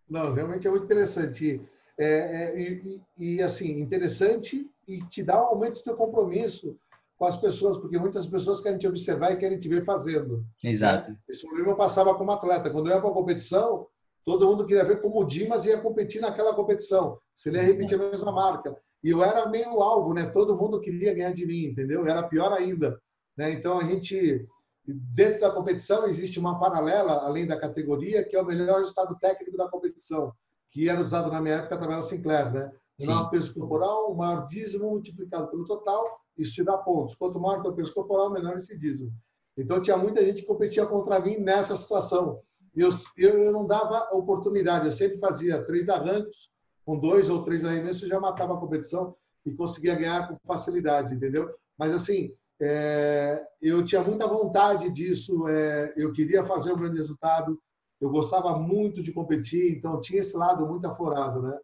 Não, 0.08 0.32
realmente 0.32 0.66
é 0.66 0.70
muito 0.70 0.84
interessante. 0.84 1.60
É, 1.98 2.06
é, 2.06 2.60
e, 2.60 3.02
e, 3.18 3.42
assim, 3.42 3.80
interessante 3.80 4.70
e 4.86 5.04
te 5.06 5.24
dá 5.24 5.42
um 5.42 5.46
aumento 5.46 5.78
do 5.78 5.82
teu 5.82 5.96
compromisso 5.96 6.78
com 7.18 7.24
as 7.24 7.36
pessoas, 7.36 7.76
porque 7.76 7.98
muitas 7.98 8.24
pessoas 8.24 8.60
querem 8.60 8.78
te 8.78 8.86
observar 8.86 9.32
e 9.32 9.36
querem 9.36 9.58
te 9.58 9.68
ver 9.68 9.84
fazendo. 9.84 10.46
Exato. 10.62 11.10
Né? 11.10 11.16
Problema 11.42 11.72
eu 11.72 11.76
passava 11.76 12.14
como 12.14 12.30
atleta. 12.30 12.70
Quando 12.70 12.86
eu 12.86 12.94
ia 12.94 13.00
para 13.00 13.10
a 13.10 13.14
competição, 13.14 13.88
todo 14.28 14.46
mundo 14.46 14.66
queria 14.66 14.84
ver 14.84 15.00
como 15.00 15.22
o 15.22 15.24
Dimas 15.24 15.64
ia 15.64 15.80
competir 15.80 16.20
naquela 16.20 16.54
competição. 16.54 17.18
Se 17.34 17.48
ele 17.48 17.56
ia 17.56 17.64
repetir 17.64 17.98
a 17.98 18.10
mesma 18.10 18.30
marca. 18.30 18.76
E 19.02 19.08
eu 19.08 19.24
era 19.24 19.48
meio 19.48 19.80
alvo, 19.80 20.12
né? 20.12 20.26
Todo 20.26 20.54
mundo 20.54 20.80
queria 20.80 21.14
ganhar 21.14 21.32
de 21.32 21.46
mim, 21.46 21.64
entendeu? 21.64 22.06
Era 22.06 22.28
pior 22.28 22.52
ainda. 22.52 23.00
Né? 23.38 23.52
Então 23.52 23.78
a 23.78 23.84
gente, 23.84 24.46
dentro 24.86 25.40
da 25.40 25.50
competição, 25.50 26.06
existe 26.06 26.38
uma 26.38 26.60
paralela, 26.60 27.24
além 27.24 27.46
da 27.46 27.58
categoria, 27.58 28.22
que 28.22 28.36
é 28.36 28.42
o 28.42 28.44
melhor 28.44 28.80
resultado 28.80 29.16
técnico 29.18 29.56
da 29.56 29.66
competição, 29.66 30.30
que 30.70 30.90
era 30.90 31.00
usado 31.00 31.32
na 31.32 31.40
minha 31.40 31.54
época 31.54 31.76
a 31.76 31.78
tabela 31.78 32.02
Sinclair, 32.02 32.52
né? 32.52 32.70
Menor 33.00 33.30
peso 33.30 33.54
corporal, 33.54 34.14
maior 34.14 34.46
dízimo 34.48 34.90
multiplicado 34.90 35.48
pelo 35.48 35.64
total, 35.64 36.20
isso 36.36 36.52
te 36.52 36.62
dá 36.62 36.76
pontos. 36.76 37.14
Quanto 37.14 37.40
maior 37.40 37.64
o 37.64 37.72
peso 37.72 37.94
corporal, 37.94 38.30
menor 38.30 38.58
esse 38.58 38.76
dízimo. 38.76 39.10
Então 39.56 39.80
tinha 39.80 39.96
muita 39.96 40.22
gente 40.24 40.42
que 40.42 40.46
competia 40.46 40.84
contra 40.84 41.18
mim 41.18 41.38
nessa 41.38 41.76
situação. 41.76 42.42
Eu, 42.80 42.90
eu, 43.16 43.44
eu 43.44 43.52
não 43.52 43.66
dava 43.66 44.08
oportunidade, 44.12 44.86
eu 44.86 44.92
sempre 44.92 45.18
fazia 45.18 45.62
três 45.64 45.88
arrancos, 45.88 46.50
com 46.84 46.98
dois 46.98 47.28
ou 47.28 47.42
três 47.42 47.64
arremessos, 47.64 48.02
eu 48.02 48.08
já 48.08 48.20
matava 48.20 48.54
a 48.54 48.60
competição 48.60 49.14
e 49.44 49.52
conseguia 49.52 49.94
ganhar 49.94 50.28
com 50.28 50.38
facilidade, 50.46 51.14
entendeu? 51.14 51.50
Mas 51.78 51.94
assim, 51.94 52.32
é, 52.60 53.44
eu 53.60 53.84
tinha 53.84 54.02
muita 54.02 54.26
vontade 54.26 54.90
disso, 54.90 55.46
é, 55.48 55.92
eu 55.96 56.12
queria 56.12 56.44
fazer 56.46 56.72
um 56.72 56.78
grande 56.78 56.98
resultado, 56.98 57.58
eu 58.00 58.10
gostava 58.10 58.58
muito 58.58 59.02
de 59.02 59.12
competir, 59.12 59.76
então 59.76 60.00
tinha 60.00 60.20
esse 60.20 60.36
lado 60.36 60.66
muito 60.66 60.86
aflorado, 60.86 61.42
né? 61.42 61.58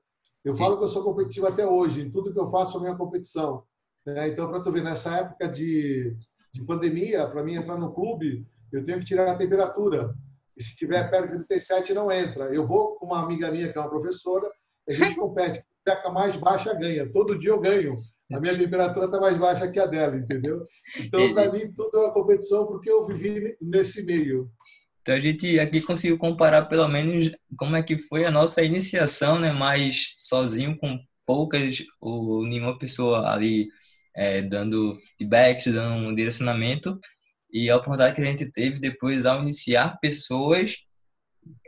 Eu 0.45 0.55
falo 0.55 0.77
que 0.77 0.85
eu 0.85 0.89
sou 0.89 1.03
competitivo 1.03 1.47
até 1.47 1.67
hoje, 1.67 2.03
em 2.03 2.11
tudo 2.11 2.33
que 2.33 2.39
eu 2.39 2.51
faço 2.51 2.77
é 2.77 2.81
minha 2.83 2.97
competição. 2.97 3.65
Né? 4.05 4.29
Então, 4.29 4.51
para 4.51 4.61
tu 4.61 4.71
ver, 4.71 4.83
nessa 4.83 5.17
época 5.17 5.49
de, 5.49 6.13
de 6.53 6.63
pandemia, 6.65 7.27
para 7.27 7.43
mim 7.43 7.55
entrar 7.55 7.79
no 7.79 7.95
clube, 7.95 8.47
eu 8.71 8.85
tenho 8.85 8.99
que 8.99 9.07
tirar 9.07 9.31
a 9.31 9.39
temperatura. 9.39 10.15
E 10.57 10.63
se 10.63 10.77
tiver 10.77 11.11
perto 11.11 11.37
de 11.37 11.45
37, 11.47 11.95
não 11.95 12.11
entra. 12.11 12.55
Eu 12.55 12.67
vou 12.67 12.97
com 12.97 13.07
uma 13.07 13.23
amiga 13.23 13.51
minha, 13.51 13.73
que 13.73 13.79
é 13.79 13.81
uma 13.81 13.91
professora, 13.91 14.49
a 14.89 14.93
gente 14.93 15.17
compete. 15.17 15.65
A 15.87 16.11
mais 16.11 16.35
baixa 16.37 16.73
ganha. 16.73 17.11
Todo 17.13 17.39
dia 17.39 17.51
eu 17.51 17.61
ganho. 17.61 17.93
A 18.33 18.41
minha 18.41 18.57
temperatura 18.57 19.05
está 19.05 19.21
mais 19.21 19.39
baixa 19.39 19.71
que 19.71 19.79
a 19.79 19.85
dela, 19.85 20.17
entendeu? 20.17 20.63
Então, 20.99 21.35
para 21.35 21.53
mim, 21.53 21.71
tudo 21.77 21.99
é 21.99 22.01
uma 22.01 22.15
competição 22.15 22.67
porque 22.67 22.91
eu 22.91 23.07
vivi 23.07 23.55
nesse 23.61 24.03
meio. 24.03 24.51
Então 25.03 25.15
a 25.15 25.21
gente 25.21 25.61
aqui 25.61 25.83
conseguiu 25.83 26.17
comparar 26.17 26.65
pelo 26.65 26.89
menos 26.89 27.31
como 27.59 27.77
é 27.77 27.83
que 27.83 27.99
foi 27.99 28.25
a 28.25 28.31
nossa 28.31 28.63
iniciação, 28.63 29.39
né? 29.39 29.53
Mais 29.53 30.15
sozinho, 30.17 30.79
com 30.79 30.99
poucas 31.27 31.85
ou 32.01 32.47
nenhuma 32.47 32.79
pessoa 32.79 33.31
ali 33.31 33.69
é, 34.17 34.41
dando 34.41 34.97
feedbacks, 35.19 35.71
dando 35.71 36.09
um 36.09 36.15
direcionamento 36.15 36.99
e 37.55 37.71
a 37.71 37.77
oportunidade 37.77 38.17
que 38.17 38.21
a 38.21 38.25
gente 38.25 38.51
teve 38.51 38.81
depois 38.81 39.25
ao 39.25 39.41
iniciar 39.41 39.97
pessoas 40.01 40.79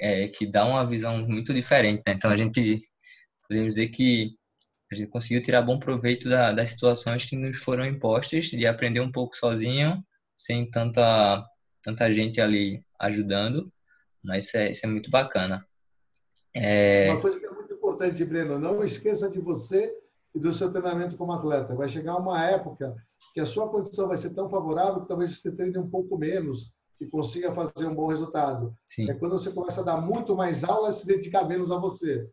é, 0.00 0.26
que 0.26 0.44
dá 0.44 0.64
uma 0.64 0.84
visão 0.84 1.24
muito 1.24 1.54
diferente. 1.54 2.02
Né? 2.04 2.14
Então 2.14 2.28
a 2.28 2.36
gente 2.36 2.80
podemos 3.48 3.74
dizer 3.74 3.88
que 3.90 4.32
a 4.90 4.96
gente 4.96 5.08
conseguiu 5.08 5.40
tirar 5.40 5.62
bom 5.62 5.78
proveito 5.78 6.28
da, 6.28 6.50
das 6.50 6.70
situações 6.70 7.24
que 7.24 7.36
nos 7.36 7.58
foram 7.58 7.84
impostas, 7.84 8.46
de 8.46 8.66
aprender 8.66 8.98
um 9.00 9.12
pouco 9.12 9.36
sozinho, 9.36 10.04
sem 10.36 10.68
tanta 10.68 11.46
tanta 11.82 12.10
gente 12.10 12.40
ali 12.40 12.84
ajudando, 12.98 13.68
mas 14.24 14.46
isso 14.46 14.56
é, 14.56 14.70
isso 14.72 14.86
é 14.86 14.88
muito 14.88 15.08
bacana. 15.08 15.64
É... 16.52 17.12
Uma 17.12 17.20
coisa 17.20 17.38
que 17.38 17.46
é 17.46 17.50
muito 17.50 17.72
importante, 17.72 18.24
Breno, 18.24 18.58
não 18.58 18.82
esqueça 18.82 19.30
de 19.30 19.38
você 19.38 19.94
e 20.36 20.38
do 20.38 20.52
seu 20.52 20.70
treinamento 20.70 21.16
como 21.16 21.32
atleta. 21.32 21.74
Vai 21.74 21.88
chegar 21.88 22.18
uma 22.18 22.44
época 22.44 22.94
que 23.32 23.40
a 23.40 23.46
sua 23.46 23.70
condição 23.70 24.06
vai 24.06 24.18
ser 24.18 24.34
tão 24.34 24.50
favorável 24.50 25.00
que 25.00 25.08
talvez 25.08 25.40
você 25.40 25.50
treine 25.50 25.78
um 25.78 25.88
pouco 25.88 26.18
menos 26.18 26.74
e 27.00 27.06
consiga 27.06 27.54
fazer 27.54 27.86
um 27.86 27.94
bom 27.94 28.08
resultado. 28.08 28.76
Sim. 28.86 29.10
É 29.10 29.14
quando 29.14 29.32
você 29.32 29.50
começa 29.50 29.80
a 29.80 29.84
dar 29.84 29.96
muito 29.98 30.36
mais 30.36 30.62
aula 30.62 30.90
e 30.90 30.92
se 30.92 31.06
dedicar 31.06 31.48
menos 31.48 31.70
a 31.70 31.78
você. 31.78 32.28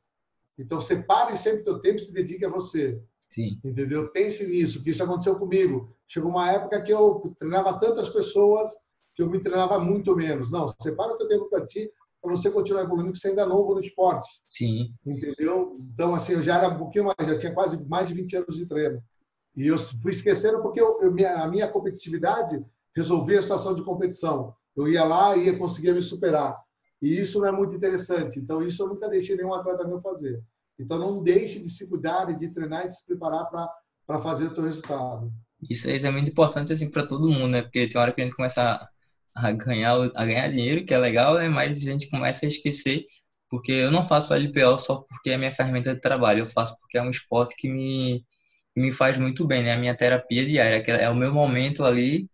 Então, 0.60 0.82
separe 0.82 1.38
sempre 1.38 1.62
o 1.62 1.64
seu 1.64 1.80
tempo 1.80 1.96
e 1.96 2.02
se 2.02 2.14
dedique 2.14 2.46
a 2.46 2.50
você. 2.50 3.02
Sim. 3.30 3.58
Entendeu? 3.64 4.10
Pense 4.10 4.46
nisso, 4.46 4.84
que 4.84 4.90
isso 4.90 5.02
aconteceu 5.02 5.40
comigo. 5.40 5.96
Chegou 6.06 6.30
uma 6.30 6.52
época 6.52 6.82
que 6.82 6.92
eu 6.92 7.34
treinava 7.40 7.80
tantas 7.80 8.10
pessoas 8.10 8.70
que 9.16 9.24
eu 9.24 9.30
me 9.30 9.40
treinava 9.40 9.80
muito 9.80 10.14
menos. 10.14 10.52
Não, 10.52 10.68
separa 10.68 11.14
o 11.14 11.18
teu 11.18 11.30
tempo 11.30 11.50
para 11.50 11.66
ti, 11.66 11.90
para 12.24 12.32
você 12.32 12.50
continuar 12.50 12.84
evoluindo, 12.84 13.10
porque 13.10 13.20
você 13.20 13.28
ainda 13.28 13.42
é 13.42 13.46
novo 13.46 13.76
no 13.76 13.82
esporte. 13.82 14.30
Sim. 14.48 14.86
Entendeu? 15.06 15.76
Então, 15.78 16.16
assim, 16.16 16.34
eu 16.34 16.42
já 16.42 16.58
era 16.58 16.70
um 16.70 16.78
pouquinho 16.78 17.06
mais, 17.06 17.30
já 17.30 17.38
tinha 17.38 17.54
quase 17.54 17.86
mais 17.86 18.08
de 18.08 18.14
20 18.14 18.38
anos 18.38 18.56
de 18.56 18.66
treino. 18.66 19.04
E 19.58 19.68
eu 19.68 19.78
fui 19.78 20.14
esquecendo 20.14 20.62
porque 20.62 20.80
eu, 20.80 21.02
eu, 21.02 21.12
minha, 21.12 21.44
a 21.44 21.48
minha 21.50 21.68
competitividade 21.68 22.66
resolvia 22.96 23.40
a 23.40 23.42
situação 23.42 23.76
de 23.76 23.84
competição. 23.84 24.56
Eu 24.74 24.88
ia 24.88 25.04
lá 25.04 25.36
e 25.36 25.48
ia 25.48 25.58
conseguir 25.58 25.94
me 25.94 26.02
superar. 26.02 26.58
E 27.02 27.20
isso 27.20 27.42
não 27.42 27.48
é 27.48 27.52
muito 27.52 27.76
interessante. 27.76 28.40
Então, 28.40 28.66
isso 28.66 28.82
eu 28.82 28.88
nunca 28.88 29.10
deixei 29.10 29.36
nenhum 29.36 29.54
atleta 29.54 29.86
meu 29.86 30.02
fazer. 30.02 30.42
Então, 30.80 30.98
não 30.98 31.22
deixe 31.22 31.60
de 31.60 31.70
se 31.70 31.86
cuidar 31.86 32.32
e 32.32 32.36
de 32.38 32.50
treinar 32.50 32.86
e 32.86 32.88
de 32.88 32.96
se 32.96 33.06
preparar 33.06 33.50
para 34.08 34.20
fazer 34.22 34.46
o 34.46 34.54
teu 34.54 34.64
resultado. 34.64 35.30
Isso, 35.70 35.92
isso 35.92 36.08
é 36.08 36.12
muito 36.12 36.32
importante 36.32 36.72
assim 36.72 36.90
para 36.90 37.06
todo 37.06 37.30
mundo, 37.30 37.50
né? 37.50 37.62
Porque 37.62 37.88
tem 37.88 38.00
hora 38.00 38.14
que 38.14 38.22
a 38.22 38.24
gente 38.24 38.36
começa 38.36 38.90
a 39.36 39.52
ganhar, 39.52 39.96
a 40.16 40.26
ganhar 40.26 40.50
dinheiro, 40.50 40.86
que 40.86 40.94
é 40.94 40.98
legal, 40.98 41.36
né? 41.36 41.50
mas 41.50 41.72
a 41.80 41.92
gente 41.92 42.10
começa 42.10 42.46
a 42.46 42.50
esquecer, 42.50 43.06
porque 43.50 43.72
eu 43.72 43.92
não 43.92 44.06
faço 44.06 44.34
LPO 44.34 44.78
só 44.80 44.98
porque 45.08 45.32
é 45.32 45.38
minha 45.38 45.52
ferramenta 45.52 45.94
de 45.94 46.02
trabalho, 46.02 46.40
eu 46.40 46.46
faço 46.46 46.78
porque 46.80 46.98
é 46.98 47.02
um 47.02 47.10
esporte 47.10 47.56
que 47.56 47.70
me, 47.70 48.26
me 48.76 48.92
faz 48.92 49.18
muito 49.18 49.46
bem, 49.48 49.64
né? 49.64 49.74
A 49.74 49.78
minha 49.78 49.96
terapia 49.96 50.46
diária, 50.46 50.84
que 50.84 50.92
é 50.92 51.10
o 51.10 51.16
meu 51.16 51.34
momento 51.34 51.84
ali 51.86 52.30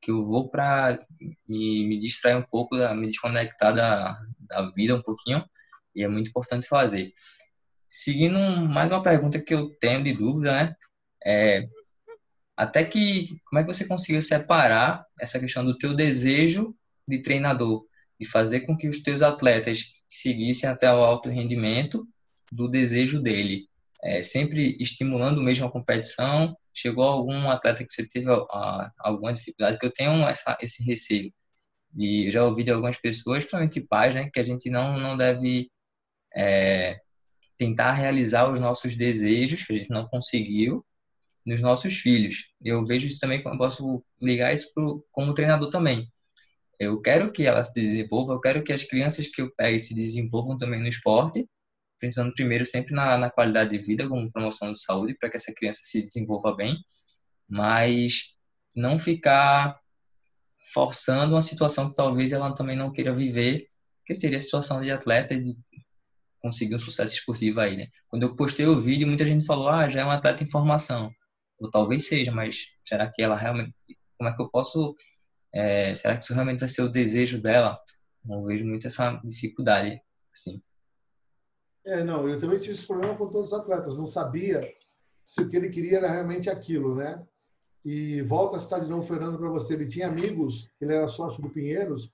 que 0.00 0.10
eu 0.10 0.24
vou 0.24 0.50
para 0.50 0.98
me, 1.48 1.86
me 1.88 1.98
distrair 1.98 2.36
um 2.36 2.42
pouco, 2.42 2.76
me 2.94 3.06
desconectar 3.06 3.74
da, 3.74 4.18
da 4.38 4.70
vida 4.70 4.96
um 4.96 5.02
pouquinho, 5.02 5.44
e 5.94 6.02
é 6.04 6.08
muito 6.08 6.30
importante 6.30 6.66
fazer. 6.66 7.12
Seguindo 7.88 8.38
mais 8.68 8.90
uma 8.90 9.02
pergunta 9.02 9.40
que 9.40 9.54
eu 9.54 9.70
tenho 9.80 10.02
de 10.02 10.12
dúvida, 10.14 10.52
né? 10.52 10.74
É, 11.26 11.66
até 12.60 12.84
que, 12.84 13.40
como 13.46 13.58
é 13.58 13.62
que 13.62 13.72
você 13.72 13.86
conseguiu 13.86 14.20
separar 14.20 15.06
essa 15.18 15.40
questão 15.40 15.64
do 15.64 15.78
teu 15.78 15.94
desejo 15.94 16.76
de 17.08 17.22
treinador, 17.22 17.86
de 18.20 18.26
fazer 18.26 18.60
com 18.60 18.76
que 18.76 18.86
os 18.86 19.02
teus 19.02 19.22
atletas 19.22 19.94
seguissem 20.06 20.68
até 20.68 20.92
o 20.92 21.02
alto 21.02 21.30
rendimento 21.30 22.06
do 22.52 22.68
desejo 22.68 23.18
dele? 23.22 23.66
É, 24.04 24.22
sempre 24.22 24.76
estimulando 24.78 25.42
mesmo 25.42 25.66
a 25.66 25.72
competição, 25.72 26.54
chegou 26.74 27.04
algum 27.04 27.48
atleta 27.48 27.82
que 27.82 27.94
você 27.94 28.06
teve 28.06 28.30
a, 28.30 28.34
a, 28.34 28.92
alguma 28.98 29.32
dificuldade, 29.32 29.78
que 29.78 29.86
eu 29.86 29.92
tenho 29.92 30.28
essa, 30.28 30.58
esse 30.60 30.84
receio. 30.84 31.32
E 31.96 32.26
eu 32.26 32.30
já 32.30 32.44
ouvi 32.44 32.62
de 32.62 32.70
algumas 32.70 32.98
pessoas, 32.98 33.38
principalmente 33.38 33.80
pais, 33.80 34.14
né, 34.14 34.28
que 34.30 34.38
a 34.38 34.44
gente 34.44 34.68
não, 34.68 34.98
não 34.98 35.16
deve 35.16 35.70
é, 36.36 37.00
tentar 37.56 37.92
realizar 37.92 38.50
os 38.50 38.60
nossos 38.60 38.98
desejos, 38.98 39.64
que 39.64 39.72
a 39.72 39.76
gente 39.76 39.90
não 39.90 40.06
conseguiu, 40.06 40.84
nos 41.44 41.60
nossos 41.60 41.98
filhos. 41.98 42.52
Eu 42.62 42.84
vejo 42.84 43.06
isso 43.06 43.18
também, 43.18 43.42
eu 43.44 43.58
posso 43.58 44.04
ligar 44.20 44.52
isso 44.52 44.72
pro, 44.74 45.04
como 45.10 45.34
treinador 45.34 45.70
também. 45.70 46.06
Eu 46.78 47.00
quero 47.00 47.30
que 47.32 47.46
elas 47.46 47.68
se 47.68 47.74
desenvolvam, 47.74 48.36
eu 48.36 48.40
quero 48.40 48.62
que 48.64 48.72
as 48.72 48.84
crianças 48.84 49.28
que 49.28 49.42
eu 49.42 49.52
pegue 49.54 49.78
se 49.78 49.94
desenvolvam 49.94 50.56
também 50.56 50.80
no 50.80 50.88
esporte, 50.88 51.46
pensando 51.98 52.32
primeiro 52.32 52.64
sempre 52.64 52.94
na, 52.94 53.18
na 53.18 53.30
qualidade 53.30 53.70
de 53.70 53.84
vida, 53.84 54.08
como 54.08 54.32
promoção 54.32 54.72
de 54.72 54.82
saúde, 54.82 55.16
para 55.18 55.28
que 55.28 55.36
essa 55.36 55.52
criança 55.54 55.80
se 55.82 56.02
desenvolva 56.02 56.54
bem, 56.54 56.76
mas 57.48 58.34
não 58.74 58.98
ficar 58.98 59.78
forçando 60.72 61.34
uma 61.34 61.42
situação 61.42 61.90
que 61.90 61.96
talvez 61.96 62.32
ela 62.32 62.54
também 62.54 62.76
não 62.76 62.92
queira 62.92 63.12
viver, 63.12 63.66
que 64.06 64.14
seria 64.14 64.38
a 64.38 64.40
situação 64.40 64.80
de 64.80 64.90
atleta 64.90 65.38
de 65.38 65.54
conseguir 66.40 66.74
um 66.74 66.78
sucesso 66.78 67.14
esportivo 67.14 67.60
aí, 67.60 67.76
né? 67.76 67.88
Quando 68.08 68.22
eu 68.22 68.34
postei 68.34 68.66
o 68.66 68.80
vídeo, 68.80 69.06
muita 69.06 69.26
gente 69.26 69.44
falou, 69.44 69.68
ah, 69.68 69.88
já 69.88 70.00
é 70.00 70.04
um 70.04 70.10
atleta 70.10 70.42
em 70.42 70.50
formação 70.50 71.10
ou 71.60 71.70
talvez 71.70 72.06
seja, 72.06 72.32
mas 72.32 72.76
será 72.84 73.10
que 73.10 73.22
ela 73.22 73.36
realmente, 73.36 73.74
como 74.18 74.30
é 74.30 74.34
que 74.34 74.42
eu 74.42 74.48
posso, 74.48 74.94
é, 75.52 75.94
será 75.94 76.16
que 76.16 76.24
isso 76.24 76.34
realmente 76.34 76.60
vai 76.60 76.68
ser 76.68 76.82
o 76.82 76.88
desejo 76.88 77.40
dela? 77.40 77.78
Não 78.24 78.44
vejo 78.44 78.66
muito 78.66 78.86
essa 78.86 79.20
dificuldade, 79.24 80.00
assim. 80.32 80.60
É, 81.84 82.04
não, 82.04 82.28
eu 82.28 82.38
também 82.38 82.58
tive 82.58 82.74
esse 82.74 82.86
problema 82.86 83.16
com 83.16 83.28
todos 83.28 83.52
os 83.52 83.58
atletas, 83.58 83.96
não 83.96 84.06
sabia 84.06 84.68
se 85.24 85.42
o 85.42 85.48
que 85.48 85.56
ele 85.56 85.70
queria 85.70 85.98
era 85.98 86.10
realmente 86.10 86.50
aquilo, 86.50 86.94
né? 86.94 87.24
e 87.84 88.20
volta 88.22 88.56
a 88.56 88.58
citar 88.58 88.80
de 88.80 88.88
novo, 88.88 89.06
Fernando, 89.06 89.38
para 89.38 89.48
você. 89.48 89.74
Ele 89.74 89.88
tinha 89.88 90.08
amigos, 90.08 90.70
ele 90.80 90.94
era 90.94 91.08
sócio 91.08 91.42
do 91.42 91.50
Pinheiros, 91.50 92.12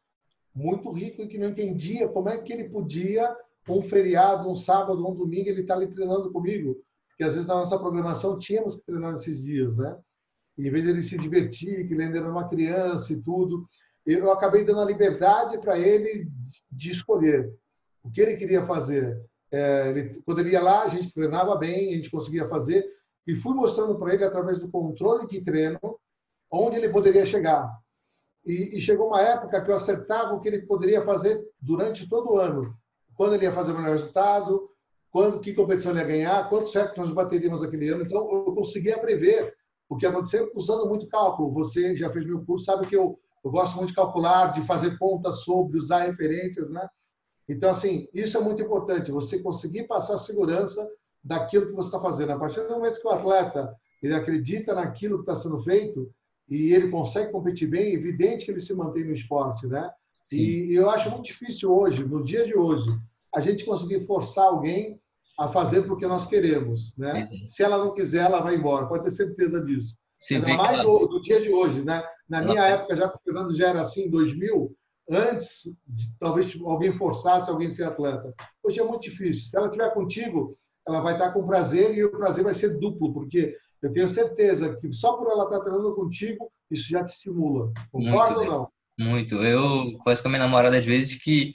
muito 0.55 0.91
rico 0.93 1.23
e 1.23 1.27
que 1.27 1.39
não 1.39 1.49
entendia 1.49 2.09
como 2.09 2.29
é 2.29 2.39
que 2.39 2.53
ele 2.53 2.69
podia, 2.69 3.37
um 3.69 3.83
feriado, 3.83 4.49
um 4.49 4.57
sábado, 4.57 5.07
um 5.07 5.15
domingo, 5.15 5.49
ele 5.49 5.63
está 5.63 5.75
ali 5.75 5.89
treinando 5.89 6.31
comigo. 6.31 6.81
Porque 7.17 7.25
às 7.25 7.33
vezes 7.33 7.49
na 7.49 7.55
nossa 7.55 7.79
programação 7.79 8.39
tínhamos 8.39 8.77
que 8.77 8.85
treinar 8.85 9.13
nesses 9.13 9.43
dias, 9.43 9.79
né? 9.79 9.97
E, 10.59 10.69
em 10.69 10.71
vez 10.71 10.85
dele 10.85 11.03
se 11.03 11.17
divertir, 11.17 11.89
que 11.89 11.95
ele 11.95 12.03
ainda 12.05 12.19
era 12.19 12.31
uma 12.31 12.47
criança 12.47 13.11
e 13.11 13.23
tudo, 13.23 13.67
eu 14.05 14.31
acabei 14.31 14.65
dando 14.65 14.81
a 14.81 14.85
liberdade 14.85 15.59
para 15.59 15.79
ele 15.79 16.31
de 16.71 16.91
escolher 16.91 17.51
o 18.05 18.11
que 18.11 18.21
ele 18.21 18.37
queria 18.37 18.65
fazer. 18.65 19.19
É, 19.51 19.89
ele, 19.89 20.23
quando 20.27 20.41
ele 20.41 20.51
ia 20.51 20.63
lá, 20.63 20.83
a 20.83 20.89
gente 20.89 21.13
treinava 21.13 21.57
bem, 21.57 21.93
a 21.93 21.97
gente 21.97 22.11
conseguia 22.11 22.47
fazer, 22.49 22.87
e 23.27 23.35
fui 23.35 23.55
mostrando 23.55 23.99
para 23.99 24.13
ele, 24.13 24.25
através 24.25 24.61
do 24.61 24.71
controle 24.71 25.27
de 25.27 25.41
treino, 25.41 25.81
onde 26.51 26.77
ele 26.77 26.91
poderia 26.91 27.25
chegar. 27.25 27.67
E, 28.45 28.77
e, 28.77 28.81
chegou 28.81 29.09
uma 29.09 29.23
época 29.23 29.61
que 29.63 29.71
eu 29.71 29.75
acertava 29.75 30.35
o 30.35 30.41
que 30.41 30.49
ele 30.49 30.67
poderia 30.67 31.03
fazer 31.03 31.43
durante 31.61 32.09
todo 32.09 32.33
o 32.33 32.39
ano. 32.39 32.77
Quando 33.15 33.35
ele 33.35 33.45
ia 33.45 33.53
fazer 33.53 33.73
o 33.73 33.75
melhor 33.77 33.93
resultado, 33.93 34.71
quando, 35.17 35.41
que 35.41 35.55
competição 35.55 35.93
ele 35.93 36.01
ia 36.01 36.07
ganhar, 36.07 36.49
quantos 36.51 36.75
recordes 36.75 36.99
nós 36.99 37.11
bateríamos 37.11 37.63
aquele 37.63 37.89
ano. 37.89 38.05
Então, 38.05 38.31
eu 38.31 38.55
conseguia 38.55 38.99
prever 38.99 39.51
o 39.89 39.97
que 39.97 40.05
aconteceu 40.05 40.53
usando 40.55 40.87
muito 40.87 41.09
cálculo. 41.09 41.55
Você 41.55 41.97
já 41.97 42.13
fez 42.13 42.27
meu 42.27 42.45
curso, 42.45 42.67
sabe 42.67 42.87
que 42.87 42.95
eu, 42.95 43.19
eu 43.43 43.51
gosto 43.51 43.77
muito 43.77 43.89
de 43.89 43.95
calcular, 43.95 44.49
de 44.49 44.61
fazer 44.67 44.99
contas 44.99 45.41
sobre, 45.41 45.79
usar 45.79 46.01
referências, 46.01 46.69
né? 46.69 46.87
Então, 47.49 47.71
assim, 47.71 48.07
isso 48.13 48.37
é 48.37 48.43
muito 48.43 48.61
importante, 48.61 49.11
você 49.11 49.43
conseguir 49.43 49.85
passar 49.85 50.19
segurança 50.19 50.87
daquilo 51.25 51.69
que 51.69 51.73
você 51.73 51.89
está 51.89 51.99
fazendo. 51.99 52.33
A 52.33 52.39
partir 52.39 52.61
do 52.61 52.75
momento 52.75 53.01
que 53.01 53.09
o 53.09 53.11
atleta 53.11 53.75
ele 54.03 54.13
acredita 54.13 54.75
naquilo 54.75 55.25
que 55.25 55.31
está 55.31 55.35
sendo 55.35 55.63
feito 55.63 56.13
e 56.47 56.75
ele 56.75 56.91
consegue 56.91 57.33
competir 57.33 57.71
bem, 57.71 57.93
é 57.93 57.95
evidente 57.95 58.45
que 58.45 58.51
ele 58.51 58.61
se 58.61 58.75
mantém 58.75 59.03
no 59.03 59.15
esporte, 59.15 59.67
né? 59.67 59.91
Sim. 60.25 60.43
E 60.43 60.75
eu 60.75 60.91
acho 60.91 61.11
muito 61.11 61.25
difícil 61.25 61.75
hoje, 61.75 62.05
no 62.05 62.23
dia 62.23 62.45
de 62.45 62.55
hoje, 62.55 62.91
a 63.35 63.41
gente 63.41 63.65
conseguir 63.65 64.05
forçar 64.05 64.45
alguém 64.45 65.01
a 65.39 65.49
fazer 65.49 65.83
porque 65.83 66.07
nós 66.07 66.27
queremos, 66.27 66.95
né? 66.97 67.25
Se 67.25 67.63
ela 67.63 67.79
não 67.79 67.95
quiser, 67.95 68.25
ela 68.25 68.41
vai 68.41 68.57
embora, 68.57 68.87
pode 68.87 69.05
ter 69.05 69.11
certeza 69.11 69.61
disso. 69.61 69.97
Sim, 70.21 70.37
Ainda 70.37 70.55
mais 70.55 70.81
claro. 70.83 71.07
do 71.07 71.21
dia 71.21 71.41
de 71.41 71.51
hoje, 71.51 71.83
né? 71.83 72.03
Na 72.29 72.41
minha 72.41 72.63
época, 72.65 72.97
já 72.97 73.09
que 73.09 73.17
o 73.17 73.21
Fernando 73.23 73.55
já 73.55 73.69
era 73.69 73.83
assim, 73.83 74.05
em 74.05 74.11
2000, 74.11 74.75
antes 75.11 75.71
talvez 76.19 76.57
alguém 76.65 76.93
forçasse 76.93 77.51
alguém 77.51 77.69
a 77.69 77.71
ser 77.71 77.85
atleta. 77.85 78.35
Hoje 78.63 78.81
é 78.81 78.85
muito 78.85 79.03
difícil. 79.03 79.49
Se 79.49 79.57
ela 79.57 79.67
estiver 79.67 79.93
contigo, 79.93 80.57
ela 80.87 81.01
vai 81.01 81.15
estar 81.15 81.33
com 81.33 81.47
prazer 81.47 81.97
e 81.97 82.05
o 82.05 82.11
prazer 82.11 82.43
vai 82.43 82.55
ser 82.55 82.79
duplo, 82.79 83.13
porque 83.13 83.57
eu 83.83 83.93
tenho 83.93 84.09
certeza 84.09 84.77
que 84.77 84.93
só 84.93 85.13
por 85.17 85.31
ela 85.31 85.45
estar 85.45 85.61
treinando 85.61 85.95
contigo, 85.95 86.51
isso 86.71 86.89
já 86.89 87.05
te 87.05 87.13
estimula. 87.13 87.73
Concorda 87.93 88.39
ou 88.39 88.47
não? 88.47 88.69
Muito. 88.99 89.35
Eu 89.37 89.97
conheço 89.99 90.23
com 90.23 90.29
a 90.29 90.31
minha 90.31 90.43
namorada 90.43 90.79
às 90.79 90.87
vezes 90.87 91.23
que 91.23 91.55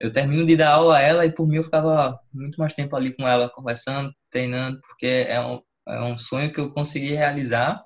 eu 0.00 0.12
termino 0.12 0.46
de 0.46 0.56
dar 0.56 0.72
aula 0.72 0.98
a 0.98 1.00
ela 1.00 1.26
e 1.26 1.32
por 1.32 1.48
mim 1.48 1.56
eu 1.56 1.64
ficava 1.64 2.18
muito 2.32 2.56
mais 2.58 2.74
tempo 2.74 2.94
ali 2.96 3.12
com 3.14 3.26
ela, 3.26 3.50
conversando, 3.50 4.12
treinando, 4.30 4.80
porque 4.82 5.26
é 5.28 5.40
um, 5.40 5.60
é 5.88 6.02
um 6.02 6.18
sonho 6.18 6.52
que 6.52 6.60
eu 6.60 6.70
consegui 6.70 7.14
realizar 7.14 7.82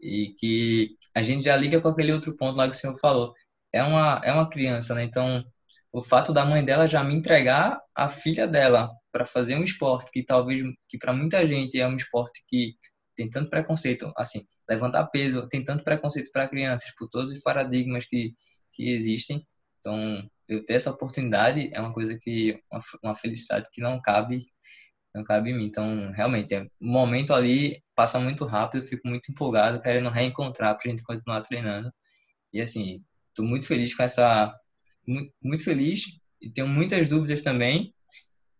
e 0.00 0.34
que 0.38 0.94
a 1.14 1.22
gente 1.22 1.44
já 1.44 1.56
liga 1.56 1.80
com 1.80 1.88
aquele 1.88 2.12
outro 2.12 2.36
ponto 2.36 2.56
lá 2.56 2.68
que 2.68 2.76
o 2.76 2.78
senhor 2.78 2.98
falou. 2.98 3.34
É 3.72 3.82
uma, 3.82 4.20
é 4.24 4.32
uma 4.32 4.48
criança, 4.48 4.94
né? 4.94 5.02
Então, 5.04 5.44
o 5.92 6.02
fato 6.02 6.32
da 6.32 6.44
mãe 6.44 6.64
dela 6.64 6.86
já 6.88 7.02
me 7.04 7.14
entregar 7.14 7.80
a 7.94 8.10
filha 8.10 8.46
dela 8.46 8.90
para 9.12 9.24
fazer 9.26 9.56
um 9.56 9.62
esporte 9.62 10.10
que 10.12 10.24
talvez 10.24 10.62
que 10.88 10.98
para 10.98 11.12
muita 11.12 11.46
gente 11.46 11.80
é 11.80 11.86
um 11.86 11.96
esporte 11.96 12.44
que 12.46 12.76
tem 13.16 13.28
tanto 13.28 13.50
preconceito, 13.50 14.12
assim, 14.16 14.46
levantar 14.68 15.06
peso, 15.08 15.48
tem 15.48 15.64
tanto 15.64 15.82
preconceito 15.84 16.30
para 16.32 16.48
crianças 16.48 16.92
por 16.96 17.08
todos 17.08 17.32
os 17.32 17.40
paradigmas 17.42 18.06
que 18.06 18.34
que 18.78 18.90
existem. 18.90 19.44
Então, 19.80 20.22
eu 20.48 20.64
ter 20.64 20.74
essa 20.74 20.90
oportunidade 20.90 21.70
é 21.72 21.80
uma 21.80 21.92
coisa 21.92 22.18
que 22.18 22.60
uma, 22.70 22.80
uma 23.02 23.14
felicidade 23.14 23.68
que 23.72 23.80
não 23.80 24.00
cabe 24.00 24.46
não 25.14 25.24
cabe 25.24 25.50
em 25.50 25.56
mim. 25.56 25.64
Então, 25.64 26.12
realmente, 26.12 26.54
é, 26.54 26.62
o 26.62 26.86
momento 26.86 27.32
ali 27.34 27.82
passa 27.94 28.20
muito 28.20 28.44
rápido, 28.44 28.82
eu 28.82 28.86
fico 28.86 29.08
muito 29.08 29.30
empolgado, 29.30 29.80
querendo 29.80 30.10
reencontrar 30.10 30.76
para 30.76 30.86
a 30.86 30.90
gente 30.90 31.02
continuar 31.02 31.40
treinando. 31.40 31.92
E 32.52 32.60
assim, 32.60 33.02
estou 33.30 33.44
muito 33.44 33.66
feliz 33.66 33.94
com 33.94 34.02
essa 34.02 34.54
muito, 35.06 35.32
muito 35.42 35.64
feliz 35.64 36.20
e 36.40 36.50
tenho 36.50 36.68
muitas 36.68 37.08
dúvidas 37.08 37.40
também 37.42 37.94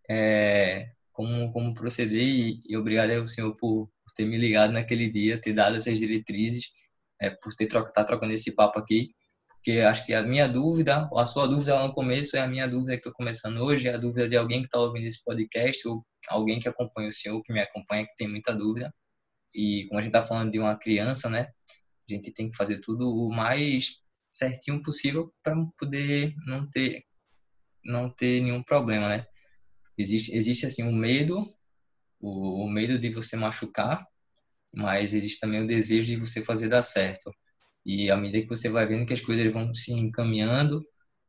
é, 0.08 0.90
como, 1.12 1.52
como 1.52 1.74
proceder 1.74 2.22
e, 2.22 2.62
e 2.66 2.76
obrigado 2.76 3.10
ao 3.10 3.26
senhor 3.26 3.54
por, 3.56 3.86
por, 3.86 4.14
ter 4.16 4.24
me 4.24 4.38
ligado 4.38 4.72
naquele 4.72 5.08
dia, 5.08 5.40
ter 5.40 5.52
dado 5.52 5.76
essas 5.76 5.98
diretrizes, 5.98 6.72
é, 7.20 7.30
por 7.30 7.54
ter 7.54 7.66
troca, 7.66 7.92
tá 7.92 8.04
trocando 8.04 8.32
esse 8.32 8.54
papo 8.54 8.78
aqui, 8.78 9.10
porque 9.68 9.80
acho 9.80 10.06
que 10.06 10.14
a 10.14 10.22
minha 10.22 10.48
dúvida, 10.48 11.10
a 11.14 11.26
sua 11.26 11.46
dúvida 11.46 11.74
lá 11.74 11.86
no 11.86 11.92
começo 11.92 12.34
é 12.38 12.40
a 12.40 12.48
minha 12.48 12.66
dúvida 12.66 12.92
que 12.92 13.00
estou 13.00 13.12
começando 13.12 13.58
hoje, 13.58 13.86
é 13.86 13.92
a 13.92 13.98
dúvida 13.98 14.26
de 14.26 14.34
alguém 14.34 14.60
que 14.60 14.66
está 14.66 14.78
ouvindo 14.78 15.06
esse 15.06 15.22
podcast 15.22 15.86
ou 15.86 16.06
alguém 16.30 16.58
que 16.58 16.66
acompanha 16.66 17.10
o 17.10 17.12
senhor, 17.12 17.42
que 17.42 17.52
me 17.52 17.60
acompanha, 17.60 18.06
que 18.06 18.16
tem 18.16 18.26
muita 18.26 18.56
dúvida. 18.56 18.90
E 19.54 19.84
como 19.88 19.98
a 19.98 20.02
gente 20.02 20.08
está 20.08 20.26
falando 20.26 20.50
de 20.50 20.58
uma 20.58 20.74
criança, 20.74 21.28
né, 21.28 21.48
a 22.08 22.14
gente 22.14 22.32
tem 22.32 22.48
que 22.48 22.56
fazer 22.56 22.80
tudo 22.80 23.10
o 23.10 23.28
mais 23.30 24.00
certinho 24.30 24.82
possível 24.82 25.30
para 25.42 25.54
poder 25.78 26.34
não 26.46 26.66
ter 26.70 27.04
não 27.84 28.08
ter 28.08 28.40
nenhum 28.40 28.62
problema, 28.62 29.06
né? 29.10 29.26
Existe 29.98 30.34
existe 30.34 30.64
assim 30.64 30.82
um 30.82 30.96
medo, 30.96 31.44
o, 32.18 32.64
o 32.64 32.70
medo 32.70 32.98
de 32.98 33.10
você 33.10 33.36
machucar, 33.36 34.02
mas 34.74 35.12
existe 35.12 35.40
também 35.40 35.62
o 35.62 35.66
desejo 35.66 36.06
de 36.06 36.16
você 36.16 36.40
fazer 36.40 36.68
dar 36.68 36.82
certo. 36.82 37.30
E 37.84 38.10
à 38.10 38.16
medida 38.16 38.42
que 38.42 38.48
você 38.48 38.68
vai 38.68 38.86
vendo 38.86 39.06
que 39.06 39.12
as 39.12 39.20
coisas 39.20 39.52
vão 39.52 39.72
se 39.72 39.92
encaminhando, 39.92 40.82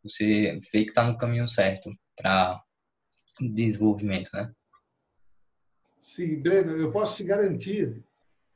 você 0.04 0.60
vê 0.74 0.84
que 0.84 0.90
está 0.90 1.04
no 1.04 1.18
caminho 1.18 1.48
certo 1.48 1.90
para 2.16 2.62
desenvolvimento, 3.40 4.30
né? 4.34 4.52
Sim, 6.00 6.42
Breno, 6.42 6.72
eu 6.72 6.92
posso 6.92 7.18
te 7.18 7.24
garantir, 7.24 8.04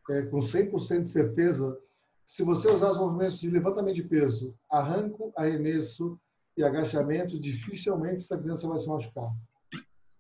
é, 0.10 0.24
com 0.24 0.40
100% 0.40 1.04
de 1.04 1.10
certeza, 1.10 1.78
se 2.26 2.44
você 2.44 2.70
usar 2.70 2.92
os 2.92 2.98
movimentos 2.98 3.40
de 3.40 3.50
levantamento 3.50 3.96
de 3.96 4.04
peso, 4.04 4.56
arranco, 4.72 5.34
arremesso 5.38 6.20
e 6.58 6.64
agachamento, 6.64 7.40
dificilmente 7.40 8.18
essa 8.18 8.38
criança 8.38 8.68
vai 8.68 8.80
se 8.80 8.88
machucar. 8.88 9.30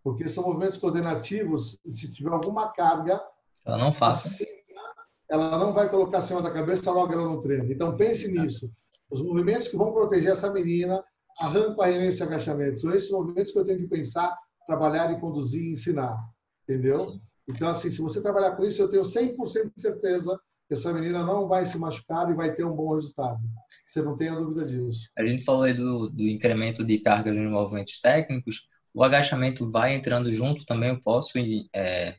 Porque 0.04 0.28
são 0.28 0.44
movimentos 0.44 0.78
coordenativos, 0.78 1.80
se 1.90 2.12
tiver 2.12 2.32
alguma 2.32 2.72
carga, 2.74 3.22
ela 3.66 3.78
não 3.78 3.92
faça. 3.92 4.28
Assim, 4.28 4.46
ela 5.34 5.58
não 5.58 5.74
vai 5.74 5.90
colocar 5.90 6.20
acima 6.20 6.42
da 6.42 6.52
cabeça 6.52 6.92
logo 6.92 7.12
ela 7.12 7.24
não 7.24 7.42
treina. 7.42 7.66
Então 7.72 7.98
pense 7.98 8.28
Exato. 8.28 8.46
nisso. 8.46 8.72
Os 9.10 9.20
movimentos 9.20 9.68
que 9.68 9.76
vão 9.76 9.92
proteger 9.92 10.32
essa 10.32 10.52
menina, 10.54 11.04
arranco, 11.40 11.82
arremesso 11.82 12.22
e 12.22 12.24
agachamento, 12.24 12.80
são 12.80 12.94
esses 12.94 13.10
movimentos 13.10 13.52
que 13.52 13.58
eu 13.58 13.66
tenho 13.66 13.80
que 13.80 13.88
pensar, 13.88 14.38
trabalhar 14.68 15.12
e 15.12 15.20
conduzir 15.20 15.64
e 15.64 15.72
ensinar. 15.72 16.16
Entendeu? 16.64 17.00
Sim. 17.00 17.22
Então, 17.50 17.68
assim, 17.68 17.92
se 17.92 18.00
você 18.00 18.22
trabalhar 18.22 18.56
com 18.56 18.64
isso, 18.64 18.82
eu 18.82 18.88
tenho 18.88 19.04
100% 19.04 19.72
de 19.76 19.82
certeza 19.82 20.40
essa 20.74 20.92
menina 20.92 21.24
não 21.24 21.48
vai 21.48 21.66
se 21.66 21.78
machucar 21.78 22.30
e 22.30 22.34
vai 22.34 22.54
ter 22.54 22.66
um 22.66 22.76
bom 22.76 22.96
resultado. 22.96 23.40
Você 23.86 24.02
não 24.02 24.18
tem 24.18 24.30
a 24.30 24.36
dúvida 24.36 24.66
disso. 24.66 25.10
A 25.18 25.26
gente 25.26 25.44
falou 25.44 25.64
aí 25.64 25.74
do, 25.74 26.10
do 26.10 26.24
incremento 26.24 26.84
de 26.84 27.00
cargas 27.00 27.38
nos 27.38 27.52
movimentos 27.52 28.00
técnicos. 28.00 28.68
O 28.94 29.04
agachamento 29.04 29.70
vai 29.70 29.94
entrando 29.94 30.32
junto 30.34 30.66
também. 30.66 30.90
Eu 30.90 31.00
posso 31.00 31.38
é, 31.74 32.16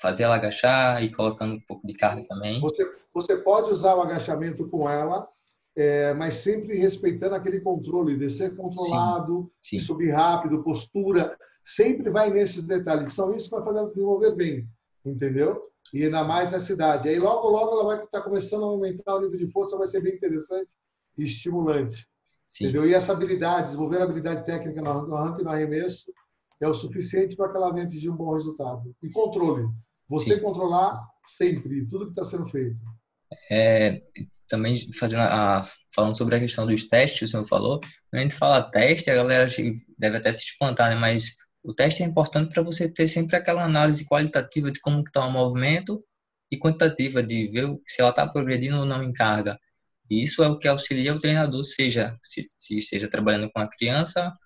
fazer 0.00 0.24
ela 0.24 0.36
agachar 0.36 1.02
e 1.02 1.12
colocando 1.12 1.54
um 1.54 1.60
pouco 1.60 1.86
de 1.86 1.94
carga 1.94 2.24
também. 2.28 2.60
Você, 2.60 2.90
você 3.12 3.36
pode 3.36 3.70
usar 3.70 3.94
o 3.94 4.02
agachamento 4.02 4.68
com 4.68 4.88
ela, 4.88 5.28
é, 5.76 6.14
mas 6.14 6.36
sempre 6.36 6.78
respeitando 6.78 7.34
aquele 7.34 7.60
controle 7.60 8.16
de 8.18 8.30
ser 8.30 8.54
controlado, 8.56 9.50
sim, 9.62 9.78
sim. 9.78 9.84
subir 9.84 10.10
rápido, 10.10 10.62
postura. 10.62 11.36
Sempre 11.64 12.10
vai 12.10 12.30
nesses 12.30 12.66
detalhes, 12.66 13.06
que 13.06 13.14
são 13.14 13.34
isso 13.34 13.48
que 13.48 13.56
vai 13.56 13.64
fazer 13.64 13.78
ela 13.78 13.88
desenvolver 13.88 14.34
bem. 14.34 14.68
Entendeu? 15.04 15.62
e 15.94 16.02
ainda 16.04 16.24
mais 16.24 16.50
na 16.50 16.58
cidade. 16.58 17.08
Aí 17.08 17.20
logo, 17.20 17.48
logo 17.48 17.72
ela 17.72 17.84
vai 17.84 18.04
estar 18.04 18.20
começando 18.22 18.64
a 18.64 18.66
aumentar 18.66 19.14
o 19.14 19.20
nível 19.20 19.38
de 19.38 19.46
força, 19.52 19.78
vai 19.78 19.86
ser 19.86 20.00
bem 20.00 20.14
interessante 20.14 20.68
e 21.16 21.22
estimulante. 21.22 22.04
Sim. 22.50 22.64
Entendeu? 22.64 22.88
E 22.88 22.94
essa 22.94 23.12
habilidade, 23.12 23.66
desenvolver 23.66 24.00
a 24.00 24.04
habilidade 24.04 24.44
técnica 24.44 24.82
no 24.82 25.16
arranque 25.16 25.42
e 25.42 25.44
no 25.44 25.50
arremesso 25.50 26.12
é 26.60 26.68
o 26.68 26.74
suficiente 26.74 27.36
para 27.36 27.50
que 27.50 27.56
ela 27.56 27.72
venha 27.72 27.84
atingir 27.84 28.10
um 28.10 28.16
bom 28.16 28.34
resultado. 28.34 28.94
E 29.02 29.10
controle. 29.10 29.68
Você 30.08 30.34
Sim. 30.34 30.40
controlar 30.40 31.00
sempre 31.26 31.86
tudo 31.86 32.06
que 32.06 32.12
está 32.12 32.24
sendo 32.24 32.48
feito. 32.48 32.76
É, 33.50 34.02
também 34.48 34.76
fazendo 34.92 35.20
a, 35.20 35.62
falando 35.94 36.16
sobre 36.16 36.36
a 36.36 36.40
questão 36.40 36.66
dos 36.66 36.86
testes, 36.86 37.28
o 37.28 37.30
senhor 37.30 37.44
falou, 37.44 37.80
quando 37.80 38.20
a 38.20 38.20
gente 38.20 38.34
fala 38.34 38.70
teste, 38.70 39.10
a 39.10 39.14
galera 39.14 39.46
deve 39.98 40.16
até 40.16 40.32
se 40.32 40.44
espantar, 40.44 40.90
né? 40.90 40.96
Mas 40.96 41.36
o 41.62 41.74
teste 41.74 42.02
é 42.02 42.06
importante 42.06 42.52
para 42.52 42.62
você 42.62 42.88
ter 42.88 43.08
sempre 43.08 43.36
aquela 43.36 43.64
análise 43.64 44.06
qualitativa 44.06 44.70
de 44.70 44.80
como 44.80 45.00
está 45.00 45.26
o 45.26 45.32
movimento 45.32 45.98
e 46.50 46.58
quantitativa 46.58 47.22
de 47.22 47.46
ver 47.46 47.74
se 47.86 48.00
ela 48.00 48.10
está 48.10 48.26
progredindo 48.26 48.78
ou 48.78 48.84
não 48.84 49.02
em 49.02 49.12
carga. 49.12 49.58
E 50.10 50.22
isso 50.22 50.42
é 50.42 50.48
o 50.48 50.58
que 50.58 50.68
auxilia 50.68 51.14
o 51.14 51.18
treinador, 51.18 51.64
seja 51.64 52.16
se, 52.22 52.46
se 52.58 52.76
esteja 52.76 53.08
trabalhando 53.08 53.50
com 53.50 53.60
a 53.60 53.68
criança 53.68 54.36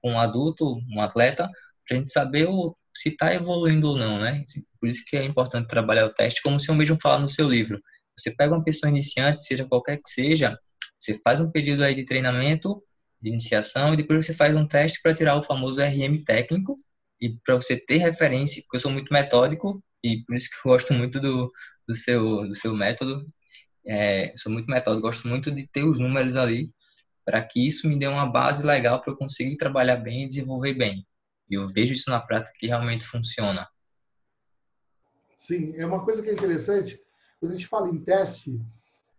com 0.00 0.12
um 0.12 0.20
adulto, 0.20 0.78
um 0.90 1.00
atleta, 1.00 1.48
para 1.86 1.96
a 1.96 2.00
gente 2.00 2.12
saber 2.12 2.46
o, 2.48 2.76
se 2.94 3.10
está 3.10 3.34
evoluindo 3.34 3.90
ou 3.90 3.96
não, 3.96 4.18
né? 4.18 4.42
Por 4.80 4.88
isso 4.88 5.04
que 5.06 5.16
é 5.16 5.24
importante 5.24 5.68
trabalhar 5.68 6.06
o 6.06 6.12
teste, 6.12 6.42
como 6.42 6.56
o 6.56 6.60
senhor 6.60 6.76
mesmo 6.76 6.98
fala 7.00 7.18
no 7.18 7.28
seu 7.28 7.48
livro. 7.48 7.80
Você 8.16 8.30
pega 8.34 8.54
uma 8.54 8.64
pessoa 8.64 8.90
iniciante, 8.90 9.44
seja 9.44 9.64
qualquer 9.64 9.96
que 9.96 10.10
seja, 10.10 10.58
você 10.98 11.14
faz 11.22 11.40
um 11.40 11.50
período 11.50 11.84
aí 11.84 11.94
de 11.94 12.04
treinamento, 12.04 12.76
de 13.20 13.30
iniciação, 13.30 13.94
e 13.94 13.96
depois 13.96 14.26
você 14.26 14.34
faz 14.34 14.56
um 14.56 14.66
teste 14.66 15.00
para 15.02 15.14
tirar 15.14 15.36
o 15.36 15.42
famoso 15.42 15.80
RM 15.80 16.24
técnico, 16.24 16.74
e 17.20 17.36
para 17.44 17.56
você 17.56 17.76
ter 17.76 17.98
referência, 17.98 18.62
porque 18.62 18.76
eu 18.76 18.80
sou 18.80 18.90
muito 18.90 19.12
metódico, 19.12 19.82
e 20.02 20.24
por 20.24 20.36
isso 20.36 20.48
que 20.50 20.68
eu 20.68 20.72
gosto 20.72 20.94
muito 20.94 21.20
do, 21.20 21.48
do, 21.86 21.94
seu, 21.94 22.46
do 22.46 22.54
seu 22.54 22.74
método. 22.74 23.26
É, 23.86 24.32
sou 24.36 24.52
muito 24.52 24.66
metódico, 24.66 25.06
gosto 25.06 25.28
muito 25.28 25.50
de 25.50 25.66
ter 25.68 25.84
os 25.84 25.98
números 25.98 26.36
ali, 26.36 26.70
para 27.28 27.44
que 27.44 27.66
isso 27.66 27.86
me 27.86 27.98
dê 27.98 28.06
uma 28.06 28.24
base 28.24 28.66
legal 28.66 29.02
para 29.02 29.12
eu 29.12 29.16
conseguir 29.18 29.58
trabalhar 29.58 29.96
bem 29.96 30.22
e 30.22 30.26
desenvolver 30.26 30.72
bem. 30.72 31.06
E 31.50 31.56
eu 31.56 31.68
vejo 31.68 31.92
isso 31.92 32.08
na 32.08 32.18
prática 32.18 32.56
que 32.58 32.66
realmente 32.66 33.04
funciona. 33.04 33.68
Sim, 35.36 35.76
é 35.76 35.84
uma 35.84 36.02
coisa 36.02 36.22
que 36.22 36.30
é 36.30 36.32
interessante. 36.32 36.98
Quando 37.38 37.52
a 37.52 37.54
gente 37.54 37.68
fala 37.68 37.90
em 37.90 38.02
teste, 38.02 38.58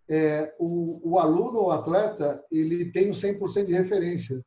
é, 0.09 0.51
o, 0.57 0.99
o 1.03 1.19
aluno 1.19 1.59
ou 1.59 1.71
atleta, 1.71 2.43
ele 2.51 2.91
tem 2.91 3.11
um 3.11 3.13
100% 3.13 3.65
de 3.65 3.73
referência. 3.73 4.43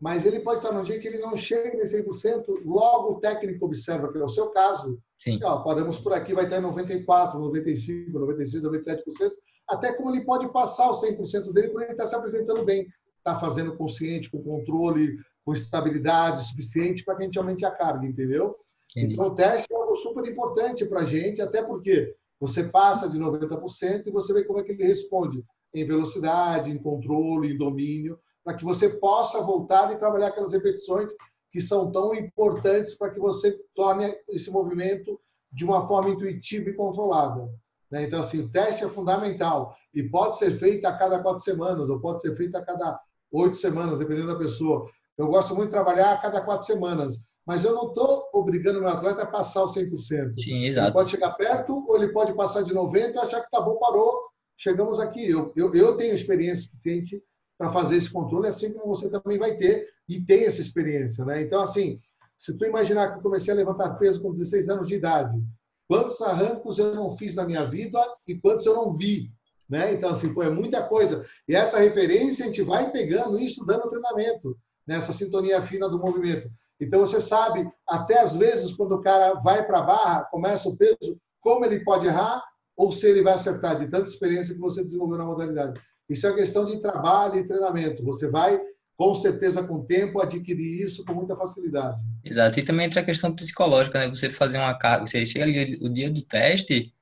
Mas 0.00 0.24
ele 0.24 0.38
pode 0.38 0.60
estar 0.60 0.70
num 0.70 0.84
dia 0.84 1.00
que 1.00 1.08
ele 1.08 1.18
não 1.18 1.36
chega 1.36 1.76
em 1.76 1.82
100%, 1.82 2.62
logo 2.64 3.14
o 3.14 3.18
técnico 3.18 3.66
observa, 3.66 4.12
que 4.12 4.18
é 4.18 4.24
o 4.24 4.28
seu 4.28 4.50
caso. 4.50 5.02
Sim. 5.18 5.36
Ó, 5.42 5.64
paramos 5.64 5.98
por 5.98 6.12
aqui, 6.12 6.32
vai 6.32 6.44
estar 6.44 6.58
em 6.58 6.62
94%, 6.62 7.04
95%, 7.34 8.12
96%, 8.12 8.62
97%. 8.62 9.32
Até 9.68 9.92
como 9.94 10.10
ele 10.10 10.24
pode 10.24 10.52
passar 10.52 10.90
os 10.90 11.02
100% 11.02 11.52
dele, 11.52 11.70
porque 11.70 11.84
ele 11.84 11.92
está 11.92 12.06
se 12.06 12.14
apresentando 12.14 12.64
bem. 12.64 12.86
Está 13.20 13.38
fazendo 13.38 13.76
consciente, 13.76 14.30
com 14.30 14.42
controle, 14.42 15.16
com 15.44 15.52
estabilidade 15.52 16.48
suficiente 16.48 17.04
para 17.04 17.16
que 17.16 17.22
a 17.22 17.26
gente 17.26 17.38
aumente 17.38 17.64
a 17.64 17.70
carga, 17.70 18.06
entendeu? 18.06 18.56
Entendi. 18.96 19.14
Então, 19.14 19.26
o 19.26 19.34
teste 19.34 19.72
é 19.72 19.76
algo 19.76 19.94
super 19.94 20.24
importante 20.26 20.84
para 20.86 21.00
a 21.00 21.04
gente, 21.04 21.40
até 21.40 21.62
porque 21.62 22.14
você 22.40 22.64
passa 22.64 23.08
de 23.08 23.18
90% 23.18 24.06
e 24.06 24.10
você 24.10 24.32
vê 24.32 24.44
como 24.44 24.58
é 24.58 24.64
que 24.64 24.72
ele 24.72 24.84
responde 24.84 25.44
em 25.74 25.86
velocidade, 25.86 26.70
em 26.70 26.78
controle, 26.78 27.52
em 27.52 27.58
domínio, 27.58 28.18
para 28.42 28.54
que 28.54 28.64
você 28.64 28.88
possa 28.88 29.40
voltar 29.42 29.92
e 29.92 29.98
trabalhar 29.98 30.28
aquelas 30.28 30.52
repetições 30.52 31.12
que 31.52 31.60
são 31.60 31.92
tão 31.92 32.14
importantes 32.14 32.94
para 32.94 33.10
que 33.10 33.20
você 33.20 33.58
torne 33.74 34.14
esse 34.28 34.50
movimento 34.50 35.20
de 35.52 35.64
uma 35.64 35.86
forma 35.86 36.10
intuitiva 36.10 36.70
e 36.70 36.74
controlada. 36.74 37.48
Né? 37.90 38.04
Então, 38.04 38.20
assim, 38.20 38.40
o 38.40 38.50
teste 38.50 38.84
é 38.84 38.88
fundamental 38.88 39.76
e 39.92 40.02
pode 40.02 40.38
ser 40.38 40.52
feito 40.52 40.84
a 40.86 40.96
cada 40.96 41.20
quatro 41.20 41.42
semanas 41.42 41.90
ou 41.90 42.00
pode 42.00 42.22
ser 42.22 42.36
feito 42.36 42.56
a 42.56 42.64
cada 42.64 43.00
oito 43.32 43.56
semanas, 43.56 43.98
dependendo 43.98 44.28
da 44.28 44.38
pessoa. 44.38 44.86
Eu 45.16 45.28
gosto 45.28 45.54
muito 45.54 45.68
de 45.68 45.74
trabalhar 45.74 46.12
a 46.12 46.18
cada 46.18 46.40
quatro 46.40 46.66
semanas, 46.66 47.22
mas 47.46 47.64
eu 47.64 47.74
não 47.74 47.88
estou 47.88 48.28
obrigando 48.32 48.78
o 48.78 48.82
meu 48.82 48.90
atleta 48.90 49.22
a 49.22 49.26
passar 49.26 49.64
o 49.64 49.66
100%. 49.66 50.34
Sim, 50.34 50.64
exato. 50.64 50.88
Ele 50.88 50.94
pode 50.94 51.10
chegar 51.10 51.32
perto 51.32 51.84
ou 51.88 51.96
ele 51.96 52.12
pode 52.12 52.32
passar 52.34 52.62
de 52.62 52.74
90% 52.74 53.14
e 53.14 53.18
achar 53.18 53.40
que 53.40 53.46
está 53.46 53.60
bom, 53.60 53.76
parou, 53.76 54.20
chegamos 54.56 54.98
aqui. 54.98 55.28
Eu, 55.28 55.52
eu, 55.56 55.74
eu 55.74 55.96
tenho 55.96 56.14
experiência 56.14 56.66
suficiente 56.66 57.22
para 57.58 57.70
fazer 57.70 57.96
esse 57.96 58.10
controle, 58.10 58.46
assim 58.46 58.72
como 58.72 58.94
você 58.94 59.10
também 59.10 59.38
vai 59.38 59.52
ter 59.52 59.86
e 60.08 60.20
tem 60.20 60.44
essa 60.44 60.60
experiência. 60.60 61.24
Né? 61.24 61.42
Então, 61.42 61.60
assim, 61.60 61.98
se 62.38 62.54
tu 62.54 62.64
imaginar 62.64 63.12
que 63.12 63.18
eu 63.18 63.22
comecei 63.22 63.52
a 63.52 63.56
levantar 63.56 63.98
peso 63.98 64.22
com 64.22 64.32
16 64.32 64.70
anos 64.70 64.88
de 64.88 64.94
idade, 64.94 65.38
quantos 65.86 66.20
arrancos 66.22 66.78
eu 66.78 66.94
não 66.94 67.14
fiz 67.16 67.34
na 67.34 67.44
minha 67.44 67.62
vida 67.64 67.98
e 68.26 68.34
quantos 68.34 68.64
eu 68.64 68.74
não 68.74 68.96
vi. 68.96 69.30
Né? 69.70 69.94
Então, 69.94 70.10
assim, 70.10 70.34
pô, 70.34 70.42
é 70.42 70.50
muita 70.50 70.82
coisa. 70.82 71.24
E 71.48 71.54
essa 71.54 71.78
referência 71.78 72.44
a 72.44 72.48
gente 72.48 72.62
vai 72.62 72.90
pegando 72.90 73.38
e 73.38 73.46
estudando 73.46 73.84
o 73.84 73.88
treinamento, 73.88 74.58
nessa 74.84 75.12
sintonia 75.12 75.62
fina 75.62 75.88
do 75.88 75.98
movimento. 75.98 76.50
Então, 76.80 77.00
você 77.00 77.20
sabe, 77.20 77.70
até 77.86 78.18
às 78.18 78.34
vezes, 78.34 78.74
quando 78.74 78.96
o 78.96 79.00
cara 79.00 79.34
vai 79.34 79.64
para 79.64 79.78
a 79.78 79.82
barra, 79.82 80.24
começa 80.24 80.68
o 80.68 80.76
peso, 80.76 81.16
como 81.40 81.64
ele 81.64 81.84
pode 81.84 82.06
errar 82.06 82.42
ou 82.76 82.90
se 82.92 83.06
ele 83.06 83.22
vai 83.22 83.34
acertar, 83.34 83.78
de 83.78 83.88
tanta 83.88 84.08
experiência 84.08 84.54
que 84.54 84.60
você 84.60 84.82
desenvolveu 84.82 85.18
na 85.18 85.24
modalidade. 85.26 85.78
Isso 86.08 86.26
é 86.26 86.34
questão 86.34 86.64
de 86.64 86.80
trabalho 86.80 87.38
e 87.38 87.46
treinamento. 87.46 88.02
Você 88.02 88.28
vai, 88.28 88.58
com 88.96 89.14
certeza, 89.14 89.62
com 89.62 89.74
o 89.74 89.84
tempo, 89.84 90.20
adquirir 90.20 90.82
isso 90.82 91.04
com 91.04 91.14
muita 91.14 91.36
facilidade. 91.36 92.02
Exato. 92.24 92.58
E 92.58 92.64
também 92.64 92.86
entra 92.86 93.02
a 93.02 93.04
questão 93.04 93.34
psicológica, 93.34 93.98
né? 93.98 94.08
Você 94.08 94.30
fazer 94.30 94.58
uma 94.58 94.76
carga, 94.76 95.06
você 95.06 95.24
chega 95.26 95.44
ali 95.44 95.78
o 95.82 95.88
dia 95.92 96.10
do 96.10 96.22
teste, 96.22 96.92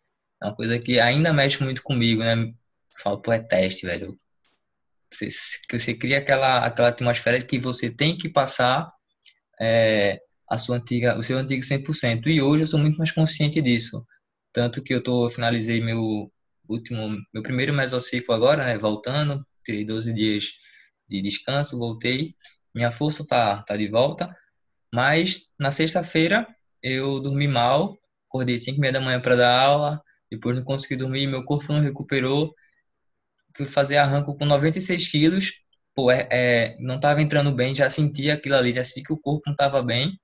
é 0.42 0.46
uma 0.46 0.54
coisa 0.54 0.78
que 0.78 1.00
ainda 1.00 1.32
mexe 1.32 1.62
muito 1.62 1.82
comigo, 1.82 2.22
né? 2.22 2.52
Falo, 3.02 3.20
pô, 3.20 3.32
é 3.32 3.38
teste, 3.40 3.86
velho. 3.86 4.16
Você, 5.12 5.28
você 5.70 5.94
cria 5.94 6.18
aquela, 6.18 6.64
aquela 6.64 6.88
atmosfera 6.88 7.38
de 7.38 7.46
que 7.46 7.58
você 7.58 7.90
tem 7.90 8.16
que 8.16 8.28
passar 8.28 8.92
é, 9.60 10.20
a 10.48 10.58
sua 10.58 10.76
antiga, 10.76 11.18
o 11.18 11.22
seu 11.22 11.38
antigo 11.38 11.62
100%. 11.62 12.28
E 12.28 12.40
hoje 12.42 12.64
eu 12.64 12.66
sou 12.66 12.80
muito 12.80 12.98
mais 12.98 13.12
consciente 13.12 13.60
disso. 13.60 14.04
Tanto 14.52 14.82
que 14.82 14.94
eu 14.94 15.02
tô, 15.02 15.28
finalizei 15.30 15.80
meu 15.80 16.30
último, 16.68 17.16
meu 17.32 17.42
primeiro 17.42 17.72
mesociclo 17.72 18.34
agora, 18.34 18.64
né, 18.64 18.78
voltando, 18.78 19.44
tirei 19.64 19.84
12 19.84 20.12
dias 20.14 20.44
de 21.08 21.22
descanso, 21.22 21.78
voltei. 21.78 22.34
Minha 22.74 22.90
força 22.90 23.26
tá, 23.26 23.62
tá 23.62 23.76
de 23.76 23.88
volta. 23.88 24.34
Mas 24.92 25.50
na 25.58 25.70
sexta-feira 25.70 26.46
eu 26.82 27.20
dormi 27.20 27.48
mal, 27.48 27.98
acordei 28.28 28.60
5 28.60 28.78
e 28.78 28.80
meia 28.80 28.92
da 28.92 29.00
manhã 29.00 29.20
para 29.20 29.36
dar 29.36 29.58
aula, 29.58 30.02
depois 30.30 30.56
não 30.56 30.64
consegui 30.64 30.96
dormir, 30.96 31.26
meu 31.26 31.44
corpo 31.44 31.72
não 31.72 31.80
recuperou. 31.80 32.54
Fui 33.56 33.66
fazer 33.66 33.96
arranco 33.96 34.36
com 34.36 34.44
96 34.44 35.08
quilos, 35.08 35.62
pô, 35.94 36.10
é, 36.10 36.28
é, 36.30 36.76
não 36.80 36.96
estava 36.96 37.22
entrando 37.22 37.52
bem, 37.52 37.74
já 37.74 37.90
sentia 37.90 38.34
aquilo 38.34 38.56
ali, 38.56 38.72
já 38.72 38.84
senti 38.84 39.02
que 39.02 39.12
o 39.12 39.18
corpo 39.18 39.42
não 39.46 39.52
estava 39.52 39.82
bem. 39.82 40.18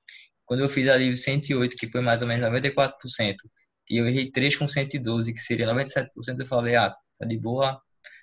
Quando 0.46 0.60
eu 0.60 0.68
fiz 0.68 0.88
ali 0.88 1.10
o 1.12 1.16
108, 1.16 1.76
que 1.76 1.86
foi 1.86 2.00
mais 2.00 2.22
ou 2.22 2.28
menos 2.28 2.46
94%, 2.46 3.36
e 3.90 3.96
eu 3.98 4.06
errei 4.06 4.30
3 4.30 4.56
com 4.56 4.68
112, 4.68 5.32
que 5.32 5.40
seria 5.40 5.66
97%, 5.66 6.08
eu 6.38 6.46
falei, 6.46 6.76
ah, 6.76 6.92
tá 7.18 7.26
de 7.26 7.38
boa, 7.38 7.80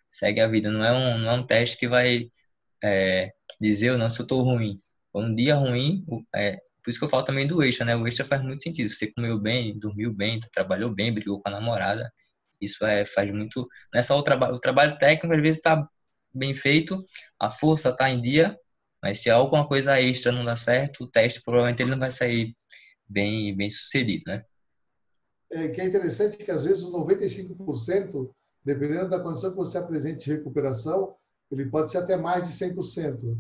segue 0.10 0.42
a 0.42 0.48
vida. 0.48 0.72
Não 0.72 0.84
é 0.84 0.92
um, 0.92 1.18
não 1.20 1.32
é 1.32 1.34
um 1.36 1.46
teste 1.46 1.78
que 1.78 1.88
vai 1.88 2.28
é, 2.84 3.32
dizer, 3.60 3.98
não, 3.98 4.10
se 4.10 4.22
eu 4.22 4.28
tô 4.28 4.42
ruim. 4.44 4.76
Um 5.14 5.36
dia 5.36 5.56
ruim, 5.56 6.06
é, 6.36 6.58
por 6.84 6.90
isso 6.90 7.00
que 7.00 7.06
eu 7.06 7.10
falo 7.10 7.24
também 7.24 7.48
do 7.48 7.64
extra, 7.64 7.86
né? 7.86 7.96
O 7.96 8.08
extra 8.08 8.26
faz 8.26 8.42
muito 8.44 8.64
sentido. 8.64 8.90
Você 8.90 9.12
comeu 9.12 9.40
bem, 9.40 9.78
dormiu 9.78 10.14
bem, 10.14 10.40
trabalhou 10.52 10.94
bem, 10.94 11.14
brigou 11.14 11.42
com 11.42 11.50
a 11.50 11.52
namorada. 11.52 12.12
Isso 12.60 12.86
é, 12.86 13.06
faz 13.06 13.32
muito. 13.32 13.68
Não 13.94 14.00
é 14.00 14.04
só 14.04 14.18
o 14.18 14.24
trabalho. 14.24 14.56
O 14.56 14.60
trabalho 14.60 14.98
técnico, 14.98 15.36
às 15.36 15.42
vezes, 15.42 15.58
está 15.58 15.88
bem 16.34 16.54
feito, 16.54 17.04
a 17.40 17.50
força 17.50 17.90
está 17.90 18.10
em 18.10 18.22
dia, 18.22 18.58
mas 19.02 19.22
se 19.22 19.30
alguma 19.30 19.68
coisa 19.68 20.00
extra 20.00 20.32
não 20.32 20.46
dá 20.46 20.56
certo, 20.56 21.04
o 21.04 21.08
teste 21.08 21.42
provavelmente 21.44 21.82
ele 21.82 21.92
não 21.92 22.00
vai 22.00 22.12
sair 22.12 22.54
bem, 23.08 23.56
bem 23.56 23.70
sucedido, 23.70 24.24
né? 24.28 24.44
É, 25.52 25.68
que 25.68 25.82
é 25.82 25.86
interessante 25.86 26.38
que 26.38 26.50
às 26.50 26.64
vezes 26.64 26.82
os 26.82 26.94
95%, 26.94 28.32
dependendo 28.64 29.10
da 29.10 29.20
condição 29.20 29.52
que 29.52 29.58
você 29.58 29.78
apresente 29.78 30.24
de 30.24 30.34
recuperação, 30.34 31.16
ele 31.52 31.70
pode 31.70 31.92
ser 31.92 31.98
até 31.98 32.16
mais 32.16 32.48
de 32.48 32.54
100%. 32.54 33.38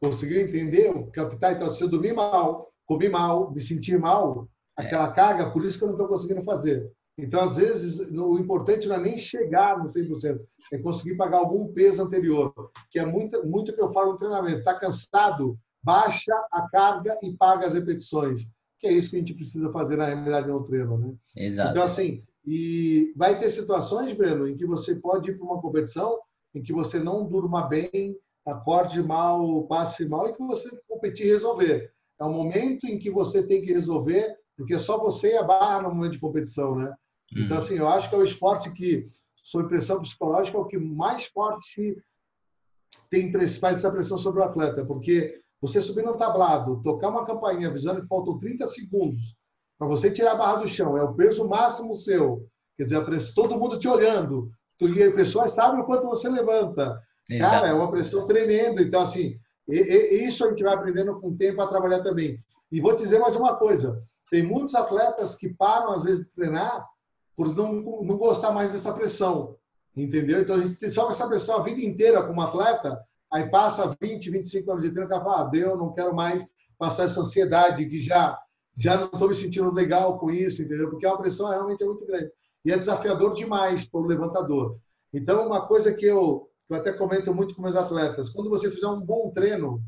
Conseguiu 0.00 0.40
entender? 0.40 0.92
Captar, 1.12 1.54
então, 1.54 1.68
se 1.70 1.82
eu 1.82 1.88
dormir 1.88 2.14
mal, 2.14 2.72
comi 2.86 3.08
mal, 3.08 3.52
me 3.52 3.60
sentir 3.60 3.98
mal, 3.98 4.48
é. 4.78 4.82
aquela 4.82 5.12
carga, 5.12 5.50
por 5.50 5.64
isso 5.64 5.78
que 5.78 5.84
eu 5.84 5.88
não 5.88 5.94
estou 5.94 6.08
conseguindo 6.08 6.42
fazer. 6.42 6.90
Então, 7.18 7.42
às 7.42 7.56
vezes, 7.56 8.10
o 8.12 8.38
importante 8.38 8.88
não 8.88 8.96
é 8.96 9.00
nem 9.00 9.18
chegar 9.18 9.78
no 9.78 9.84
100%, 9.84 10.38
é 10.72 10.78
conseguir 10.78 11.16
pagar 11.16 11.38
algum 11.38 11.72
peso 11.72 12.02
anterior, 12.02 12.52
que 12.90 12.98
é 12.98 13.04
muito, 13.04 13.46
muito 13.46 13.74
que 13.74 13.82
eu 13.82 13.92
falo 13.92 14.12
no 14.12 14.18
treinamento. 14.18 14.60
Está 14.60 14.74
cansado? 14.74 15.58
Baixa 15.82 16.32
a 16.52 16.68
carga 16.70 17.18
e 17.22 17.36
paga 17.36 17.66
as 17.66 17.74
repetições. 17.74 18.42
Que 18.78 18.86
é 18.86 18.92
isso 18.92 19.10
que 19.10 19.16
a 19.16 19.18
gente 19.18 19.34
precisa 19.34 19.70
fazer 19.70 19.96
na 19.96 20.06
realidade 20.06 20.48
no 20.48 20.64
treino, 20.64 20.96
né? 20.96 21.14
Exato. 21.36 21.70
Então, 21.70 21.84
assim, 21.84 22.22
e 22.46 23.12
vai 23.16 23.38
ter 23.38 23.50
situações, 23.50 24.16
Breno, 24.16 24.48
em 24.48 24.56
que 24.56 24.64
você 24.64 24.94
pode 24.94 25.30
ir 25.30 25.36
para 25.36 25.46
uma 25.46 25.60
competição 25.60 26.18
em 26.54 26.62
que 26.62 26.72
você 26.72 26.98
não 26.98 27.26
durma 27.26 27.68
bem, 27.68 28.16
acorde 28.46 29.02
mal, 29.02 29.64
passe 29.64 30.04
mal 30.06 30.28
e 30.28 30.34
que 30.34 30.42
você 30.42 30.70
competir 30.88 31.26
e 31.26 31.30
resolver. 31.30 31.92
É 32.20 32.24
um 32.24 32.32
momento 32.32 32.86
em 32.86 32.98
que 32.98 33.10
você 33.10 33.46
tem 33.46 33.62
que 33.62 33.72
resolver, 33.72 34.36
porque 34.56 34.74
é 34.74 34.78
só 34.78 34.98
você 34.98 35.32
e 35.32 35.38
a 35.38 35.42
barra 35.42 35.82
no 35.82 35.94
momento 35.94 36.12
de 36.12 36.20
competição, 36.20 36.74
né? 36.74 36.92
Então, 37.32 37.56
uhum. 37.56 37.62
assim, 37.62 37.76
eu 37.76 37.88
acho 37.88 38.08
que 38.08 38.14
é 38.14 38.18
o 38.18 38.24
esporte 38.24 38.72
que, 38.72 39.06
sob 39.42 39.68
pressão 39.68 40.02
psicológica, 40.02 40.56
é 40.56 40.60
o 40.60 40.66
que 40.66 40.78
mais 40.78 41.26
forte 41.26 41.96
tem 43.08 43.32
faz 43.32 43.76
essa 43.76 43.90
pressão 43.90 44.18
sobre 44.18 44.40
o 44.40 44.44
atleta, 44.44 44.84
porque 44.84 45.40
você 45.60 45.80
subir 45.80 46.04
no 46.04 46.16
tablado, 46.16 46.82
tocar 46.82 47.08
uma 47.08 47.26
campainha 47.26 47.68
avisando 47.68 48.00
que 48.02 48.08
faltam 48.08 48.38
30 48.38 48.66
segundos 48.66 49.36
para 49.78 49.88
você 49.88 50.10
tirar 50.10 50.32
a 50.32 50.36
barra 50.36 50.56
do 50.56 50.68
chão, 50.68 50.96
é 50.96 51.02
o 51.02 51.14
peso 51.14 51.48
máximo 51.48 51.96
seu. 51.96 52.46
Quer 52.76 52.84
dizer, 52.84 52.96
a 52.96 53.04
pressão, 53.04 53.44
todo 53.44 53.58
mundo 53.58 53.78
te 53.78 53.88
olhando. 53.88 54.50
E 54.80 55.02
as 55.02 55.14
pessoas 55.14 55.52
sabem 55.52 55.80
o 55.80 55.84
quanto 55.84 56.06
você 56.06 56.28
levanta. 56.28 57.00
Cara, 57.38 57.68
é 57.68 57.72
uma 57.72 57.90
pressão 57.90 58.26
tremenda. 58.26 58.82
Então, 58.82 59.02
assim, 59.02 59.38
e, 59.68 59.76
e, 59.76 60.26
isso 60.26 60.44
a 60.44 60.50
gente 60.50 60.62
vai 60.62 60.74
aprendendo 60.74 61.14
com 61.20 61.28
o 61.28 61.36
tempo 61.36 61.60
a 61.60 61.66
trabalhar 61.68 62.02
também. 62.02 62.38
E 62.72 62.80
vou 62.80 62.96
te 62.96 63.02
dizer 63.02 63.18
mais 63.18 63.36
uma 63.36 63.56
coisa. 63.56 63.98
Tem 64.30 64.42
muitos 64.42 64.74
atletas 64.74 65.34
que 65.34 65.48
param, 65.48 65.92
às 65.92 66.02
vezes, 66.02 66.28
de 66.28 66.34
treinar 66.34 66.86
por 67.36 67.54
não, 67.54 67.72
não 67.72 68.18
gostar 68.18 68.52
mais 68.52 68.72
dessa 68.72 68.92
pressão, 68.92 69.56
entendeu? 69.96 70.40
Então 70.40 70.56
a 70.56 70.60
gente 70.60 70.90
só 70.90 71.08
essa 71.08 71.26
pressão 71.26 71.56
a 71.56 71.62
vida 71.62 71.80
inteira 71.80 72.22
como 72.22 72.42
atleta, 72.42 73.02
aí 73.32 73.48
passa 73.48 73.96
20, 73.98 74.30
25 74.30 74.70
anos 74.70 74.82
de 74.82 74.90
treino, 74.90 75.06
o 75.06 75.10
cara 75.10 75.24
fala, 75.24 75.40
ah, 75.40 75.44
deu, 75.44 75.74
não 75.74 75.94
quero 75.94 76.14
mais 76.14 76.46
passar 76.78 77.04
essa 77.04 77.22
ansiedade 77.22 77.86
que 77.86 78.02
já 78.02 78.38
já 78.76 78.96
não 78.96 79.06
estou 79.06 79.28
me 79.28 79.34
sentindo 79.34 79.72
legal 79.72 80.18
com 80.18 80.30
isso, 80.30 80.62
entendeu? 80.62 80.90
Porque 80.90 81.06
a 81.06 81.16
pressão 81.16 81.48
realmente 81.48 81.82
é 81.82 81.86
muito 81.86 82.06
grande. 82.06 82.30
e 82.64 82.72
é 82.72 82.76
desafiador 82.76 83.34
demais 83.34 83.86
para 83.86 84.00
o 84.00 84.06
levantador. 84.06 84.76
Então, 85.12 85.46
uma 85.46 85.66
coisa 85.66 85.92
que 85.92 86.06
eu, 86.06 86.49
eu 86.70 86.76
até 86.76 86.92
comento 86.92 87.34
muito 87.34 87.54
com 87.54 87.62
meus 87.62 87.76
atletas, 87.76 88.30
quando 88.30 88.48
você 88.48 88.70
fizer 88.70 88.86
um 88.86 89.00
bom 89.00 89.30
treino, 89.30 89.82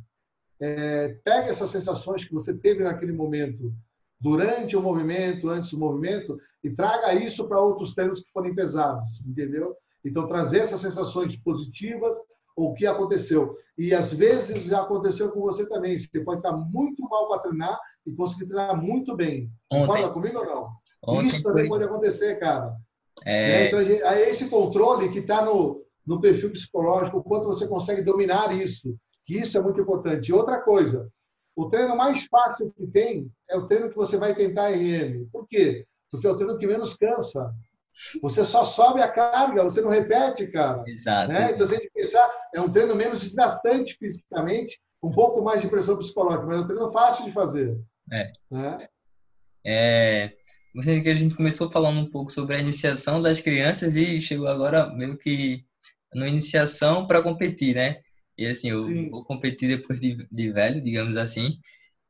é, 0.61 1.17
pegue 1.25 1.49
essas 1.49 1.71
sensações 1.71 2.25
que 2.25 2.33
você 2.33 2.57
teve 2.57 2.83
naquele 2.83 3.13
momento, 3.13 3.73
durante 4.21 4.77
o 4.77 4.83
movimento, 4.83 5.49
antes 5.49 5.71
do 5.71 5.79
movimento, 5.79 6.39
e 6.63 6.71
traga 6.71 7.15
isso 7.15 7.49
para 7.49 7.61
outros 7.61 7.95
treinos 7.95 8.21
que 8.21 8.31
forem 8.33 8.55
pesados, 8.55 9.21
entendeu? 9.27 9.77
Então, 10.05 10.29
trazer 10.29 10.59
essas 10.59 10.81
sensações 10.81 11.37
positivas 11.37 12.17
ou 12.57 12.71
o 12.71 12.75
que 12.75 12.87
aconteceu. 12.87 13.57
E 13.79 13.95
às 13.95 14.13
vezes 14.13 14.65
já 14.65 14.83
aconteceu 14.83 15.31
com 15.31 15.41
você 15.41 15.67
também. 15.69 15.99
Você 15.99 16.23
pode 16.23 16.41
estar 16.41 16.53
muito 16.53 17.03
mal 17.09 17.29
para 17.29 17.41
treinar 17.41 17.81
e 18.07 18.13
conseguir 18.13 18.47
treinar 18.47 18.81
muito 18.81 19.17
bem. 19.17 19.51
Concorda 19.71 20.11
comigo 20.11 20.39
ou 20.39 20.47
não? 20.47 20.63
Ontem 21.07 21.29
Isso 21.29 21.43
também 21.43 21.67
foi... 21.67 21.79
pode 21.79 21.85
acontecer, 21.85 22.39
cara. 22.39 22.77
É... 23.25 23.49
Né? 23.49 23.67
Então, 23.69 23.81
é 23.81 24.29
esse 24.29 24.49
controle 24.49 25.09
que 25.09 25.21
está 25.21 25.45
no, 25.45 25.83
no 26.07 26.21
perfil 26.21 26.53
psicológico, 26.53 27.19
o 27.19 27.23
quanto 27.23 27.47
você 27.47 27.67
consegue 27.67 28.03
dominar 28.03 28.55
isso. 28.55 28.97
Que 29.25 29.39
isso 29.39 29.57
é 29.57 29.63
muito 29.63 29.81
importante. 29.81 30.29
E 30.29 30.33
outra 30.33 30.61
coisa, 30.61 31.09
o 31.55 31.69
treino 31.69 31.97
mais 31.97 32.25
fácil 32.25 32.73
que 32.73 32.87
tem 32.87 33.31
é 33.49 33.57
o 33.57 33.67
treino 33.67 33.89
que 33.89 33.97
você 33.97 34.17
vai 34.17 34.35
tentar 34.35 34.71
RM. 34.71 35.29
Por 35.31 35.47
quê? 35.47 35.87
Porque 36.11 36.27
é 36.27 36.31
o 36.31 36.37
treino 36.37 36.59
que 36.59 36.67
menos 36.67 36.95
cansa. 36.95 37.53
Você 38.23 38.45
só 38.45 38.65
sobe 38.65 39.03
a 39.03 39.09
carga, 39.09 39.63
você 39.63 39.81
não 39.81 39.91
repete, 39.91 40.47
cara. 40.47 40.83
Exato. 40.87 41.33
Né? 41.33 41.53
Então, 41.53 41.67
se 41.67 41.75
a 41.75 41.79
gente 41.79 41.91
pensar, 41.93 42.31
é 42.55 42.61
um 42.61 42.73
treino 42.73 42.95
menos 42.95 43.21
desgastante 43.21 43.97
fisicamente, 43.99 44.81
um 45.03 45.11
pouco 45.11 45.43
mais 45.43 45.61
de 45.61 45.69
pressão 45.69 45.99
psicológica, 45.99 46.47
mas 46.47 46.59
é 46.59 46.61
um 46.61 46.67
treino 46.67 46.91
fácil 46.91 47.25
de 47.27 47.33
fazer. 47.33 47.79
É. 48.11 48.33
Né? 48.51 48.89
É, 49.65 50.33
você 50.75 51.01
que 51.01 51.09
a 51.09 51.15
gente 51.15 51.37
começou 51.37 51.71
falando 51.71 52.01
um 52.01 52.11
pouco 52.11 52.33
sobre 52.33 52.57
a 52.57 52.59
iniciação 52.59 53.21
das 53.21 53.41
crianças 53.41 53.95
e 53.97 54.21
chegou 54.21 54.49
agora 54.49 54.91
meio 54.95 55.19
que 55.19 55.65
na 56.15 56.29
iniciação 56.29 57.07
para 57.07 57.23
competir, 57.23 57.75
né? 57.75 58.01
E 58.37 58.47
assim, 58.47 58.71
eu 58.71 58.87
Sim. 58.87 59.11
vou 59.11 59.25
competir 59.25 59.69
depois 59.69 60.01
de, 60.01 60.27
de 60.31 60.53
velho, 60.53 60.83
digamos 60.83 61.17
assim. 61.17 61.59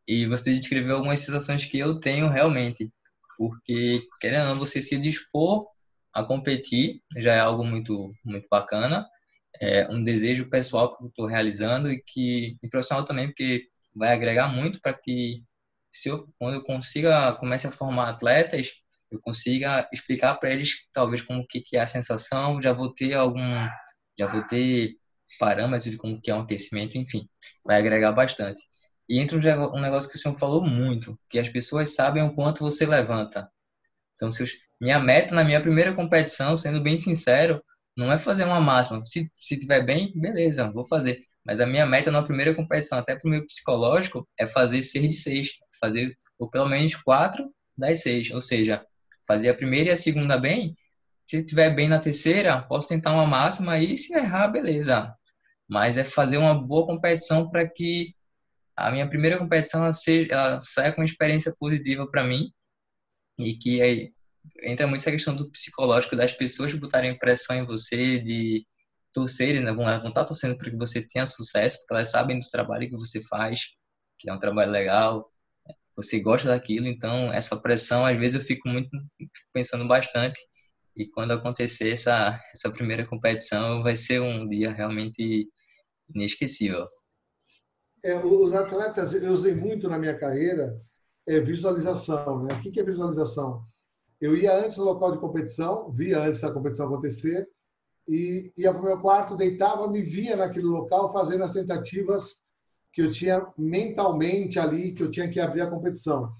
E 0.06 0.26
você 0.26 0.52
descreveu 0.52 0.96
algumas 0.96 1.20
sensações 1.20 1.64
que 1.64 1.78
eu 1.78 1.98
tenho 2.00 2.28
realmente. 2.28 2.90
Porque, 3.36 4.06
querendo 4.20 4.48
ou 4.48 4.54
não, 4.54 4.58
você 4.58 4.80
se 4.82 4.98
dispor 4.98 5.66
a 6.12 6.22
competir 6.22 7.00
já 7.16 7.34
é 7.34 7.40
algo 7.40 7.64
muito, 7.64 8.08
muito 8.24 8.46
bacana. 8.50 9.06
É 9.60 9.88
um 9.88 10.02
desejo 10.02 10.48
pessoal 10.50 10.96
que 10.96 11.02
eu 11.04 11.08
estou 11.08 11.26
realizando 11.26 11.90
e 11.90 12.02
que 12.02 12.56
e 12.62 12.68
profissional 12.68 13.04
também, 13.04 13.28
porque 13.28 13.68
vai 13.94 14.12
agregar 14.12 14.48
muito 14.48 14.80
para 14.80 14.94
que 14.94 15.42
se 15.92 16.08
eu, 16.08 16.26
quando 16.38 16.54
eu 16.54 16.64
consiga 16.64 17.34
comece 17.34 17.66
a 17.66 17.70
formar 17.70 18.08
atletas, 18.08 18.72
eu 19.10 19.20
consiga 19.20 19.88
explicar 19.92 20.34
para 20.36 20.50
eles 20.50 20.88
talvez 20.92 21.20
como 21.22 21.46
que, 21.46 21.60
que 21.60 21.76
é 21.76 21.80
a 21.80 21.86
sensação, 21.86 22.60
já 22.62 22.72
vou 22.72 22.92
ter 22.94 23.12
algum, 23.12 23.68
já 24.22 24.26
vou 24.26 24.42
ter 24.42 24.96
parâmetros 25.38 25.90
de 25.90 25.96
como 25.96 26.20
que 26.20 26.30
é 26.30 26.34
um 26.34 26.42
aquecimento, 26.42 26.96
enfim, 26.96 27.28
vai 27.64 27.78
agregar 27.78 28.12
bastante. 28.12 28.62
E 29.08 29.18
entra 29.18 29.36
um 29.36 29.80
negócio 29.80 30.08
que 30.08 30.16
o 30.16 30.18
senhor 30.18 30.34
falou 30.34 30.64
muito, 30.64 31.18
que 31.28 31.38
as 31.38 31.48
pessoas 31.48 31.94
sabem 31.94 32.22
o 32.22 32.34
quanto 32.34 32.60
você 32.60 32.86
levanta. 32.86 33.50
Então, 34.14 34.30
se 34.30 34.42
eu, 34.42 34.46
minha 34.80 35.00
meta 35.00 35.34
na 35.34 35.44
minha 35.44 35.60
primeira 35.60 35.92
competição, 35.92 36.56
sendo 36.56 36.80
bem 36.80 36.96
sincero, 36.96 37.62
não 37.96 38.10
é 38.12 38.16
fazer 38.16 38.44
uma 38.44 38.60
máxima. 38.60 39.04
Se, 39.04 39.30
se 39.34 39.58
tiver 39.58 39.84
bem, 39.84 40.12
beleza, 40.14 40.70
vou 40.70 40.86
fazer. 40.86 41.20
Mas 41.44 41.60
a 41.60 41.66
minha 41.66 41.84
meta 41.84 42.10
na 42.10 42.22
primeira 42.22 42.54
competição, 42.54 42.98
até 42.98 43.16
para 43.16 43.26
o 43.26 43.30
meu 43.30 43.44
psicológico, 43.44 44.26
é 44.38 44.46
fazer 44.46 44.82
6 44.82 45.08
de 45.08 45.14
6. 45.16 45.48
Fazer 45.80 46.16
ou 46.38 46.48
pelo 46.48 46.68
menos 46.68 46.94
4 46.94 47.52
das 47.76 48.02
6. 48.02 48.30
Ou 48.30 48.40
seja, 48.40 48.84
fazer 49.26 49.48
a 49.48 49.54
primeira 49.54 49.90
e 49.90 49.92
a 49.92 49.96
segunda 49.96 50.38
bem. 50.38 50.76
Se 51.32 51.42
tiver 51.42 51.74
bem 51.74 51.88
na 51.88 51.98
terceira, 51.98 52.60
posso 52.60 52.86
tentar 52.86 53.10
uma 53.10 53.26
máxima 53.26 53.78
e 53.78 53.96
se 53.96 54.14
errar, 54.14 54.48
beleza. 54.48 55.16
Mas 55.66 55.96
é 55.96 56.04
fazer 56.04 56.36
uma 56.36 56.52
boa 56.52 56.84
competição 56.84 57.48
para 57.48 57.66
que 57.66 58.14
a 58.76 58.90
minha 58.90 59.08
primeira 59.08 59.38
competição 59.38 59.82
ela 59.82 59.94
seja, 59.94 60.28
ela 60.30 60.60
saia 60.60 60.92
com 60.92 61.00
uma 61.00 61.06
experiência 61.06 61.54
positiva 61.58 62.06
para 62.10 62.22
mim. 62.22 62.52
E 63.38 63.54
que 63.56 63.80
aí 63.80 64.12
entra 64.62 64.86
muito 64.86 65.00
essa 65.00 65.10
questão 65.10 65.34
do 65.34 65.50
psicológico 65.50 66.16
das 66.16 66.32
pessoas 66.32 66.74
botarem 66.74 67.18
pressão 67.18 67.56
em 67.56 67.64
você, 67.64 68.20
de 68.20 68.62
torcerem, 69.14 69.62
né? 69.62 69.72
vão, 69.72 69.88
estar 69.88 70.26
torcendo 70.26 70.58
para 70.58 70.70
que 70.70 70.76
você 70.76 71.00
tenha 71.00 71.24
sucesso, 71.24 71.78
porque 71.78 71.94
elas 71.94 72.10
sabem 72.10 72.38
do 72.40 72.48
trabalho 72.50 72.90
que 72.90 72.96
você 72.96 73.22
faz, 73.22 73.60
que 74.18 74.28
é 74.28 74.34
um 74.34 74.38
trabalho 74.38 74.70
legal, 74.70 75.30
você 75.96 76.20
gosta 76.20 76.48
daquilo, 76.48 76.86
então 76.86 77.32
essa 77.32 77.56
pressão 77.56 78.04
às 78.04 78.18
vezes 78.18 78.38
eu 78.38 78.46
fico 78.46 78.68
muito 78.68 78.90
fico 78.90 79.48
pensando 79.54 79.86
bastante 79.88 80.38
e 80.96 81.06
quando 81.06 81.32
acontecer 81.32 81.90
essa 81.90 82.40
essa 82.54 82.70
primeira 82.70 83.06
competição 83.06 83.82
vai 83.82 83.96
ser 83.96 84.20
um 84.20 84.48
dia 84.48 84.70
realmente 84.70 85.46
inesquecível. 86.14 86.84
É, 88.02 88.16
os 88.18 88.52
atletas, 88.52 89.14
eu 89.14 89.32
usei 89.32 89.54
muito 89.54 89.88
na 89.88 89.98
minha 89.98 90.18
carreira 90.18 90.76
é, 91.26 91.40
visualização. 91.40 92.44
Né? 92.44 92.54
O 92.54 92.60
que 92.60 92.80
é 92.80 92.82
visualização? 92.82 93.64
Eu 94.20 94.36
ia 94.36 94.54
antes 94.54 94.76
no 94.76 94.84
local 94.84 95.12
de 95.12 95.18
competição, 95.18 95.90
via 95.92 96.20
antes 96.20 96.40
da 96.40 96.52
competição 96.52 96.86
acontecer, 96.86 97.48
e 98.08 98.52
ia 98.56 98.72
para 98.72 98.82
o 98.82 98.84
meu 98.84 99.00
quarto, 99.00 99.36
deitava, 99.36 99.88
me 99.88 100.02
via 100.02 100.36
naquele 100.36 100.66
local 100.66 101.12
fazendo 101.12 101.44
as 101.44 101.52
tentativas 101.52 102.40
que 102.92 103.02
eu 103.02 103.10
tinha 103.10 103.46
mentalmente 103.56 104.58
ali, 104.58 104.92
que 104.92 105.02
eu 105.02 105.10
tinha 105.10 105.30
que 105.30 105.40
abrir 105.40 105.62
a 105.62 105.70
competição. 105.70 106.32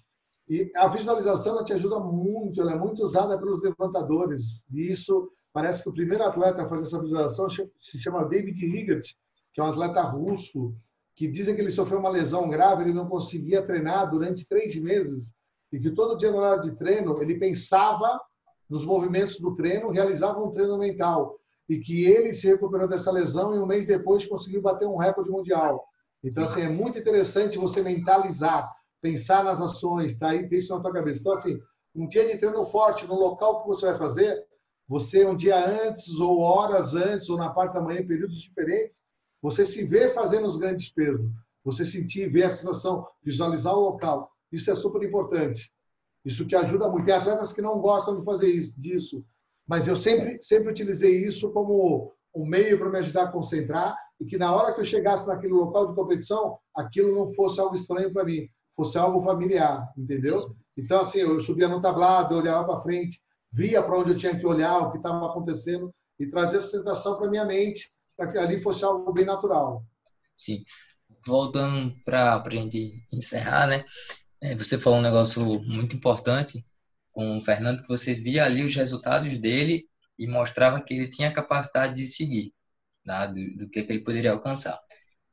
E 0.48 0.70
a 0.76 0.88
visualização 0.88 1.54
ela 1.56 1.64
te 1.64 1.72
ajuda 1.72 1.98
muito, 2.00 2.60
ela 2.60 2.72
é 2.72 2.78
muito 2.78 3.02
usada 3.02 3.38
pelos 3.38 3.62
levantadores. 3.62 4.64
E 4.72 4.90
isso 4.90 5.30
parece 5.52 5.82
que 5.82 5.88
o 5.88 5.94
primeiro 5.94 6.24
atleta 6.24 6.62
a 6.62 6.68
fazer 6.68 6.82
essa 6.82 7.00
visualização 7.00 7.48
se 7.48 8.02
chama 8.02 8.24
David 8.24 8.64
Higgett, 8.64 9.16
que 9.52 9.60
é 9.60 9.64
um 9.64 9.68
atleta 9.68 10.02
russo, 10.02 10.74
que 11.14 11.28
dizem 11.28 11.54
que 11.54 11.60
ele 11.60 11.70
sofreu 11.70 11.98
uma 11.98 12.08
lesão 12.08 12.48
grave, 12.48 12.82
ele 12.82 12.94
não 12.94 13.06
conseguia 13.06 13.64
treinar 13.64 14.10
durante 14.10 14.46
três 14.46 14.76
meses, 14.78 15.34
e 15.70 15.78
que 15.78 15.90
todo 15.90 16.16
dia 16.16 16.30
no 16.30 16.38
horário 16.38 16.62
de 16.62 16.72
treino 16.72 17.20
ele 17.22 17.38
pensava 17.38 18.20
nos 18.68 18.84
movimentos 18.84 19.38
do 19.38 19.54
treino, 19.54 19.90
realizava 19.90 20.42
um 20.42 20.50
treino 20.50 20.78
mental, 20.78 21.38
e 21.68 21.78
que 21.78 22.06
ele 22.06 22.32
se 22.32 22.46
recuperou 22.46 22.88
dessa 22.88 23.10
lesão 23.10 23.54
e 23.54 23.58
um 23.58 23.66
mês 23.66 23.86
depois 23.86 24.26
conseguiu 24.26 24.62
bater 24.62 24.88
um 24.88 24.96
recorde 24.96 25.30
mundial. 25.30 25.86
Então, 26.24 26.44
assim, 26.44 26.62
é 26.62 26.68
muito 26.68 26.98
interessante 26.98 27.58
você 27.58 27.82
mentalizar, 27.82 28.70
pensar 29.02 29.44
nas 29.44 29.60
ações, 29.60 30.16
tá? 30.16 30.34
E 30.34 30.48
ter 30.48 30.58
isso 30.58 30.74
na 30.74 30.80
tua 30.80 30.92
cabeça. 30.92 31.20
Então, 31.20 31.32
assim, 31.32 31.60
um 31.94 32.08
dia 32.08 32.26
de 32.26 32.38
treino 32.38 32.64
forte 32.64 33.06
no 33.06 33.14
local 33.14 33.60
que 33.60 33.68
você 33.68 33.86
vai 33.86 33.98
fazer, 33.98 34.46
você 34.88 35.26
um 35.26 35.36
dia 35.36 35.58
antes, 35.58 36.18
ou 36.20 36.40
horas 36.40 36.94
antes, 36.94 37.28
ou 37.28 37.36
na 37.36 37.50
parte 37.50 37.74
da 37.74 37.80
manhã, 37.80 38.00
em 38.00 38.06
períodos 38.06 38.40
diferentes, 38.40 39.02
você 39.42 39.66
se 39.66 39.84
vê 39.84 40.14
fazendo 40.14 40.46
os 40.46 40.56
grandes 40.56 40.90
pesos, 40.90 41.28
você 41.64 41.84
sentir, 41.84 42.30
ver 42.30 42.44
a 42.44 42.50
sensação, 42.50 43.06
visualizar 43.22 43.74
o 43.74 43.80
local. 43.80 44.30
Isso 44.50 44.70
é 44.70 44.74
super 44.74 45.02
importante. 45.02 45.72
Isso 46.24 46.46
te 46.46 46.54
ajuda 46.54 46.88
muito. 46.88 47.06
Tem 47.06 47.14
atletas 47.14 47.52
que 47.52 47.60
não 47.60 47.80
gostam 47.80 48.18
de 48.18 48.24
fazer 48.24 48.48
isso, 48.48 48.80
disso, 48.80 49.24
mas 49.66 49.88
eu 49.88 49.96
sempre, 49.96 50.38
sempre 50.40 50.70
utilizei 50.70 51.26
isso 51.26 51.50
como 51.50 52.12
um 52.34 52.46
meio 52.46 52.78
para 52.78 52.88
me 52.88 52.98
ajudar 52.98 53.24
a 53.24 53.32
concentrar 53.32 53.96
e 54.20 54.24
que 54.24 54.38
na 54.38 54.54
hora 54.54 54.72
que 54.72 54.80
eu 54.80 54.84
chegasse 54.84 55.26
naquele 55.26 55.52
local 55.52 55.88
de 55.88 55.94
competição, 55.94 56.58
aquilo 56.74 57.14
não 57.14 57.32
fosse 57.32 57.60
algo 57.60 57.74
estranho 57.74 58.12
para 58.12 58.24
mim, 58.24 58.48
fosse 58.74 58.98
algo 58.98 59.20
familiar, 59.20 59.92
entendeu? 59.96 60.54
Então, 60.76 61.00
assim, 61.00 61.18
eu 61.18 61.40
subia 61.40 61.68
no 61.68 61.82
tablado, 61.82 62.34
eu 62.34 62.38
olhava 62.38 62.64
para 62.64 62.82
frente, 62.82 63.20
via 63.52 63.82
para 63.82 63.98
onde 63.98 64.12
eu 64.12 64.18
tinha 64.18 64.38
que 64.38 64.46
olhar, 64.46 64.78
o 64.78 64.90
que 64.90 64.96
estava 64.96 65.26
acontecendo 65.26 65.94
e 66.18 66.26
trazia 66.26 66.58
essa 66.58 66.78
sensação 66.78 67.18
para 67.18 67.30
minha 67.30 67.44
mente 67.44 67.86
para 68.16 68.30
que 68.30 68.38
ali 68.38 68.60
fosse 68.60 68.84
algo 68.84 69.12
bem 69.12 69.24
natural. 69.24 69.84
Sim. 70.36 70.58
Voltando 71.26 71.94
para 72.04 72.42
a 72.42 72.50
gente 72.50 73.06
encerrar, 73.12 73.66
né? 73.66 73.84
É, 74.40 74.54
você 74.54 74.78
falou 74.78 74.98
um 74.98 75.02
negócio 75.02 75.60
muito 75.62 75.96
importante 75.96 76.62
com 77.12 77.38
o 77.38 77.42
Fernando, 77.42 77.82
que 77.82 77.88
você 77.88 78.14
via 78.14 78.44
ali 78.44 78.64
os 78.64 78.74
resultados 78.74 79.38
dele 79.38 79.84
e 80.18 80.26
mostrava 80.26 80.80
que 80.80 80.94
ele 80.94 81.08
tinha 81.08 81.32
capacidade 81.32 81.94
de 81.94 82.04
seguir, 82.04 82.52
tá? 83.04 83.26
do, 83.26 83.34
do 83.56 83.68
que, 83.68 83.82
que, 83.82 83.92
ele 83.92 84.02
poderia 84.02 84.32
alcançar. 84.32 84.78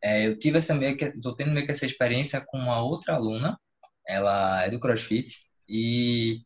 É, 0.01 0.27
eu 0.27 0.37
tive 0.37 0.57
essa 0.57 0.73
meio 0.73 0.95
que, 0.97 1.05
estou 1.05 1.35
tendo 1.35 1.51
meio 1.51 1.65
que 1.65 1.71
essa 1.71 1.85
experiência 1.85 2.43
com 2.47 2.57
uma 2.57 2.81
outra 2.81 3.15
aluna, 3.15 3.59
ela 4.07 4.63
é 4.63 4.69
do 4.69 4.79
CrossFit 4.79 5.49
e 5.67 6.41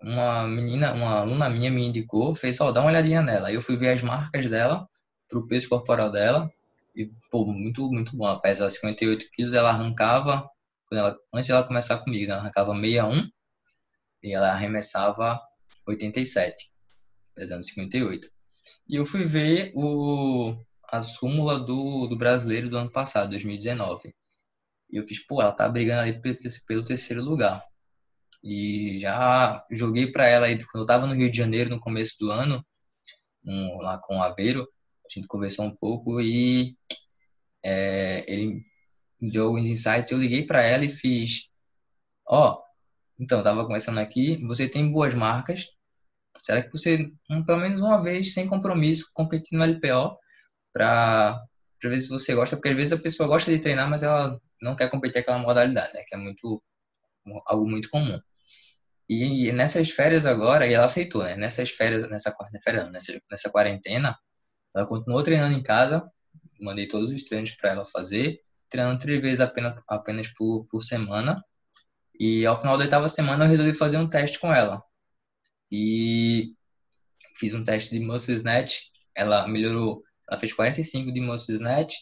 uma 0.00 0.46
menina, 0.46 0.92
uma 0.92 1.20
aluna 1.20 1.48
minha 1.48 1.70
me 1.70 1.86
indicou, 1.86 2.34
fez 2.34 2.56
só 2.56 2.72
dá 2.72 2.80
uma 2.80 2.90
olhadinha 2.90 3.22
nela. 3.22 3.52
Eu 3.52 3.60
fui 3.60 3.76
ver 3.76 3.90
as 3.90 4.02
marcas 4.02 4.48
dela 4.48 4.86
pro 5.28 5.46
peso 5.46 5.68
corporal 5.68 6.10
dela. 6.10 6.50
E, 6.94 7.10
pô, 7.30 7.46
muito, 7.46 7.90
muito 7.90 8.16
bom. 8.16 8.26
Ela 8.26 8.40
pesa 8.40 8.68
58 8.68 9.30
quilos, 9.32 9.54
ela 9.54 9.70
arrancava, 9.70 10.48
ela, 10.92 11.16
antes 11.32 11.46
de 11.46 11.52
ela 11.52 11.66
começar 11.66 11.98
comigo, 11.98 12.30
ela 12.30 12.40
arrancava 12.40 12.74
61 12.74 13.28
e 14.22 14.34
ela 14.34 14.52
arremessava 14.52 15.40
87, 15.86 16.70
pesando 17.34 17.64
58. 17.64 18.28
E 18.88 18.96
eu 18.96 19.06
fui 19.06 19.24
ver 19.24 19.72
o, 19.74 20.52
a 20.92 21.00
súmula 21.00 21.58
do, 21.58 22.06
do 22.06 22.16
brasileiro 22.16 22.68
do 22.68 22.76
ano 22.76 22.90
passado, 22.92 23.30
2019. 23.30 24.14
E 24.90 24.98
eu 24.98 25.04
fiz, 25.04 25.24
pô, 25.26 25.40
ela 25.40 25.52
tá 25.52 25.66
brigando 25.66 26.02
ali 26.02 26.20
pelo, 26.20 26.34
pelo 26.66 26.84
terceiro 26.84 27.22
lugar. 27.22 27.62
E 28.44 28.98
já 28.98 29.64
joguei 29.70 30.12
para 30.12 30.26
ela 30.26 30.46
aí, 30.46 30.56
quando 30.56 30.76
eu 30.76 30.82
estava 30.82 31.06
no 31.06 31.14
Rio 31.14 31.30
de 31.30 31.38
Janeiro 31.38 31.70
no 31.70 31.80
começo 31.80 32.16
do 32.20 32.30
ano, 32.30 32.64
um, 33.42 33.78
lá 33.78 33.98
com 33.98 34.18
o 34.18 34.22
Aveiro, 34.22 34.68
a 35.06 35.08
gente 35.08 35.26
conversou 35.26 35.64
um 35.64 35.74
pouco 35.74 36.20
e 36.20 36.76
é, 37.64 38.24
ele 38.30 38.62
deu 39.18 39.46
alguns 39.46 39.68
insights. 39.68 40.10
Eu 40.10 40.18
liguei 40.18 40.44
para 40.44 40.62
ela 40.62 40.84
e 40.84 40.90
fiz: 40.90 41.48
Ó, 42.28 42.52
oh, 42.52 42.62
então, 43.18 43.38
estava 43.38 43.64
começando 43.64 43.98
aqui, 43.98 44.36
você 44.46 44.68
tem 44.68 44.92
boas 44.92 45.14
marcas. 45.14 45.66
Será 46.42 46.62
que 46.62 46.70
você, 46.70 47.10
um, 47.30 47.44
pelo 47.44 47.60
menos 47.60 47.80
uma 47.80 48.02
vez, 48.02 48.34
sem 48.34 48.46
compromisso, 48.46 49.10
competir 49.14 49.56
no 49.56 49.64
LPO 49.64 50.21
para 50.72 51.42
ver 51.82 52.00
se 52.00 52.08
você 52.08 52.34
gosta? 52.34 52.56
Porque 52.56 52.68
às 52.70 52.76
vezes 52.76 52.92
a 52.92 53.02
pessoa 53.02 53.28
gosta 53.28 53.50
de 53.50 53.58
treinar, 53.58 53.88
mas 53.88 54.02
ela 54.02 54.40
não 54.60 54.76
quer 54.76 54.88
competir 54.90 55.18
aquela 55.18 55.38
modalidade, 55.38 55.92
né? 55.94 56.02
Que 56.06 56.14
é 56.14 56.18
muito 56.18 56.62
algo 57.46 57.68
muito 57.68 57.90
comum. 57.90 58.20
E 59.08 59.52
nessas 59.52 59.90
férias 59.90 60.24
agora, 60.26 60.66
e 60.66 60.72
ela 60.72 60.86
aceitou, 60.86 61.22
né? 61.24 61.36
Nessas 61.36 61.70
férias, 61.70 62.08
nessa 62.08 62.32
quarta-feira, 62.32 62.88
nessa, 62.90 63.20
nessa 63.30 63.50
quarentena, 63.50 64.18
ela 64.74 64.86
continuou 64.86 65.22
treinando 65.22 65.56
em 65.56 65.62
casa, 65.62 66.02
mandei 66.60 66.86
todos 66.88 67.12
os 67.12 67.24
treinos 67.24 67.52
para 67.52 67.70
ela 67.70 67.84
fazer, 67.84 68.40
treinando 68.70 68.98
três 69.00 69.20
vezes 69.20 69.40
apenas, 69.40 69.80
apenas 69.88 70.28
por, 70.28 70.66
por 70.70 70.82
semana. 70.82 71.44
E 72.18 72.46
ao 72.46 72.56
final 72.56 72.78
da 72.78 72.84
oitava 72.84 73.08
semana 73.08 73.44
eu 73.44 73.50
resolvi 73.50 73.74
fazer 73.74 73.98
um 73.98 74.08
teste 74.08 74.38
com 74.38 74.54
ela. 74.54 74.82
E 75.70 76.54
fiz 77.36 77.54
um 77.54 77.64
teste 77.64 77.98
de 77.98 78.06
muscle 78.06 78.34
snatch, 78.34 78.84
ela 79.14 79.46
melhorou, 79.48 80.02
ela 80.30 80.38
fez 80.38 80.52
45 80.52 81.12
de 81.12 81.20
muscle 81.20 81.54
snatch 81.54 81.94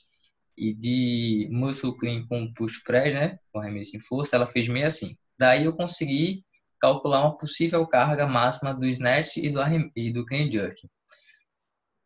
e 0.56 0.74
de 0.74 1.48
muscle 1.50 1.96
clean 1.96 2.26
com 2.26 2.52
push 2.52 2.82
press, 2.84 3.14
né, 3.14 3.38
com 3.52 3.60
arremesso 3.60 3.96
em 3.96 4.00
força, 4.00 4.36
ela 4.36 4.46
fez 4.46 4.66
65. 4.66 5.18
Daí 5.38 5.64
eu 5.64 5.74
consegui 5.74 6.40
calcular 6.80 7.22
uma 7.22 7.36
possível 7.36 7.86
carga 7.86 8.26
máxima 8.26 8.74
do 8.74 8.86
snatch 8.86 9.36
e 9.36 9.50
do, 9.50 9.60
e 9.96 10.10
do 10.10 10.24
clean 10.24 10.50
jerk. 10.50 10.76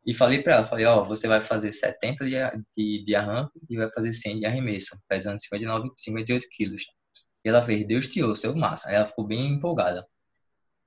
E 0.07 0.13
falei 0.13 0.43
para 0.43 0.55
ela, 0.55 0.65
falei, 0.65 0.85
ó, 0.85 1.01
oh, 1.01 1.05
você 1.05 1.27
vai 1.27 1.41
fazer 1.41 1.73
70 1.73 2.27
de, 2.27 2.35
de, 2.77 3.05
de 3.05 3.15
arranque 3.15 3.59
e 3.71 3.77
vai 3.77 3.91
fazer 3.91 4.13
100 4.13 4.41
de 4.41 4.47
arremesso, 4.47 5.01
pesando 5.09 5.41
59, 5.41 5.91
58 5.97 6.47
quilos. 6.51 6.83
E 7.43 7.49
ela 7.49 7.63
fez, 7.63 7.87
Deus 7.87 8.09
te 8.09 8.23
ouça, 8.23 8.47
eu 8.47 8.55
massa. 8.55 8.91
Aí 8.91 8.97
ela 8.97 9.07
ficou 9.07 9.27
bem 9.27 9.47
empolgada. 9.47 10.07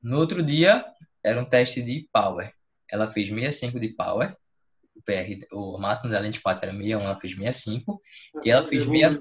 No 0.01 0.19
outro 0.19 0.43
dia, 0.43 0.85
era 1.23 1.41
um 1.41 1.45
teste 1.45 1.81
de 1.81 2.07
power. 2.13 2.53
Ela 2.89 3.07
fez 3.07 3.27
65 3.27 3.79
de 3.79 3.89
power, 3.95 4.35
o 4.97 5.03
PR, 5.03 5.45
o 5.51 5.77
máximo 5.77 6.09
dela 6.09 6.29
de 6.29 6.39
4 6.41 6.65
era 6.65 6.73
61, 6.73 7.01
ela 7.01 7.19
fez 7.19 7.33
65, 7.33 8.01
e 8.43 8.49
ela 8.49 8.63
fez 8.63 8.83
6, 8.83 9.19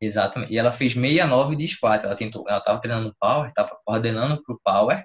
Exatamente. 0.00 0.52
E 0.52 0.58
ela 0.58 0.72
fez 0.72 0.92
69 0.92 1.56
de 1.56 1.66
squat. 1.68 2.04
Ela 2.04 2.14
tentou, 2.14 2.44
ela 2.48 2.58
estava 2.58 2.80
treinando 2.80 3.16
power, 3.18 3.48
estava 3.48 3.70
coordenando 3.84 4.42
para 4.42 4.54
o 4.54 4.60
power. 4.62 5.04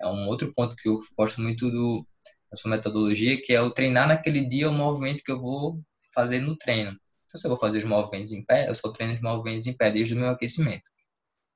É 0.00 0.06
um 0.06 0.28
outro 0.28 0.52
ponto 0.54 0.76
que 0.76 0.88
eu 0.88 0.96
gosto 1.16 1.40
muito 1.40 1.70
do 1.70 2.06
da 2.50 2.56
sua 2.56 2.70
metodologia, 2.70 3.40
que 3.40 3.52
é 3.52 3.60
o 3.60 3.70
treinar 3.70 4.08
naquele 4.08 4.46
dia 4.46 4.70
o 4.70 4.72
movimento 4.72 5.22
que 5.22 5.30
eu 5.30 5.38
vou 5.38 5.82
fazer 6.14 6.40
no 6.40 6.56
treino. 6.56 6.96
Então, 7.26 7.38
se 7.38 7.46
eu 7.46 7.50
vou 7.50 7.58
fazer 7.58 7.78
os 7.78 7.84
movimentos 7.84 8.32
em 8.32 8.44
pé, 8.44 8.68
eu 8.68 8.74
só 8.74 8.90
treino 8.90 9.12
os 9.14 9.20
movimentos 9.20 9.66
em 9.66 9.76
pé 9.76 9.90
desde 9.90 10.14
o 10.14 10.18
meu 10.18 10.30
aquecimento. 10.30 10.84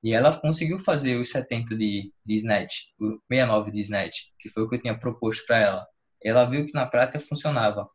E 0.03 0.13
ela 0.13 0.37
conseguiu 0.39 0.77
fazer 0.77 1.15
os 1.17 1.29
70 1.29 1.75
de, 1.75 2.13
de 2.25 2.35
snatch, 2.35 2.73
o 2.99 3.19
69 3.31 3.71
de 3.71 3.81
snatch, 3.81 4.17
que 4.39 4.49
foi 4.49 4.63
o 4.63 4.69
que 4.69 4.75
eu 4.75 4.81
tinha 4.81 4.99
proposto 4.99 5.45
para 5.47 5.57
ela. 5.57 5.87
Ela 6.23 6.45
viu 6.45 6.65
que 6.65 6.73
na 6.73 6.85
prática 6.85 7.19
funcionava. 7.19 7.89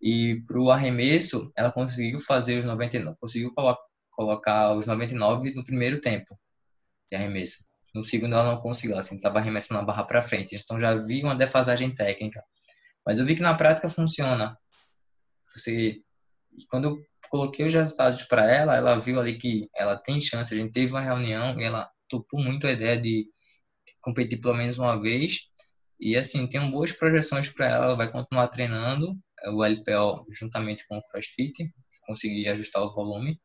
E 0.00 0.42
para 0.46 0.60
o 0.60 0.70
arremesso, 0.70 1.52
ela 1.56 1.70
conseguiu 1.70 2.18
fazer 2.18 2.58
os 2.58 2.64
99, 2.64 3.16
conseguiu 3.20 3.50
colocar 4.10 4.72
os 4.74 4.86
99 4.86 5.54
no 5.54 5.64
primeiro 5.64 6.00
tempo 6.00 6.36
de 7.10 7.16
arremesso. 7.16 7.64
No 7.94 8.02
segundo 8.02 8.34
ela 8.34 8.54
não 8.54 8.60
conseguiu, 8.60 8.98
assim, 8.98 9.16
estava 9.16 9.38
arremessando 9.38 9.80
a 9.80 9.84
barra 9.84 10.04
para 10.04 10.22
frente. 10.22 10.56
Então 10.56 10.80
já 10.80 10.94
vi 10.94 11.22
uma 11.22 11.34
defasagem 11.34 11.94
técnica. 11.94 12.42
Mas 13.06 13.18
eu 13.18 13.26
vi 13.26 13.36
que 13.36 13.42
na 13.42 13.54
prática 13.54 13.88
funciona. 13.88 14.56
Você, 15.54 16.00
quando 16.70 16.88
eu 16.88 17.02
coloquei 17.28 17.66
os 17.66 17.74
resultados 17.74 18.24
para 18.24 18.50
ela, 18.50 18.76
ela 18.76 18.98
viu 18.98 19.20
ali 19.20 19.36
que 19.36 19.68
ela 19.76 19.96
tem 19.96 20.20
chance. 20.20 20.54
A 20.54 20.56
gente 20.56 20.72
teve 20.72 20.92
uma 20.92 21.00
reunião 21.00 21.60
e 21.60 21.64
ela 21.64 21.90
topou 22.08 22.42
muito 22.42 22.66
a 22.66 22.72
ideia 22.72 23.00
de 23.00 23.26
competir 24.00 24.40
pelo 24.40 24.54
menos 24.54 24.78
uma 24.78 25.00
vez. 25.00 25.51
E 26.04 26.16
assim, 26.16 26.48
tem 26.48 26.68
boas 26.68 26.90
projeções 26.92 27.48
para 27.48 27.66
ela. 27.66 27.84
Ela 27.84 27.94
vai 27.94 28.10
continuar 28.10 28.48
treinando 28.48 29.16
o 29.46 29.64
LPO 29.64 30.26
juntamente 30.30 30.84
com 30.88 30.98
o 30.98 31.02
CrossFit, 31.02 31.72
conseguir 32.04 32.48
ajustar 32.48 32.82
o 32.82 32.90
volume. 32.90 33.40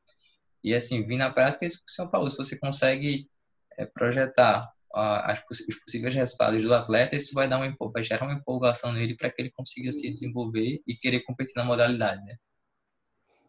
E 0.64 0.74
assim, 0.74 1.06
vir 1.06 1.18
na 1.18 1.30
prática, 1.30 1.68
isso 1.68 1.78
que 1.78 1.92
o 1.92 1.94
senhor 1.94 2.10
falou, 2.10 2.28
se 2.28 2.36
você 2.36 2.58
consegue 2.58 3.30
é, 3.78 3.86
projetar 3.86 4.68
as, 4.92 5.44
os 5.70 5.76
possíveis 5.86 6.16
resultados 6.16 6.64
do 6.64 6.74
atleta, 6.74 7.16
isso 7.16 7.36
vai 7.36 7.48
dar 7.48 7.60
uma 7.60 7.92
vai 7.92 8.02
gerar 8.02 8.26
uma 8.26 8.34
empolgação 8.34 8.92
nele 8.92 9.16
para 9.16 9.30
que 9.30 9.40
ele 9.40 9.52
consiga 9.52 9.92
se 9.92 10.10
desenvolver 10.10 10.82
e 10.88 10.96
querer 10.96 11.20
competir 11.20 11.54
na 11.56 11.64
modalidade, 11.64 12.26
né? 12.26 12.38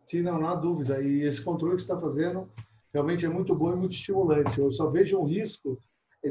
Sim, 0.06 0.20
não, 0.20 0.38
não 0.38 0.48
há 0.48 0.54
dúvida. 0.54 1.00
E 1.00 1.22
esse 1.22 1.40
controle 1.40 1.76
que 1.76 1.82
você 1.82 1.92
está 1.92 1.98
fazendo 1.98 2.52
realmente 2.92 3.24
é 3.24 3.28
muito 3.28 3.54
bom 3.54 3.72
e 3.72 3.76
muito 3.76 3.92
estimulante. 3.92 4.58
Eu 4.58 4.70
só 4.70 4.90
vejo 4.90 5.18
um 5.18 5.24
risco 5.24 5.78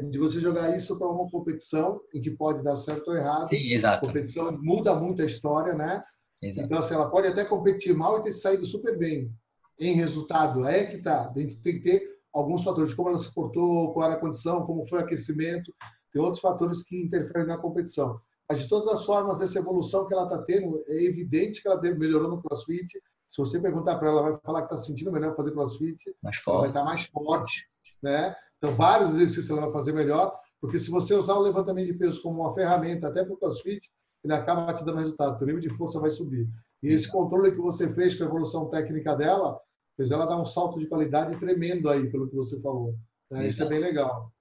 de 0.00 0.18
você 0.18 0.40
jogar 0.40 0.76
isso 0.76 0.98
para 0.98 1.08
uma 1.08 1.30
competição 1.30 2.00
em 2.14 2.20
que 2.20 2.30
pode 2.30 2.62
dar 2.62 2.76
certo 2.76 3.08
ou 3.08 3.16
errado. 3.16 3.48
Sim, 3.48 3.72
exato. 3.72 4.04
A 4.04 4.08
competição 4.08 4.52
muda 4.60 4.94
muito 4.94 5.22
a 5.22 5.26
história, 5.26 5.74
né? 5.74 6.02
Exato. 6.42 6.66
Então, 6.66 6.78
assim, 6.78 6.94
ela 6.94 7.10
pode 7.10 7.26
até 7.26 7.44
competir 7.44 7.94
mal 7.94 8.18
e 8.18 8.24
ter 8.24 8.30
saído 8.30 8.64
super 8.64 8.96
bem 8.96 9.30
em 9.78 9.94
resultado. 9.94 10.66
É 10.66 10.84
que 10.84 10.98
tá. 10.98 11.32
A 11.34 11.38
gente 11.38 11.60
tem 11.60 11.74
que 11.74 11.80
ter 11.80 12.18
alguns 12.32 12.64
fatores, 12.64 12.94
como 12.94 13.08
ela 13.08 13.18
se 13.18 13.32
portou, 13.34 13.92
qual 13.92 14.06
era 14.06 14.14
a 14.14 14.20
condição, 14.20 14.64
como 14.64 14.86
foi 14.86 15.00
o 15.00 15.02
aquecimento, 15.02 15.72
tem 16.12 16.22
outros 16.22 16.40
fatores 16.40 16.82
que 16.84 16.96
interferem 16.96 17.48
na 17.48 17.58
competição. 17.58 18.20
Mas, 18.48 18.60
de 18.60 18.68
todas 18.68 18.88
as 18.88 19.04
formas, 19.04 19.40
essa 19.40 19.58
evolução 19.58 20.06
que 20.06 20.14
ela 20.14 20.24
está 20.24 20.38
tendo, 20.42 20.82
é 20.86 21.04
evidente 21.04 21.60
que 21.60 21.68
ela 21.68 21.80
melhorou 21.80 22.30
no 22.30 22.42
CrossFit. 22.42 22.98
Se 23.28 23.38
você 23.38 23.60
perguntar 23.60 23.98
para 23.98 24.08
ela, 24.08 24.20
ela 24.20 24.30
vai 24.30 24.40
falar 24.40 24.60
que 24.62 24.74
está 24.74 24.76
sentindo 24.78 25.12
melhor 25.12 25.36
fazer 25.36 25.52
CrossFit. 25.52 25.98
Mais 26.22 26.36
forte. 26.36 26.60
vai 26.60 26.68
estar 26.68 26.80
tá 26.80 26.86
mais 26.86 27.04
forte. 27.04 27.66
Né? 28.02 28.34
Então, 28.58 28.74
vários 28.74 29.10
exercícios 29.14 29.50
ela 29.50 29.62
vai 29.62 29.72
fazer 29.72 29.92
melhor, 29.92 30.38
porque 30.60 30.78
se 30.78 30.90
você 30.90 31.14
usar 31.14 31.34
o 31.34 31.42
levantamento 31.42 31.86
de 31.86 31.98
peso 31.98 32.20
como 32.22 32.40
uma 32.40 32.54
ferramenta, 32.54 33.08
até 33.08 33.24
para 33.24 33.32
o 33.32 33.36
CrossFit, 33.36 33.88
ele 34.24 34.34
acaba 34.34 34.72
te 34.74 34.84
dando 34.84 34.98
resultado. 34.98 35.40
O 35.40 35.46
nível 35.46 35.60
de 35.60 35.70
força 35.70 36.00
vai 36.00 36.10
subir. 36.10 36.48
E 36.82 36.88
esse 36.88 37.10
controle 37.10 37.52
que 37.52 37.58
você 37.58 37.92
fez 37.94 38.14
com 38.14 38.24
a 38.24 38.26
evolução 38.26 38.68
técnica 38.68 39.14
dela, 39.16 39.60
fez 39.96 40.10
ela 40.10 40.26
dar 40.26 40.40
um 40.40 40.46
salto 40.46 40.78
de 40.78 40.86
qualidade 40.86 41.36
tremendo 41.38 41.88
aí, 41.88 42.08
pelo 42.10 42.28
que 42.28 42.36
você 42.36 42.60
falou. 42.60 42.94
Né? 43.30 43.48
Isso 43.48 43.62
é 43.62 43.68
bem 43.68 43.80
legal. 43.80 44.32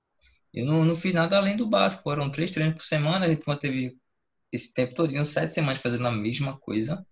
Eu 0.53 0.65
não, 0.65 0.85
não, 0.85 0.95
fiz 0.95 1.13
nada 1.13 1.37
além 1.37 1.57
do 1.57 1.67
básico, 1.67 2.03
foram 2.03 2.31
três 2.31 2.51
treinos 2.51 2.75
por 2.75 2.85
semana, 2.85 3.25
a 3.25 3.29
gente 3.29 3.43
teve 3.59 3.97
esse 4.51 4.73
tempo 4.73 4.95
todo, 4.95 5.25
sete 5.25 5.51
semanas 5.51 5.79
fazendo 5.79 6.07
a 6.07 6.11
mesma 6.11 6.57
coisa, 6.57 7.05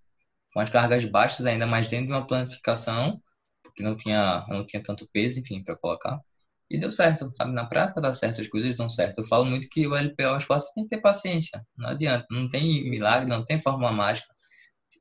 com 0.53 0.60
as 0.60 0.70
cargas 0.70 1.06
baixas 1.06 1.45
ainda 1.45 1.68
mais 1.68 1.88
dentro 1.88 2.08
de 2.08 2.14
uma 2.14 2.26
planificação, 2.26 3.22
porque 3.62 3.84
não 3.84 3.95
tinha, 3.95 4.45
não 4.47 4.66
tinha 4.66 4.82
tanto 4.82 5.08
peso, 5.12 5.39
enfim, 5.39 5.62
para 5.64 5.76
colocar. 5.76 6.20
E 6.70 6.80
deu 6.80 6.91
certo, 6.91 7.32
sabe? 7.36 7.53
Na 7.53 7.66
prática 7.66 8.01
dá 8.01 8.11
certo, 8.11 8.41
as 8.41 8.47
coisas 8.47 8.76
dão 8.76 8.89
certo. 8.89 9.20
Eu 9.20 9.24
falo 9.26 9.45
muito 9.45 9.70
que 9.70 9.86
o 9.88 9.95
LPO, 9.95 10.34
o 10.34 10.38
espaço 10.38 10.72
tem 10.74 10.84
que 10.84 10.89
ter 10.89 11.01
paciência, 11.01 11.61
não 11.78 11.89
adianta, 11.89 12.26
não 12.32 12.49
tem 12.49 12.89
milagre, 12.89 13.30
não 13.30 13.45
tem 13.45 13.57
fórmula 13.57 13.91
mágica. 13.91 14.34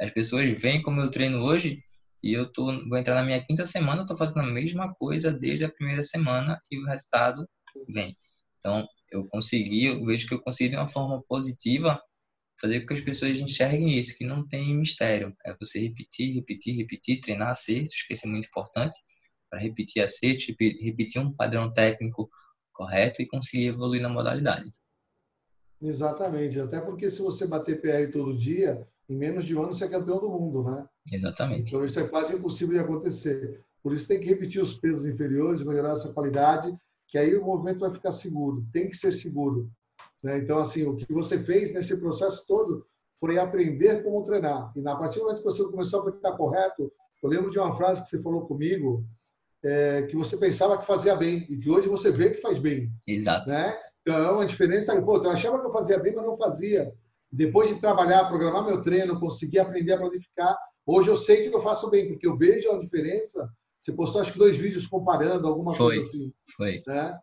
As 0.00 0.10
pessoas 0.10 0.50
veem 0.50 0.82
como 0.82 1.00
eu 1.00 1.10
treino 1.10 1.42
hoje 1.42 1.78
e 2.22 2.32
eu 2.32 2.50
tô, 2.52 2.66
vou 2.88 2.98
entrar 2.98 3.14
na 3.14 3.24
minha 3.24 3.44
quinta 3.44 3.64
semana, 3.64 4.02
estou 4.02 4.16
fazendo 4.16 4.40
a 4.40 4.52
mesma 4.52 4.92
coisa 4.94 5.32
desde 5.32 5.64
a 5.64 5.72
primeira 5.72 6.02
semana 6.02 6.60
e 6.70 6.78
o 6.78 6.86
resultado 6.86 7.48
vem. 7.88 8.14
Então, 8.58 8.86
eu 9.10 9.26
consegui, 9.28 9.86
eu 9.86 10.04
vejo 10.04 10.26
que 10.26 10.34
eu 10.34 10.40
consegui 10.40 10.70
de 10.70 10.76
uma 10.76 10.88
forma 10.88 11.22
positiva 11.28 12.00
fazer 12.60 12.80
com 12.80 12.86
que 12.86 12.94
as 12.94 13.00
pessoas 13.00 13.38
enxerguem 13.38 13.98
isso, 13.98 14.16
que 14.16 14.24
não 14.24 14.46
tem 14.46 14.74
mistério. 14.74 15.34
É 15.44 15.54
você 15.58 15.80
repetir, 15.80 16.34
repetir, 16.34 16.76
repetir, 16.76 17.20
treinar 17.20 17.50
acertos, 17.50 18.02
que 18.02 18.14
é 18.14 18.28
muito 18.28 18.46
importante, 18.46 18.96
para 19.54 19.62
repetir 19.62 20.02
acertos, 20.02 20.46
repetir 20.80 21.22
um 21.22 21.32
padrão 21.32 21.72
técnico 21.72 22.26
correto 22.72 23.22
e 23.22 23.26
conseguir 23.26 23.68
evoluir 23.68 24.02
na 24.02 24.08
modalidade. 24.08 24.68
Exatamente, 25.80 26.58
até 26.58 26.80
porque 26.80 27.08
se 27.08 27.22
você 27.22 27.46
bater 27.46 27.80
PR 27.80 28.10
todo 28.12 28.36
dia, 28.36 28.86
em 29.08 29.16
menos 29.16 29.44
de 29.44 29.54
um 29.54 29.62
ano 29.62 29.74
você 29.74 29.84
é 29.84 29.88
campeão 29.88 30.18
do 30.18 30.28
mundo, 30.28 30.64
né? 30.64 30.84
Exatamente. 31.12 31.68
Então 31.68 31.84
isso 31.84 32.00
é 32.00 32.08
quase 32.08 32.34
impossível 32.34 32.74
de 32.74 32.80
acontecer. 32.80 33.62
Por 33.80 33.92
isso 33.92 34.08
tem 34.08 34.18
que 34.18 34.26
repetir 34.26 34.60
os 34.60 34.74
pesos 34.74 35.04
inferiores, 35.04 35.62
melhorar 35.62 35.92
essa 35.92 36.12
qualidade, 36.12 36.74
que 37.06 37.18
aí 37.18 37.36
o 37.36 37.44
movimento 37.44 37.80
vai 37.80 37.92
ficar 37.92 38.10
seguro. 38.10 38.66
Tem 38.72 38.88
que 38.88 38.96
ser 38.96 39.14
seguro. 39.14 39.70
Né? 40.22 40.38
Então, 40.38 40.58
assim, 40.58 40.84
o 40.84 40.96
que 40.96 41.12
você 41.12 41.38
fez 41.38 41.72
nesse 41.72 41.96
processo 41.98 42.44
todo 42.46 42.86
foi 43.20 43.38
aprender 43.38 44.02
como 44.02 44.24
treinar. 44.24 44.72
E 44.74 44.80
na 44.80 44.96
partir 44.96 45.18
do 45.18 45.26
momento 45.26 45.38
que 45.38 45.44
você 45.44 45.62
começou 45.64 46.00
a 46.00 46.02
praticar 46.04 46.36
correto, 46.36 46.90
eu 47.22 47.28
lembro 47.28 47.50
de 47.50 47.58
uma 47.58 47.74
frase 47.74 48.02
que 48.02 48.08
você 48.08 48.22
falou 48.22 48.46
comigo, 48.46 49.04
é, 49.64 50.02
que 50.02 50.14
você 50.14 50.36
pensava 50.36 50.78
que 50.78 50.86
fazia 50.86 51.16
bem 51.16 51.46
e 51.48 51.56
que 51.56 51.70
hoje 51.70 51.88
você 51.88 52.10
vê 52.10 52.30
que 52.30 52.40
faz 52.40 52.58
bem. 52.58 52.92
Exato. 53.08 53.48
Né? 53.48 53.74
Então, 54.02 54.40
a 54.40 54.44
diferença, 54.44 55.00
pô, 55.02 55.16
eu 55.16 55.30
achava 55.30 55.58
que 55.58 55.66
eu 55.66 55.72
fazia 55.72 55.98
bem, 55.98 56.14
mas 56.14 56.26
não 56.26 56.36
fazia. 56.36 56.92
Depois 57.32 57.70
de 57.70 57.80
trabalhar, 57.80 58.28
programar 58.28 58.64
meu 58.64 58.82
treino, 58.82 59.18
conseguir 59.18 59.58
aprender 59.58 59.94
a 59.94 59.98
planificar, 59.98 60.56
hoje 60.86 61.08
eu 61.08 61.16
sei 61.16 61.48
que 61.48 61.56
eu 61.56 61.62
faço 61.62 61.88
bem, 61.88 62.08
porque 62.08 62.26
eu 62.26 62.36
vejo 62.36 62.70
a 62.70 62.78
diferença. 62.78 63.48
Você 63.80 63.92
postou 63.92 64.20
acho 64.20 64.32
que 64.32 64.38
dois 64.38 64.56
vídeos 64.56 64.86
comparando 64.86 65.46
alguma 65.48 65.72
foi, 65.72 65.96
coisa 65.96 66.08
assim. 66.08 66.32
Foi. 66.54 66.78
Né? 66.86 67.18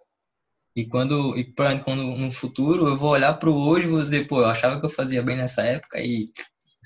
E 0.76 0.86
quando, 0.88 1.38
e 1.38 1.54
quando 1.84 2.04
no 2.04 2.32
futuro 2.32 2.88
eu 2.88 2.98
vou 2.98 3.12
olhar 3.12 3.34
para 3.34 3.50
o 3.50 3.70
hoje 3.70 3.88
e 3.88 3.90
vou 3.90 4.00
dizer, 4.00 4.28
pô, 4.28 4.40
eu 4.40 4.46
achava 4.46 4.80
que 4.80 4.86
eu 4.86 4.90
fazia 4.90 5.22
bem 5.22 5.38
nessa 5.38 5.62
época 5.62 6.00
e, 6.00 6.32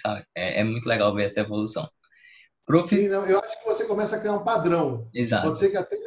sabe, 0.01 0.25
é, 0.35 0.61
é 0.61 0.63
muito 0.63 0.87
legal 0.87 1.13
ver 1.13 1.25
essa 1.25 1.39
evolução. 1.39 1.87
Prof... 2.65 2.87
Sim, 2.87 3.07
não, 3.07 3.25
eu 3.25 3.39
acho 3.39 3.59
que 3.59 3.65
você 3.65 3.85
começa 3.85 4.15
a 4.15 4.19
criar 4.19 4.33
um 4.33 4.43
padrão. 4.43 5.07
Exato. 5.13 5.47
Pode 5.47 5.59
ser 5.59 5.69
que 5.69 5.77
até 5.77 5.97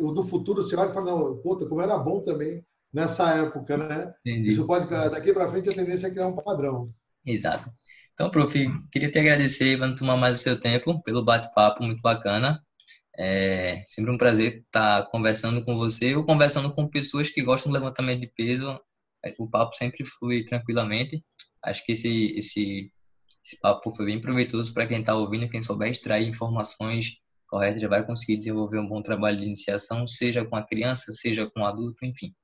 no 0.00 0.24
futuro 0.24 0.62
você 0.62 0.74
olhe 0.74 0.90
e 0.90 0.94
fale, 0.94 1.06
não, 1.06 1.36
puta, 1.38 1.66
como 1.66 1.80
era 1.80 1.96
bom 1.96 2.20
também 2.20 2.64
nessa 2.92 3.30
época, 3.30 3.76
né? 3.76 4.12
Entendi. 4.26 4.50
Isso 4.50 4.66
pode, 4.66 4.88
daqui 4.88 5.32
para 5.32 5.50
frente, 5.50 5.68
a 5.68 5.72
tendência 5.72 6.08
é 6.08 6.10
criar 6.10 6.26
um 6.26 6.36
padrão. 6.36 6.92
Exato. 7.24 7.70
Então, 8.12 8.30
prof, 8.30 8.52
queria 8.90 9.10
te 9.10 9.18
agradecer, 9.18 9.76
vamos 9.76 9.98
tomar 9.98 10.16
mais 10.16 10.38
o 10.38 10.42
seu 10.42 10.60
tempo 10.60 11.02
pelo 11.02 11.24
bate-papo 11.24 11.82
muito 11.82 12.02
bacana. 12.02 12.60
É 13.18 13.82
sempre 13.86 14.10
um 14.10 14.18
prazer 14.18 14.62
estar 14.64 15.08
conversando 15.10 15.64
com 15.64 15.76
você 15.76 16.14
ou 16.14 16.24
conversando 16.24 16.72
com 16.72 16.88
pessoas 16.88 17.28
que 17.28 17.42
gostam 17.42 17.70
do 17.70 17.78
levantamento 17.78 18.20
de 18.20 18.26
peso. 18.26 18.78
O 19.38 19.48
papo 19.48 19.74
sempre 19.76 20.04
flui 20.04 20.44
tranquilamente. 20.44 21.22
Acho 21.62 21.84
que 21.84 21.92
esse, 21.92 22.36
esse, 22.36 22.90
esse 23.44 23.58
papo 23.60 23.90
foi 23.90 24.06
bem 24.06 24.20
proveitoso 24.20 24.72
para 24.72 24.86
quem 24.86 25.00
está 25.00 25.14
ouvindo, 25.14 25.48
quem 25.48 25.60
souber 25.60 25.90
extrair 25.90 26.26
informações 26.26 27.18
corretas 27.52 27.82
já 27.82 27.88
vai 27.88 28.04
conseguir 28.06 28.38
desenvolver 28.38 28.78
um 28.78 28.88
bom 28.88 29.02
trabalho 29.02 29.36
de 29.36 29.44
iniciação, 29.44 30.06
seja 30.06 30.44
com 30.44 30.56
a 30.56 30.62
criança, 30.62 31.12
seja 31.12 31.50
com 31.50 31.60
o 31.60 31.66
adulto, 31.66 32.04
enfim. 32.04 32.34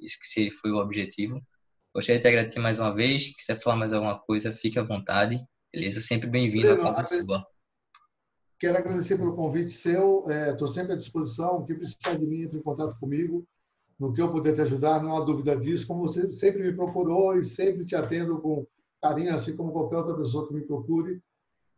Isso 0.00 0.16
que 0.20 0.50
foi 0.50 0.72
o 0.72 0.78
objetivo. 0.78 1.40
Gostaria 1.94 2.18
de 2.18 2.22
te 2.22 2.28
agradecer 2.28 2.58
mais 2.58 2.78
uma 2.78 2.92
vez. 2.92 3.28
Se 3.28 3.36
quiser 3.36 3.60
falar 3.60 3.76
mais 3.76 3.92
alguma 3.92 4.18
coisa, 4.18 4.52
fique 4.52 4.78
à 4.78 4.82
vontade. 4.82 5.40
Beleza? 5.72 6.00
Sempre 6.00 6.28
bem-vindo 6.28 6.72
à 6.72 6.76
casa 6.76 7.04
sua. 7.04 7.46
Quero 8.58 8.76
agradecer 8.76 9.16
pelo 9.16 9.34
convite 9.34 9.70
seu. 9.70 10.26
Estou 10.28 10.66
é, 10.66 10.70
sempre 10.70 10.92
à 10.92 10.96
disposição. 10.96 11.58
O 11.58 11.64
que 11.64 11.74
precisar 11.74 12.16
de 12.18 12.26
mim, 12.26 12.42
entre 12.42 12.58
em 12.58 12.62
contato 12.62 12.98
comigo. 12.98 13.46
No 13.98 14.12
que 14.12 14.20
eu 14.20 14.30
puder 14.30 14.52
te 14.52 14.60
ajudar, 14.60 15.02
não 15.02 15.16
há 15.16 15.20
dúvida 15.20 15.56
disso. 15.56 15.86
Como 15.86 16.02
você 16.02 16.30
sempre 16.32 16.62
me 16.62 16.74
procurou 16.74 17.38
e 17.38 17.44
sempre 17.44 17.86
te 17.86 17.94
atendo 17.94 18.40
com 18.40 18.66
carinho, 19.06 19.34
assim 19.34 19.56
como 19.56 19.72
qualquer 19.72 19.96
outra 19.96 20.14
pessoa 20.14 20.46
que 20.46 20.54
me 20.54 20.62
procure. 20.62 21.20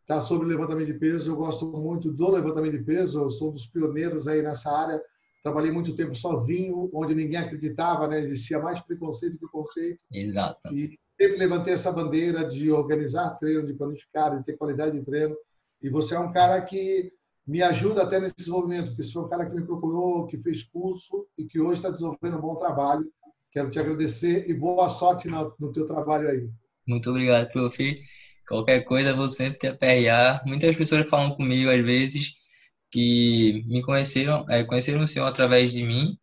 Tá 0.07 0.20
sobre 0.20 0.49
levantamento 0.49 0.87
de 0.87 0.95
peso. 0.95 1.31
Eu 1.31 1.37
gosto 1.37 1.66
muito 1.66 2.11
do 2.11 2.31
levantamento 2.31 2.79
de 2.79 2.85
peso. 2.85 3.20
Eu 3.20 3.31
sou 3.31 3.51
um 3.51 3.53
dos 3.53 3.66
pioneiros 3.66 4.26
aí 4.26 4.43
nessa 4.43 4.70
área. 4.70 5.03
Trabalhei 5.43 5.70
muito 5.70 5.95
tempo 5.95 6.14
sozinho, 6.14 6.91
onde 6.93 7.14
ninguém 7.14 7.39
acreditava, 7.39 8.09
né? 8.09 8.20
Existia 8.20 8.59
mais 8.59 8.81
preconceito 8.81 9.39
que 9.39 9.47
conceito. 9.49 10.03
Exato. 10.11 10.72
E 10.72 10.99
sempre 11.20 11.39
levantei 11.39 11.74
essa 11.74 11.93
bandeira 11.93 12.49
de 12.49 12.70
organizar 12.72 13.39
treino, 13.39 13.66
de 13.66 13.74
planificar, 13.74 14.37
de 14.37 14.45
ter 14.45 14.57
qualidade 14.57 14.99
de 14.99 15.05
treino. 15.05 15.37
E 15.83 15.91
você 15.91 16.14
é 16.14 16.18
um 16.18 16.33
cara 16.33 16.61
que 16.62 17.12
me 17.47 17.62
ajuda 17.62 18.03
até 18.03 18.18
nesse 18.18 18.37
desenvolvimento, 18.37 18.89
porque 18.89 19.03
você 19.03 19.12
foi 19.12 19.22
um 19.22 19.29
cara 19.29 19.47
que 19.47 19.55
me 19.55 19.64
procurou, 19.64 20.26
que 20.26 20.39
fez 20.39 20.64
curso 20.64 21.26
e 21.37 21.45
que 21.45 21.61
hoje 21.61 21.74
está 21.74 21.91
desenvolvendo 21.91 22.39
um 22.39 22.41
bom 22.41 22.57
trabalho. 22.57 23.11
Quero 23.51 23.70
te 23.70 23.79
agradecer 23.79 24.49
e 24.49 24.55
boa 24.55 24.89
sorte 24.89 25.29
no, 25.29 25.55
no 25.59 25.72
teu 25.72 25.87
trabalho 25.87 26.29
aí. 26.29 26.49
Muito 26.89 27.11
obrigado, 27.11 27.49
prof. 27.53 28.03
Qualquer 28.49 28.82
coisa, 28.84 29.14
vou 29.14 29.28
sempre 29.30 29.59
te 29.59 29.66
aperrear. 29.68 30.43
Muitas 30.47 30.74
pessoas 30.76 31.09
falam 31.09 31.34
comigo, 31.36 31.70
às 31.70 31.84
vezes, 31.84 32.34
que 32.91 33.64
me 33.66 33.82
conheceram, 33.82 34.47
é, 34.51 34.64
conheceram 34.64 35.03
o 35.03 35.09
senhor 35.09 35.26
através 35.26 35.72
de 35.72 35.84
mim, 35.84 36.16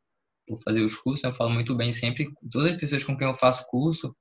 por 0.48 0.60
fazer 0.64 0.82
os 0.84 0.96
cursos. 0.98 1.24
Eu 1.24 1.34
falo 1.34 1.52
muito 1.52 1.76
bem 1.76 1.92
sempre. 1.92 2.28
Todas 2.52 2.72
as 2.72 2.78
pessoas 2.78 3.04
com 3.04 3.18
quem 3.18 3.28
eu 3.28 3.34
faço 3.34 3.68
curso, 3.70 4.16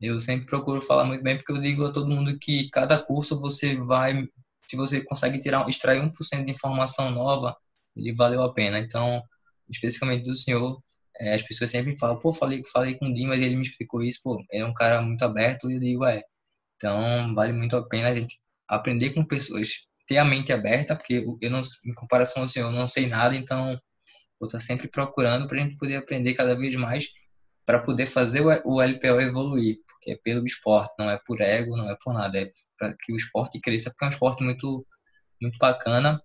eu 0.00 0.20
sempre 0.20 0.46
procuro 0.46 0.82
falar 0.82 1.04
muito 1.04 1.22
bem, 1.24 1.36
porque 1.36 1.52
eu 1.52 1.60
digo 1.60 1.84
a 1.86 1.92
todo 1.92 2.08
mundo 2.08 2.38
que 2.38 2.68
cada 2.70 2.98
curso 2.98 3.40
você 3.40 3.76
vai 3.76 4.28
se 4.68 4.76
você 4.76 5.00
consegue 5.02 5.38
tirar, 5.38 5.68
extrair 5.68 6.00
1% 6.00 6.44
de 6.44 6.52
informação 6.52 7.10
nova, 7.10 7.56
ele 7.96 8.14
valeu 8.14 8.42
a 8.42 8.52
pena. 8.52 8.78
Então, 8.78 9.22
especificamente 9.68 10.24
do 10.24 10.34
senhor, 10.34 10.78
é, 11.20 11.34
as 11.34 11.42
pessoas 11.42 11.70
sempre 11.70 11.96
falam, 11.98 12.18
pô, 12.18 12.32
falei, 12.32 12.62
falei 12.72 12.96
com 12.96 13.06
o 13.06 13.14
Dimas, 13.14 13.38
ele 13.38 13.56
me 13.56 13.62
explicou 13.62 14.02
isso, 14.02 14.20
pô, 14.22 14.42
ele 14.50 14.62
é 14.62 14.66
um 14.66 14.74
cara 14.74 15.02
muito 15.02 15.22
aberto, 15.24 15.70
e 15.70 15.74
eu 15.74 15.80
digo, 15.80 16.04
é. 16.06 16.22
Então, 16.76 17.34
vale 17.34 17.52
muito 17.52 17.76
a 17.76 17.86
pena 17.88 18.08
a 18.08 18.14
gente 18.14 18.40
aprender 18.68 19.10
com 19.10 19.24
pessoas, 19.24 19.70
ter 20.06 20.18
a 20.18 20.24
mente 20.24 20.52
aberta, 20.52 20.96
porque 20.96 21.24
eu 21.40 21.50
não, 21.50 21.60
em 21.86 21.94
comparação 21.94 22.42
ao 22.42 22.48
senhor, 22.48 22.68
eu 22.68 22.72
não 22.72 22.86
sei 22.86 23.06
nada, 23.06 23.34
então, 23.36 23.72
eu 24.40 24.46
estou 24.46 24.60
sempre 24.60 24.88
procurando 24.88 25.46
para 25.48 25.58
a 25.58 25.60
gente 25.62 25.76
poder 25.76 25.96
aprender 25.96 26.34
cada 26.34 26.56
vez 26.56 26.74
mais, 26.76 27.08
para 27.66 27.80
poder 27.80 28.06
fazer 28.06 28.42
o 28.64 28.80
LPO 28.80 29.20
evoluir 29.20 29.78
que 30.00 30.12
é 30.12 30.16
pelo 30.16 30.44
esporte, 30.46 30.94
não 30.98 31.10
é 31.10 31.18
por 31.26 31.40
ego, 31.40 31.76
não 31.76 31.90
é 31.90 31.96
por 32.02 32.14
nada, 32.14 32.38
é 32.38 32.48
para 32.78 32.94
que 32.98 33.12
o 33.12 33.16
esporte 33.16 33.60
cresça, 33.60 33.90
porque 33.90 34.04
é 34.04 34.08
um 34.08 34.10
esporte 34.10 34.42
muito, 34.42 34.86
muito 35.40 35.58
bacana 35.58 36.22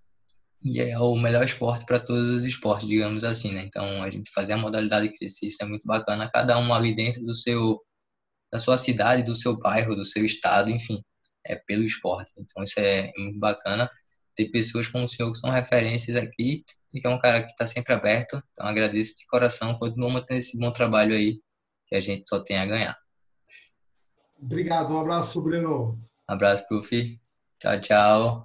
e 0.63 0.79
é 0.79 0.97
o 0.97 1.15
melhor 1.15 1.43
esporte 1.43 1.85
para 1.85 1.99
todos 1.99 2.37
os 2.37 2.45
esportes, 2.45 2.87
digamos 2.87 3.23
assim, 3.23 3.51
né? 3.53 3.63
Então, 3.63 4.01
a 4.01 4.09
gente 4.09 4.31
fazer 4.31 4.53
a 4.53 4.57
modalidade 4.57 5.09
crescer, 5.17 5.47
isso 5.47 5.61
é 5.61 5.65
muito 5.65 5.85
bacana, 5.85 6.29
cada 6.31 6.57
um 6.57 6.73
ali 6.73 6.95
dentro 6.95 7.23
do 7.25 7.35
seu, 7.35 7.81
da 8.51 8.59
sua 8.59 8.77
cidade, 8.77 9.23
do 9.23 9.35
seu 9.35 9.57
bairro, 9.57 9.95
do 9.95 10.05
seu 10.05 10.23
estado, 10.23 10.69
enfim, 10.69 11.03
é 11.45 11.55
pelo 11.55 11.83
esporte. 11.83 12.31
Então, 12.37 12.63
isso 12.63 12.79
é 12.79 13.11
muito 13.17 13.39
bacana 13.39 13.89
ter 14.35 14.49
pessoas 14.49 14.87
como 14.87 15.03
o 15.03 15.07
senhor 15.07 15.31
que 15.31 15.37
são 15.37 15.51
referências 15.51 16.15
aqui 16.15 16.63
e 16.93 17.01
que 17.01 17.07
é 17.07 17.09
um 17.09 17.19
cara 17.19 17.43
que 17.43 17.51
está 17.51 17.67
sempre 17.67 17.93
aberto. 17.93 18.41
Então, 18.51 18.65
agradeço 18.65 19.17
de 19.17 19.25
coração, 19.27 19.77
continua 19.77 20.09
mantendo 20.09 20.39
esse 20.39 20.57
bom 20.57 20.71
trabalho 20.71 21.13
aí 21.13 21.37
que 21.87 21.95
a 21.95 21.99
gente 21.99 22.27
só 22.27 22.39
tem 22.41 22.57
a 22.57 22.65
ganhar. 22.65 22.95
Obrigado, 24.41 24.93
um 24.93 24.99
abraço, 24.99 25.41
Breno. 25.41 25.99
Um 26.29 26.33
abraço, 26.33 26.65
Profi. 26.67 27.19
Tchau, 27.59 27.81
tchau. 27.81 28.43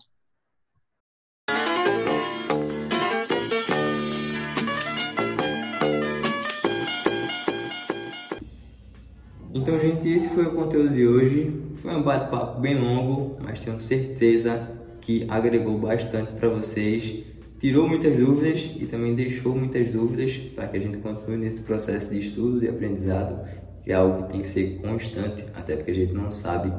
Então, 9.54 9.78
gente, 9.78 10.08
esse 10.08 10.28
foi 10.34 10.44
o 10.44 10.52
conteúdo 10.52 10.90
de 10.94 11.06
hoje. 11.06 11.52
Foi 11.76 11.94
um 11.94 12.02
bate-papo 12.02 12.60
bem 12.60 12.78
longo, 12.78 13.36
mas 13.42 13.60
tenho 13.60 13.80
certeza 13.80 14.68
que 15.00 15.24
agregou 15.28 15.78
bastante 15.78 16.32
para 16.32 16.48
vocês. 16.48 17.24
Tirou 17.58 17.88
muitas 17.88 18.16
dúvidas 18.16 18.70
e 18.78 18.86
também 18.86 19.14
deixou 19.14 19.54
muitas 19.54 19.90
dúvidas 19.90 20.36
para 20.54 20.68
que 20.68 20.76
a 20.76 20.80
gente 20.80 20.98
continue 20.98 21.38
nesse 21.38 21.58
processo 21.58 22.10
de 22.10 22.18
estudo, 22.18 22.60
de 22.60 22.68
aprendizado 22.68 23.40
é 23.92 23.94
algo 23.94 24.24
que 24.24 24.32
tem 24.32 24.40
que 24.42 24.48
ser 24.48 24.78
constante, 24.82 25.44
até 25.54 25.76
porque 25.76 25.90
a 25.90 25.94
gente 25.94 26.12
não 26.12 26.30
sabe 26.30 26.72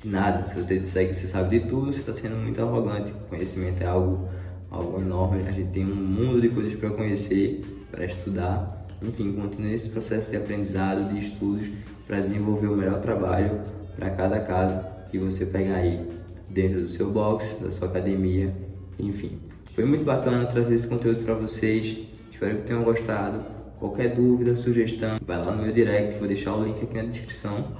de 0.00 0.08
nada. 0.08 0.46
Se 0.48 0.62
você 0.62 0.78
disser 0.78 1.08
que 1.08 1.14
você 1.14 1.26
sabe 1.26 1.58
de 1.58 1.68
tudo, 1.68 1.92
você 1.92 2.00
está 2.00 2.14
sendo 2.14 2.36
muito 2.36 2.60
arrogante. 2.62 3.10
O 3.10 3.28
conhecimento 3.28 3.82
é 3.82 3.86
algo, 3.86 4.28
algo 4.70 5.00
enorme, 5.00 5.42
a 5.48 5.50
gente 5.50 5.70
tem 5.70 5.84
um 5.84 5.94
mundo 5.94 6.40
de 6.40 6.48
coisas 6.48 6.74
para 6.76 6.90
conhecer, 6.90 7.62
para 7.90 8.04
estudar. 8.04 8.85
Enfim, 9.02 9.32
continue 9.32 9.74
esse 9.74 9.90
processo 9.90 10.30
de 10.30 10.36
aprendizado, 10.36 11.12
de 11.12 11.20
estudos, 11.20 11.68
para 12.06 12.20
desenvolver 12.20 12.68
o 12.68 12.76
melhor 12.76 13.00
trabalho 13.00 13.60
para 13.96 14.10
cada 14.10 14.40
caso 14.40 14.84
que 15.10 15.18
você 15.18 15.46
pegar 15.46 15.76
aí 15.76 16.06
dentro 16.48 16.82
do 16.82 16.88
seu 16.88 17.10
box, 17.10 17.62
da 17.62 17.70
sua 17.70 17.88
academia, 17.88 18.52
enfim. 18.98 19.38
Foi 19.74 19.84
muito 19.84 20.04
bacana 20.04 20.46
trazer 20.46 20.74
esse 20.74 20.88
conteúdo 20.88 21.22
para 21.24 21.34
vocês. 21.34 21.98
Espero 22.32 22.56
que 22.56 22.62
tenham 22.62 22.82
gostado. 22.82 23.44
Qualquer 23.78 24.14
dúvida, 24.14 24.56
sugestão, 24.56 25.16
vai 25.26 25.36
lá 25.36 25.54
no 25.54 25.62
meu 25.62 25.72
direct, 25.72 26.18
vou 26.18 26.26
deixar 26.26 26.54
o 26.54 26.64
link 26.64 26.82
aqui 26.82 26.94
na 26.94 27.02
descrição. 27.02 27.76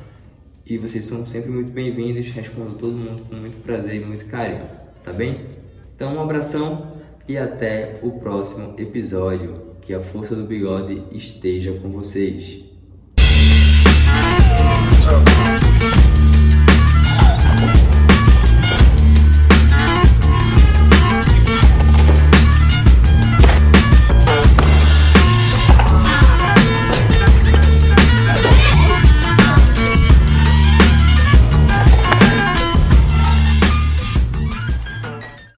E 0.66 0.76
vocês 0.76 1.04
são 1.04 1.24
sempre 1.24 1.50
muito 1.50 1.70
bem-vindos, 1.70 2.28
respondo 2.30 2.74
todo 2.74 2.92
mundo 2.92 3.22
com 3.28 3.36
muito 3.36 3.62
prazer 3.62 4.02
e 4.02 4.04
muito 4.04 4.26
carinho, 4.26 4.66
tá 5.02 5.12
bem? 5.12 5.46
Então 5.94 6.14
um 6.14 6.20
abração 6.20 6.92
e 7.26 7.38
até 7.38 7.98
o 8.02 8.10
próximo 8.12 8.74
episódio. 8.78 9.65
Que 9.86 9.94
a 9.94 10.00
força 10.00 10.34
do 10.34 10.44
bigode 10.44 11.00
esteja 11.12 11.72
com 11.78 11.88
vocês. 11.90 12.65